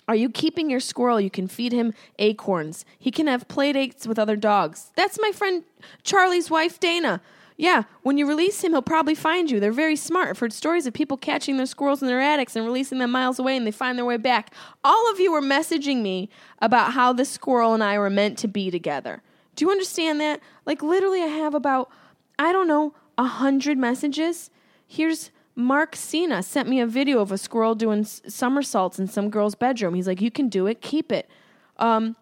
Are 0.09 0.17
you 0.17 0.31
keeping 0.31 0.71
your 0.71 0.81
squirrel? 0.81 1.21
You 1.21 1.31
can 1.31 1.47
feed 1.47 1.73
him 1.73 1.93
acorns. 2.19 2.85
He 2.99 3.11
can 3.11 3.27
have 3.27 3.47
play 3.47 3.73
dates 3.73 4.07
with 4.07 4.19
other 4.19 4.37
dogs. 4.37 4.91
That's 4.97 5.19
my 5.21 5.33
friend 5.33 5.65
Charlie's 6.03 6.51
wife, 6.51 6.81
Dana. 6.81 7.21
Yeah, 7.61 7.83
when 8.03 8.17
you 8.19 8.27
release 8.29 8.63
him, 8.63 8.71
he'll 8.71 8.83
probably 8.83 9.17
find 9.17 9.51
you. 9.51 9.59
They're 9.59 9.73
very 9.73 9.97
smart. 9.97 10.29
I've 10.29 10.39
heard 10.39 10.53
stories 10.53 10.87
of 10.87 10.95
people 10.95 11.17
catching 11.17 11.57
their 11.57 11.67
squirrels 11.67 12.01
in 12.01 12.07
their 12.07 12.21
attics 12.21 12.55
and 12.55 12.65
releasing 12.65 12.99
them 12.99 13.11
miles 13.11 13.41
away 13.41 13.57
and 13.57 13.67
they 13.67 13.73
find 13.73 13.99
their 13.99 14.05
way 14.05 14.17
back. 14.17 14.55
All 14.85 15.11
of 15.11 15.19
you 15.19 15.33
were 15.33 15.43
messaging 15.43 16.01
me 16.01 16.31
about 16.63 16.93
how 16.93 17.13
this 17.13 17.29
squirrel 17.29 17.75
and 17.75 17.83
I 17.83 17.99
were 17.99 18.11
meant 18.11 18.39
to 18.39 18.49
be 18.49 18.71
together. 18.71 19.23
Do 19.57 19.65
you 19.65 19.73
understand 19.73 20.21
that? 20.21 20.41
Like, 20.67 20.85
literally, 20.85 21.21
I 21.21 21.27
have 21.27 21.53
about, 21.53 21.91
I 22.39 22.53
don't 22.53 22.69
know, 22.69 22.95
a 23.19 23.25
hundred 23.25 23.77
messages. 23.77 24.51
Here's 24.87 25.33
Mark 25.57 25.97
Cena 25.97 26.45
sent 26.45 26.69
me 26.69 26.79
a 26.79 26.87
video 26.87 27.19
of 27.19 27.33
a 27.33 27.39
squirrel 27.39 27.75
doing 27.75 28.05
somersaults 28.05 29.01
in 29.01 29.09
some 29.09 29.31
girl's 29.31 29.57
bedroom. 29.57 29.95
He's 29.95 30.07
like, 30.07 30.21
You 30.21 30.31
can 30.31 30.49
do 30.49 30.69
it, 30.69 30.81
keep 30.81 31.11
it. 31.11 31.29
Um, 31.77 32.15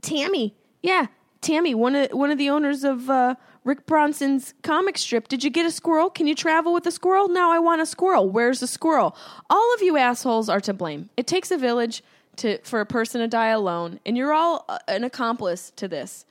Tammy, 0.00 0.54
yeah, 0.82 1.08
Tammy, 1.44 1.74
one 1.74 1.94
of 1.94 2.10
one 2.12 2.30
of 2.30 2.38
the 2.38 2.48
owners 2.48 2.84
of 2.84 3.10
uh, 3.10 3.34
Rick 3.64 3.84
Bronson's 3.84 4.54
comic 4.62 4.96
strip. 4.96 5.28
Did 5.28 5.44
you 5.44 5.50
get 5.50 5.66
a 5.66 5.70
squirrel? 5.70 6.08
Can 6.08 6.26
you 6.26 6.34
travel 6.34 6.72
with 6.72 6.86
a 6.86 6.90
squirrel? 6.90 7.28
Now 7.28 7.52
I 7.52 7.58
want 7.58 7.82
a 7.82 7.86
squirrel. 7.86 8.30
Where's 8.30 8.60
the 8.60 8.66
squirrel? 8.66 9.14
All 9.50 9.74
of 9.74 9.82
you 9.82 9.98
assholes 9.98 10.48
are 10.48 10.60
to 10.60 10.72
blame. 10.72 11.10
It 11.18 11.26
takes 11.26 11.50
a 11.50 11.58
village 11.58 12.02
to 12.36 12.58
for 12.62 12.80
a 12.80 12.86
person 12.86 13.20
to 13.20 13.28
die 13.28 13.48
alone, 13.48 14.00
and 14.06 14.16
you're 14.16 14.32
all 14.32 14.64
uh, 14.70 14.78
an 14.88 15.04
accomplice 15.04 15.70
to 15.76 15.86
this. 15.86 16.24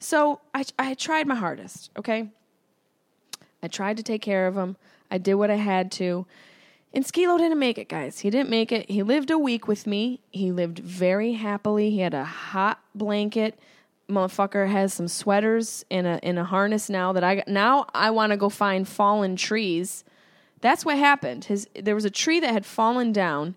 So 0.00 0.40
I, 0.52 0.64
I 0.78 0.94
tried 0.94 1.28
my 1.28 1.36
hardest. 1.36 1.90
Okay, 1.96 2.28
I 3.62 3.68
tried 3.68 3.96
to 3.98 4.02
take 4.02 4.20
care 4.20 4.48
of 4.48 4.56
him. 4.56 4.76
I 5.12 5.18
did 5.18 5.34
what 5.34 5.50
I 5.50 5.56
had 5.56 5.92
to. 5.92 6.26
And 6.92 7.04
Skilo 7.04 7.38
didn't 7.38 7.58
make 7.60 7.78
it, 7.78 7.88
guys. 7.88 8.20
He 8.20 8.30
didn't 8.30 8.50
make 8.50 8.72
it. 8.72 8.90
He 8.90 9.04
lived 9.04 9.30
a 9.30 9.38
week 9.38 9.68
with 9.68 9.86
me. 9.86 10.18
He 10.32 10.50
lived 10.50 10.80
very 10.80 11.34
happily. 11.34 11.90
He 11.90 12.00
had 12.00 12.14
a 12.14 12.24
hot 12.24 12.80
blanket 12.94 13.58
motherfucker 14.08 14.68
has 14.68 14.94
some 14.94 15.08
sweaters 15.08 15.84
in 15.90 16.06
a 16.06 16.18
in 16.22 16.38
a 16.38 16.44
harness 16.44 16.88
now 16.88 17.12
that 17.12 17.24
I 17.24 17.42
now 17.46 17.86
I 17.94 18.10
want 18.10 18.30
to 18.30 18.36
go 18.36 18.48
find 18.48 18.86
fallen 18.86 19.36
trees. 19.36 20.04
That's 20.60 20.84
what 20.84 20.96
happened. 20.96 21.44
His 21.46 21.68
there 21.74 21.94
was 21.94 22.04
a 22.04 22.10
tree 22.10 22.40
that 22.40 22.52
had 22.52 22.64
fallen 22.64 23.12
down 23.12 23.56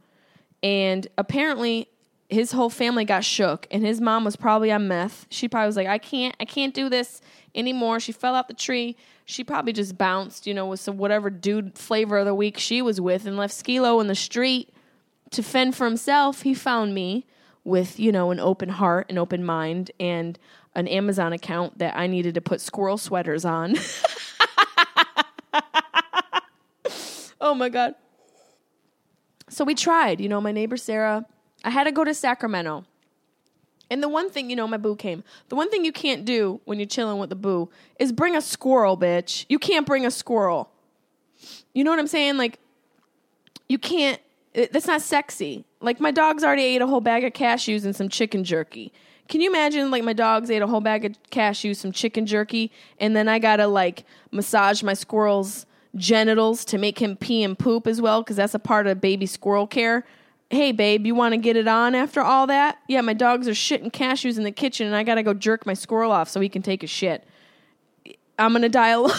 and 0.63 1.07
apparently 1.17 1.87
his 2.29 2.51
whole 2.51 2.69
family 2.69 3.05
got 3.05 3.23
shook 3.23 3.67
and 3.71 3.85
his 3.85 4.01
mom 4.01 4.23
was 4.23 4.35
probably 4.35 4.71
on 4.71 4.87
meth. 4.87 5.27
She 5.29 5.47
probably 5.47 5.67
was 5.67 5.75
like 5.75 5.87
I 5.87 5.97
can't 5.97 6.35
I 6.39 6.45
can't 6.45 6.73
do 6.73 6.89
this 6.89 7.21
anymore. 7.53 7.99
She 7.99 8.11
fell 8.11 8.35
out 8.35 8.47
the 8.47 8.53
tree. 8.53 8.95
She 9.25 9.43
probably 9.43 9.73
just 9.73 9.97
bounced, 9.97 10.47
you 10.47 10.55
know, 10.55 10.65
with 10.65 10.79
some 10.79 10.97
whatever 10.97 11.29
dude 11.29 11.77
flavor 11.77 12.17
of 12.17 12.25
the 12.25 12.33
week 12.33 12.57
she 12.57 12.81
was 12.81 12.99
with 12.99 13.27
and 13.27 13.37
left 13.37 13.53
Skilo 13.53 14.01
in 14.01 14.07
the 14.07 14.15
street 14.15 14.73
to 15.29 15.43
fend 15.43 15.75
for 15.75 15.85
himself. 15.85 16.41
He 16.41 16.55
found 16.55 16.95
me 16.95 17.25
with, 17.69 17.99
you 17.99 18.11
know, 18.11 18.31
an 18.31 18.39
open 18.39 18.69
heart, 18.69 19.09
an 19.09 19.17
open 19.17 19.45
mind, 19.45 19.91
and 19.99 20.37
an 20.75 20.87
Amazon 20.87 21.33
account 21.33 21.77
that 21.77 21.95
I 21.95 22.07
needed 22.07 22.35
to 22.35 22.41
put 22.41 22.61
squirrel 22.61 22.97
sweaters 22.97 23.45
on. 23.45 23.75
oh 27.41 27.53
my 27.53 27.69
God. 27.69 27.95
So 29.49 29.63
we 29.63 29.75
tried, 29.75 30.19
you 30.19 30.29
know, 30.29 30.41
my 30.41 30.51
neighbor 30.51 30.77
Sarah. 30.77 31.25
I 31.63 31.69
had 31.69 31.85
to 31.85 31.91
go 31.91 32.03
to 32.03 32.13
Sacramento. 32.13 32.85
And 33.91 34.03
the 34.03 34.09
one 34.09 34.29
thing, 34.29 34.49
you 34.49 34.55
know, 34.55 34.67
my 34.67 34.77
boo 34.77 34.95
came. 34.95 35.23
The 35.49 35.55
one 35.55 35.69
thing 35.71 35.83
you 35.83 35.91
can't 35.91 36.23
do 36.23 36.61
when 36.65 36.79
you're 36.79 36.87
chilling 36.87 37.17
with 37.17 37.29
the 37.29 37.35
boo 37.35 37.69
is 37.97 38.11
bring 38.11 38.35
a 38.35 38.41
squirrel, 38.41 38.97
bitch. 38.97 39.45
You 39.49 39.57
can't 39.57 39.85
bring 39.85 40.05
a 40.05 40.11
squirrel. 40.11 40.69
You 41.73 41.83
know 41.83 41.89
what 41.89 41.99
I'm 41.99 42.07
saying? 42.07 42.37
Like, 42.37 42.59
you 43.67 43.79
can't, 43.79 44.21
it, 44.53 44.71
that's 44.71 44.87
not 44.87 45.01
sexy. 45.01 45.65
Like 45.81 45.99
my 45.99 46.11
dogs 46.11 46.43
already 46.43 46.63
ate 46.63 46.81
a 46.81 46.87
whole 46.87 47.01
bag 47.01 47.23
of 47.23 47.33
cashews 47.33 47.85
and 47.85 47.95
some 47.95 48.09
chicken 48.09 48.43
jerky. 48.43 48.91
Can 49.29 49.41
you 49.41 49.49
imagine 49.49 49.91
like 49.91 50.03
my 50.03 50.13
dogs 50.13 50.49
ate 50.49 50.61
a 50.61 50.67
whole 50.67 50.81
bag 50.81 51.05
of 51.05 51.13
cashews, 51.31 51.77
some 51.77 51.91
chicken 51.91 52.25
jerky, 52.25 52.71
and 52.99 53.15
then 53.15 53.27
I 53.29 53.39
gotta 53.39 53.67
like 53.67 54.03
massage 54.31 54.83
my 54.83 54.93
squirrel's 54.93 55.65
genitals 55.95 56.65
to 56.65 56.77
make 56.77 56.99
him 56.99 57.15
pee 57.15 57.43
and 57.43 57.57
poop 57.57 57.87
as 57.87 58.01
well, 58.01 58.21
because 58.21 58.35
that's 58.35 58.53
a 58.55 58.59
part 58.59 58.87
of 58.87 58.99
baby 58.99 59.25
squirrel 59.25 59.67
care. 59.67 60.05
Hey 60.49 60.71
babe, 60.71 61.05
you 61.05 61.13
wanna 61.13 61.37
get 61.37 61.55
it 61.55 61.67
on 61.67 61.93
after 61.93 62.21
all 62.21 62.47
that? 62.47 62.79
Yeah, 62.87 63.01
my 63.01 63.13
dogs 63.13 63.47
are 63.47 63.51
shitting 63.51 63.91
cashews 63.91 64.37
in 64.37 64.43
the 64.43 64.51
kitchen 64.51 64.87
and 64.87 64.95
I 64.95 65.03
gotta 65.03 65.23
go 65.23 65.33
jerk 65.33 65.65
my 65.65 65.75
squirrel 65.75 66.11
off 66.11 66.27
so 66.27 66.39
he 66.39 66.49
can 66.49 66.63
take 66.63 66.81
a 66.83 66.87
shit. 66.87 67.23
I'm 68.39 68.51
gonna 68.51 68.67
die 68.67 68.89
alone. 68.89 69.11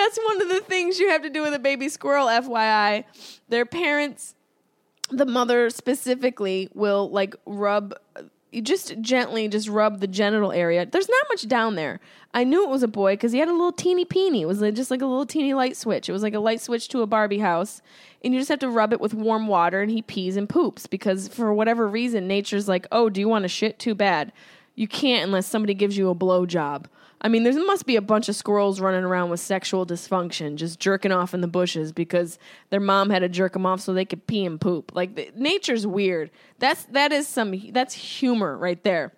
That's 0.00 0.18
one 0.24 0.42
of 0.42 0.48
the 0.48 0.60
things 0.60 0.98
you 0.98 1.10
have 1.10 1.22
to 1.22 1.30
do 1.30 1.42
with 1.42 1.52
a 1.52 1.58
baby 1.58 1.88
squirrel, 1.88 2.26
FYI. 2.26 3.04
Their 3.48 3.66
parents, 3.66 4.34
the 5.10 5.26
mother 5.26 5.68
specifically, 5.68 6.70
will 6.74 7.10
like 7.10 7.36
rub, 7.44 7.94
just 8.62 8.98
gently 9.00 9.46
just 9.46 9.68
rub 9.68 10.00
the 10.00 10.06
genital 10.06 10.52
area. 10.52 10.86
There's 10.86 11.08
not 11.08 11.26
much 11.28 11.46
down 11.46 11.74
there. 11.74 12.00
I 12.32 12.44
knew 12.44 12.64
it 12.64 12.70
was 12.70 12.82
a 12.82 12.88
boy 12.88 13.14
because 13.14 13.32
he 13.32 13.40
had 13.40 13.48
a 13.48 13.52
little 13.52 13.72
teeny 13.72 14.04
peeny. 14.04 14.42
It 14.42 14.46
was 14.46 14.60
just 14.60 14.90
like 14.90 15.02
a 15.02 15.06
little 15.06 15.26
teeny 15.26 15.52
light 15.52 15.76
switch. 15.76 16.08
It 16.08 16.12
was 16.12 16.22
like 16.22 16.34
a 16.34 16.40
light 16.40 16.60
switch 16.60 16.88
to 16.88 17.02
a 17.02 17.06
Barbie 17.06 17.40
house. 17.40 17.82
And 18.24 18.32
you 18.32 18.40
just 18.40 18.48
have 18.48 18.60
to 18.60 18.70
rub 18.70 18.92
it 18.92 19.00
with 19.00 19.12
warm 19.12 19.48
water 19.48 19.82
and 19.82 19.90
he 19.90 20.00
pees 20.00 20.36
and 20.36 20.48
poops 20.48 20.86
because 20.86 21.28
for 21.28 21.52
whatever 21.52 21.86
reason, 21.86 22.26
nature's 22.26 22.68
like, 22.68 22.86
oh, 22.90 23.10
do 23.10 23.20
you 23.20 23.28
want 23.28 23.42
to 23.42 23.48
shit? 23.48 23.78
Too 23.78 23.94
bad. 23.94 24.32
You 24.80 24.88
can't 24.88 25.24
unless 25.24 25.46
somebody 25.46 25.74
gives 25.74 25.98
you 25.98 26.08
a 26.08 26.14
blow 26.14 26.46
job. 26.46 26.88
I 27.20 27.28
mean, 27.28 27.42
there 27.42 27.52
must 27.66 27.84
be 27.84 27.96
a 27.96 28.00
bunch 28.00 28.30
of 28.30 28.34
squirrels 28.34 28.80
running 28.80 29.04
around 29.04 29.28
with 29.28 29.38
sexual 29.38 29.84
dysfunction, 29.84 30.54
just 30.54 30.80
jerking 30.80 31.12
off 31.12 31.34
in 31.34 31.42
the 31.42 31.48
bushes 31.48 31.92
because 31.92 32.38
their 32.70 32.80
mom 32.80 33.10
had 33.10 33.18
to 33.18 33.28
jerk 33.28 33.52
them 33.52 33.66
off 33.66 33.82
so 33.82 33.92
they 33.92 34.06
could 34.06 34.26
pee 34.26 34.42
and 34.46 34.58
poop. 34.58 34.92
Like 34.94 35.16
the, 35.16 35.30
nature's 35.36 35.86
weird. 35.86 36.30
That's 36.60 36.84
that 36.84 37.12
is 37.12 37.28
some 37.28 37.54
that's 37.72 37.92
humor 37.92 38.56
right 38.56 38.82
there. 38.82 39.12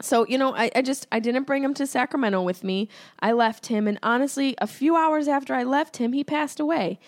So 0.00 0.26
you 0.26 0.36
know, 0.36 0.52
I, 0.56 0.68
I 0.74 0.82
just 0.82 1.06
I 1.12 1.20
didn't 1.20 1.44
bring 1.44 1.62
him 1.62 1.74
to 1.74 1.86
Sacramento 1.86 2.42
with 2.42 2.64
me. 2.64 2.88
I 3.20 3.30
left 3.30 3.66
him, 3.66 3.86
and 3.86 4.00
honestly, 4.02 4.56
a 4.58 4.66
few 4.66 4.96
hours 4.96 5.28
after 5.28 5.54
I 5.54 5.62
left 5.62 5.98
him, 5.98 6.12
he 6.12 6.24
passed 6.24 6.58
away. 6.58 6.98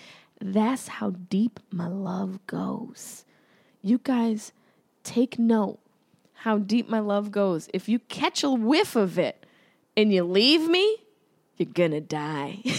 That's 0.40 0.86
how 0.86 1.10
deep 1.10 1.58
my 1.72 1.88
love 1.88 2.38
goes. 2.46 3.24
You 3.82 3.98
guys 3.98 4.52
take 5.02 5.40
note 5.40 5.80
how 6.40 6.56
deep 6.56 6.88
my 6.88 7.00
love 7.00 7.30
goes. 7.30 7.68
If 7.74 7.86
you 7.86 7.98
catch 7.98 8.42
a 8.42 8.50
whiff 8.50 8.96
of 8.96 9.18
it 9.18 9.44
and 9.94 10.10
you 10.10 10.24
leave 10.24 10.66
me, 10.66 10.96
you're 11.58 11.68
gonna 11.70 12.00
die. 12.00 12.62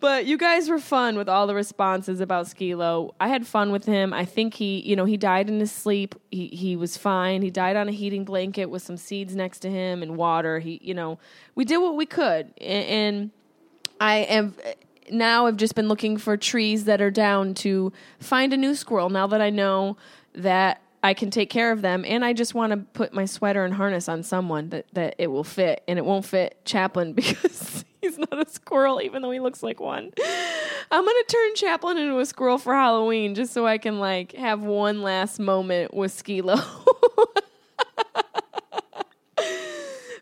but 0.00 0.26
you 0.26 0.38
guys 0.38 0.68
were 0.68 0.78
fun 0.78 1.16
with 1.16 1.28
all 1.28 1.48
the 1.48 1.56
responses 1.56 2.20
about 2.20 2.46
Skilo. 2.46 3.16
I 3.18 3.26
had 3.26 3.48
fun 3.48 3.72
with 3.72 3.84
him. 3.84 4.12
I 4.12 4.24
think 4.24 4.54
he, 4.54 4.78
you 4.88 4.94
know, 4.94 5.04
he 5.04 5.16
died 5.16 5.48
in 5.48 5.58
his 5.58 5.72
sleep. 5.72 6.14
He 6.30 6.46
he 6.46 6.76
was 6.76 6.96
fine. 6.96 7.42
He 7.42 7.50
died 7.50 7.74
on 7.74 7.88
a 7.88 7.92
heating 7.92 8.24
blanket 8.24 8.66
with 8.66 8.82
some 8.82 8.96
seeds 8.96 9.34
next 9.34 9.58
to 9.60 9.68
him 9.68 10.04
and 10.04 10.16
water. 10.16 10.60
He, 10.60 10.78
you 10.84 10.94
know, 10.94 11.18
we 11.56 11.64
did 11.64 11.78
what 11.78 11.96
we 11.96 12.06
could, 12.06 12.54
and, 12.60 12.86
and 12.86 13.30
I 14.00 14.18
am 14.18 14.54
now. 15.10 15.46
I've 15.46 15.56
just 15.56 15.74
been 15.74 15.88
looking 15.88 16.16
for 16.16 16.36
trees 16.36 16.84
that 16.84 17.00
are 17.00 17.10
down 17.10 17.54
to 17.54 17.92
find 18.18 18.52
a 18.52 18.56
new 18.56 18.74
squirrel. 18.74 19.10
Now 19.10 19.26
that 19.26 19.40
I 19.40 19.50
know 19.50 19.96
that 20.34 20.80
I 21.02 21.14
can 21.14 21.30
take 21.30 21.50
care 21.50 21.72
of 21.72 21.82
them, 21.82 22.04
and 22.06 22.24
I 22.24 22.32
just 22.32 22.54
want 22.54 22.72
to 22.72 22.78
put 22.78 23.12
my 23.12 23.26
sweater 23.26 23.64
and 23.64 23.74
harness 23.74 24.08
on 24.08 24.22
someone 24.22 24.70
that 24.70 24.86
that 24.92 25.14
it 25.18 25.28
will 25.28 25.44
fit, 25.44 25.82
and 25.86 25.98
it 25.98 26.04
won't 26.04 26.24
fit 26.24 26.58
Chaplin 26.64 27.12
because 27.14 27.84
he's 28.00 28.18
not 28.18 28.46
a 28.46 28.50
squirrel, 28.50 29.00
even 29.02 29.22
though 29.22 29.30
he 29.30 29.40
looks 29.40 29.62
like 29.62 29.80
one. 29.80 30.12
I'm 30.90 31.04
gonna 31.04 31.24
turn 31.28 31.54
Chaplin 31.54 31.98
into 31.98 32.18
a 32.18 32.26
squirrel 32.26 32.58
for 32.58 32.74
Halloween 32.74 33.34
just 33.34 33.52
so 33.52 33.66
I 33.66 33.78
can 33.78 33.98
like 33.98 34.32
have 34.32 34.62
one 34.62 35.02
last 35.02 35.38
moment 35.38 35.94
with 35.94 36.12
Skilo. 36.12 36.62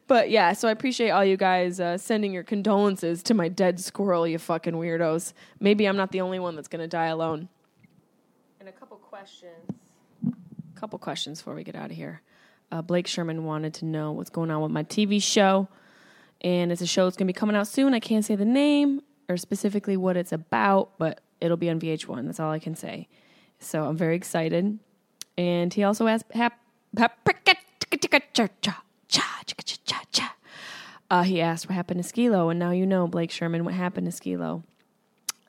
but 0.06 0.30
yeah, 0.30 0.52
so 0.52 0.68
I 0.68 0.70
appreciate 0.70 1.10
all 1.10 1.24
you 1.24 1.36
guys 1.36 1.80
uh, 1.80 1.98
sending 1.98 2.32
your 2.32 2.42
condolences 2.42 3.22
to 3.24 3.34
my 3.34 3.48
dead 3.48 3.80
squirrel, 3.80 4.26
you 4.26 4.38
fucking 4.38 4.74
weirdos. 4.74 5.32
Maybe 5.60 5.86
I'm 5.86 5.96
not 5.96 6.12
the 6.12 6.20
only 6.20 6.38
one 6.38 6.56
that's 6.56 6.68
gonna 6.68 6.88
die 6.88 7.06
alone. 7.06 7.48
And 8.60 8.68
a 8.68 8.72
couple 8.72 8.96
questions. 8.96 9.70
A 10.26 10.80
couple 10.80 10.98
questions 10.98 11.40
before 11.40 11.54
we 11.54 11.64
get 11.64 11.76
out 11.76 11.90
of 11.90 11.96
here. 11.96 12.22
Uh, 12.72 12.82
Blake 12.82 13.06
Sherman 13.06 13.44
wanted 13.44 13.74
to 13.74 13.84
know 13.84 14.12
what's 14.12 14.30
going 14.30 14.50
on 14.50 14.62
with 14.62 14.70
my 14.70 14.84
TV 14.84 15.22
show 15.22 15.68
and 16.44 16.70
it's 16.70 16.82
a 16.82 16.86
show 16.86 17.04
that's 17.04 17.16
going 17.16 17.26
to 17.26 17.32
be 17.32 17.38
coming 17.38 17.56
out 17.56 17.66
soon. 17.66 17.94
I 17.94 18.00
can't 18.00 18.24
say 18.24 18.36
the 18.36 18.44
name 18.44 19.00
or 19.28 19.38
specifically 19.38 19.96
what 19.96 20.16
it's 20.16 20.32
about, 20.32 20.98
but 20.98 21.20
it'll 21.40 21.56
be 21.56 21.70
on 21.70 21.80
VH1. 21.80 22.26
That's 22.26 22.38
all 22.38 22.50
I 22.52 22.58
can 22.58 22.74
say. 22.74 23.08
So 23.58 23.84
I'm 23.84 23.96
very 23.96 24.14
excited. 24.14 24.78
And 25.38 25.72
he 25.72 25.82
also 25.82 26.06
asked, 26.06 26.26
uh, 31.10 31.22
he 31.22 31.40
asked 31.40 31.68
what 31.68 31.74
happened 31.74 32.02
to 32.02 32.12
Skilo, 32.12 32.50
and 32.50 32.58
now 32.58 32.70
you 32.70 32.86
know, 32.86 33.06
Blake 33.06 33.30
Sherman, 33.30 33.64
what 33.64 33.74
happened 33.74 34.10
to 34.10 34.12
Skilo. 34.12 34.62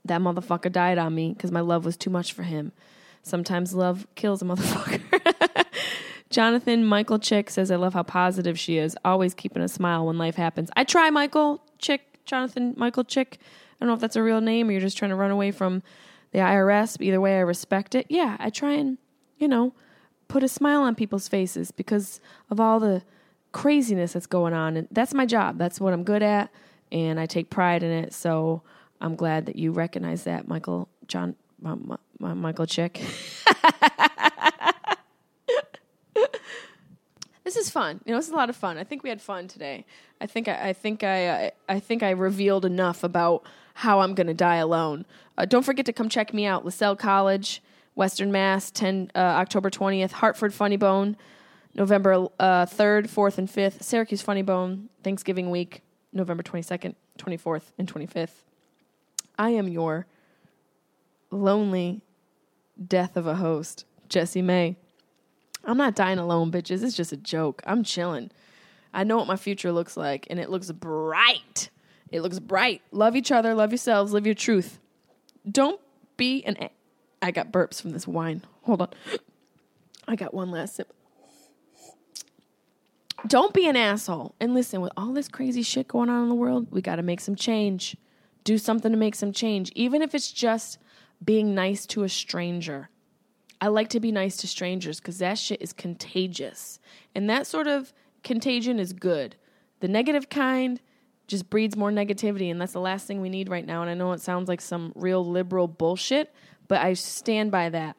That 0.04 0.22
motherfucker 0.22 0.72
died 0.72 0.98
on 0.98 1.16
me 1.16 1.34
because 1.34 1.52
my 1.52 1.62
love 1.62 1.86
was 1.86 1.98
too 1.98 2.12
much 2.12 2.34
for 2.34 2.44
him. 2.44 2.72
Sometimes 3.24 3.74
love 3.74 4.06
kills 4.14 4.42
a 4.44 4.46
motherfucker. 4.46 5.02
Jonathan 6.30 6.86
Michael 6.86 7.18
Chick 7.18 7.50
says, 7.50 7.72
I 7.72 7.78
love 7.78 7.94
how 7.94 8.04
positive 8.04 8.60
she 8.60 8.78
is, 8.78 8.96
always 9.04 9.34
keeping 9.34 9.64
a 9.64 9.68
smile 9.68 10.06
when 10.06 10.18
life 10.18 10.36
happens. 10.36 10.70
I 10.76 10.84
try, 10.84 11.10
Michael 11.10 11.64
Chick, 11.80 12.24
Jonathan 12.26 12.74
Michael 12.78 13.04
Chick. 13.04 13.40
I 13.42 13.76
don't 13.80 13.88
know 13.88 13.94
if 13.96 14.00
that's 14.00 14.16
a 14.16 14.22
real 14.24 14.42
name 14.42 14.70
or 14.70 14.74
you're 14.74 14.82
just 14.82 14.98
trying 14.98 15.10
to 15.10 15.16
run 15.16 15.32
away 15.32 15.52
from 15.52 15.82
the 16.32 16.40
IRS. 16.40 17.02
Either 17.02 17.20
way, 17.22 17.38
I 17.38 17.42
respect 17.42 17.96
it. 17.96 18.06
Yeah, 18.10 18.38
I 18.40 18.50
try 18.50 18.74
and, 18.74 18.98
you 19.38 19.48
know, 19.48 19.74
put 20.28 20.44
a 20.44 20.48
smile 20.48 20.82
on 20.82 20.94
people's 20.94 21.28
faces 21.28 21.72
because 21.72 22.20
of 22.50 22.60
all 22.60 22.80
the 22.80 23.04
craziness 23.56 24.12
that's 24.12 24.28
going 24.28 24.54
on. 24.54 24.76
And 24.76 24.86
that's 24.92 25.14
my 25.14 25.26
job. 25.26 25.58
That's 25.58 25.80
what 25.80 25.94
I'm 25.94 26.04
good 26.04 26.22
at. 26.22 26.52
And 26.92 27.18
I 27.18 27.26
take 27.26 27.50
pride 27.50 27.84
in 27.84 27.92
it. 27.92 28.14
So 28.14 28.64
I'm 29.00 29.16
glad 29.16 29.46
that 29.46 29.56
you 29.56 29.72
recognize 29.72 30.26
that, 30.26 30.46
Michael 30.50 30.90
John, 31.08 31.38
my, 31.62 31.76
my, 32.20 32.34
Michael 32.34 32.66
Chick. 32.66 32.96
this 37.46 37.56
is 37.56 37.70
fun. 37.70 38.02
You 38.04 38.12
know, 38.12 38.18
this 38.18 38.26
is 38.26 38.34
a 38.34 38.36
lot 38.36 38.50
of 38.50 38.58
fun. 38.58 38.78
I 38.78 38.84
think 38.84 39.04
we 39.04 39.10
had 39.10 39.22
fun 39.22 39.48
today. 39.48 39.86
I 40.20 40.26
think 40.26 40.50
I, 40.50 40.70
I 40.70 40.74
think 40.74 41.06
I, 41.06 41.46
I, 41.46 41.52
I 41.70 41.80
think 41.80 42.04
I 42.04 42.10
revealed 42.10 42.66
enough 42.66 43.06
about 43.06 43.46
how 43.74 44.02
I'm 44.02 44.16
going 44.16 44.28
to 44.28 44.34
die 44.34 44.58
alone. 44.58 45.06
Uh, 45.38 45.46
don't 45.46 45.64
forget 45.64 45.86
to 45.86 45.94
come 45.94 46.10
check 46.10 46.34
me 46.34 46.46
out, 46.46 46.66
Lasell 46.66 47.00
College, 47.00 47.62
Western 47.96 48.34
Mass, 48.34 48.70
10 48.70 49.12
uh, 49.16 49.20
October 49.20 49.70
20th, 49.70 50.12
Hartford 50.12 50.54
Funny 50.54 50.76
Bone, 50.76 51.16
November 51.76 52.28
uh, 52.40 52.66
3rd, 52.66 53.08
4th, 53.10 53.38
and 53.38 53.50
5th, 53.50 53.84
Syracuse 53.84 54.22
Funny 54.22 54.42
Bone, 54.42 54.90
Thanksgiving 55.04 55.50
week, 55.52 55.82
November 56.14 56.42
22nd, 56.42 56.96
24th, 57.20 57.72
and 57.78 57.92
25th. 57.92 58.30
I 59.38 59.50
am 59.50 59.68
your 59.68 60.08
lonely 61.32 62.02
death 62.88 63.18
of 63.18 63.28
a 63.28 63.36
host, 63.36 63.86
Jessimae. 64.10 64.78
I'm 65.66 65.78
not 65.78 65.96
dying 65.96 66.18
alone, 66.20 66.52
bitches. 66.52 66.84
It's 66.84 66.96
just 66.96 67.12
a 67.12 67.18
joke. 67.18 67.62
I'm 67.66 67.84
chilling. 67.84 68.32
I 68.94 69.04
know 69.04 69.18
what 69.18 69.28
my 69.28 69.36
future 69.36 69.74
looks 69.74 69.98
like, 69.98 70.28
and 70.30 70.40
it 70.40 70.50
looks 70.50 70.72
bright. 70.72 71.70
It 72.12 72.22
looks 72.22 72.40
bright. 72.40 72.82
Love 72.92 73.16
each 73.18 73.32
other, 73.32 73.54
love 73.54 73.72
yourselves, 73.72 74.14
live 74.14 74.26
your 74.26 74.36
truth. 74.36 74.80
Don't 75.50 75.82
be 76.16 76.44
an. 76.46 76.56
A- 76.62 76.72
I 77.22 77.32
got 77.32 77.52
burps 77.52 77.82
from 77.82 77.92
this 77.92 78.08
wine. 78.08 78.44
Hold 78.62 78.84
on. 78.84 78.90
I 80.08 80.16
got 80.16 80.34
one 80.34 80.52
last 80.52 80.76
sip. 80.76 80.94
Don't 83.28 83.54
be 83.54 83.68
an 83.68 83.76
asshole. 83.76 84.36
And 84.40 84.54
listen, 84.54 84.82
with 84.82 84.92
all 84.96 85.14
this 85.14 85.28
crazy 85.28 85.64
shit 85.64 85.88
going 85.88 86.10
on 86.10 86.24
in 86.24 86.30
the 86.30 86.36
world, 86.36 86.68
we 86.72 86.82
got 86.82 86.98
to 86.98 87.04
make 87.04 87.20
some 87.20 87.36
change. 87.36 87.98
Do 88.44 88.58
something 88.58 88.92
to 88.92 88.98
make 88.98 89.16
some 89.16 89.32
change, 89.32 89.72
even 89.76 90.02
if 90.02 90.14
it's 90.14 90.32
just 90.32 90.78
being 91.24 91.56
nice 91.56 91.86
to 91.88 92.04
a 92.04 92.10
stranger. 92.10 92.90
I 93.60 93.68
like 93.70 93.90
to 93.90 94.00
be 94.00 94.12
nice 94.12 94.38
to 94.38 94.48
strangers 94.48 95.00
because 95.00 95.18
that 95.20 95.40
shit 95.40 95.62
is 95.62 95.74
contagious. 95.74 96.80
And 97.16 97.30
that 97.30 97.48
sort 97.48 97.68
of 97.68 97.94
contagion 98.24 98.80
is 98.80 98.94
good. 98.94 99.36
The 99.80 99.88
negative 99.88 100.30
kind 100.30 100.80
just 101.28 101.50
breeds 101.50 101.76
more 101.76 101.90
negativity, 101.90 102.52
and 102.52 102.62
that's 102.62 102.74
the 102.74 102.80
last 102.80 103.08
thing 103.08 103.22
we 103.22 103.30
need 103.30 103.50
right 103.50 103.66
now. 103.66 103.82
And 103.82 103.90
I 103.90 103.96
know 103.96 104.12
it 104.12 104.22
sounds 104.22 104.48
like 104.48 104.62
some 104.62 104.92
real 104.96 105.26
liberal 105.26 105.68
bullshit, 105.68 106.32
but 106.68 106.82
I 106.82 106.94
stand 106.94 107.50
by 107.50 107.70
that. 107.70 107.96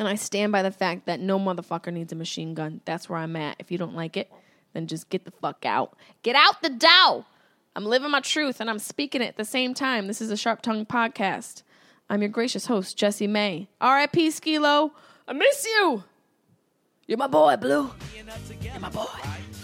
And 0.00 0.08
I 0.08 0.16
stand 0.16 0.52
by 0.52 0.62
the 0.62 0.70
fact 0.70 1.06
that 1.06 1.20
no 1.20 1.38
motherfucker 1.38 1.92
needs 1.92 2.12
a 2.12 2.16
machine 2.16 2.54
gun. 2.54 2.80
That's 2.84 3.08
where 3.08 3.18
I'm 3.18 3.36
at. 3.36 3.56
If 3.58 3.70
you 3.70 3.78
don't 3.78 3.94
like 3.94 4.16
it, 4.16 4.30
then 4.72 4.86
just 4.86 5.08
get 5.08 5.24
the 5.24 5.30
fuck 5.30 5.64
out. 5.64 5.96
Get 6.22 6.36
out 6.36 6.62
the 6.62 6.70
dough. 6.70 7.24
I'm 7.76 7.84
living 7.84 8.10
my 8.10 8.20
truth 8.20 8.60
and 8.60 8.68
I'm 8.68 8.78
speaking 8.78 9.22
it 9.22 9.28
at 9.28 9.36
the 9.36 9.44
same 9.44 9.74
time. 9.74 10.06
This 10.06 10.20
is 10.20 10.30
a 10.30 10.36
Sharp 10.36 10.62
Tongue 10.62 10.86
podcast. 10.86 11.62
I'm 12.10 12.22
your 12.22 12.30
gracious 12.30 12.66
host, 12.66 12.98
Jessimae. 12.98 13.68
R.I.P. 13.80 14.30
Skilo. 14.30 14.90
I 15.26 15.32
miss 15.32 15.64
you. 15.64 16.04
You're 17.06 17.18
my 17.18 17.26
boy, 17.26 17.56
Blue. 17.56 17.90
You're 18.14 18.80
my 18.80 18.90
boy. 18.90 19.06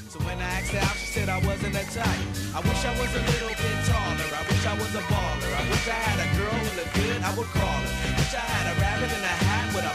So 0.08 0.20
when 0.20 0.38
I 0.38 0.62
asked 0.62 0.74
out, 0.74 0.94
she 0.94 1.06
said 1.06 1.28
I 1.28 1.38
wasn't 1.44 1.74
that 1.74 1.90
type. 1.90 2.06
I 2.54 2.60
wish 2.62 2.84
I 2.86 2.94
was 3.00 3.10
a 3.10 3.22
little 3.34 3.48
bit 3.48 3.76
taller. 3.90 4.30
I 4.30 4.42
wish 4.46 4.64
I 4.64 4.74
was 4.78 4.94
a 4.94 5.02
baller. 5.10 5.50
I 5.58 5.62
wish 5.66 5.88
I 5.88 5.98
had 6.06 6.18
a 6.22 6.28
girl 6.38 6.54
who 6.54 6.70
looked 6.78 6.94
good, 6.94 7.18
I 7.18 7.34
would 7.34 7.50
call 7.50 7.80
her. 7.82 8.14
Wish 8.14 8.34
I 8.34 8.44
had 8.46 8.66
a 8.70 8.80
rabbit 8.80 9.10
in 9.10 9.24
a 9.26 9.34
hat 9.42 9.74
with 9.74 9.84
a 9.84 9.94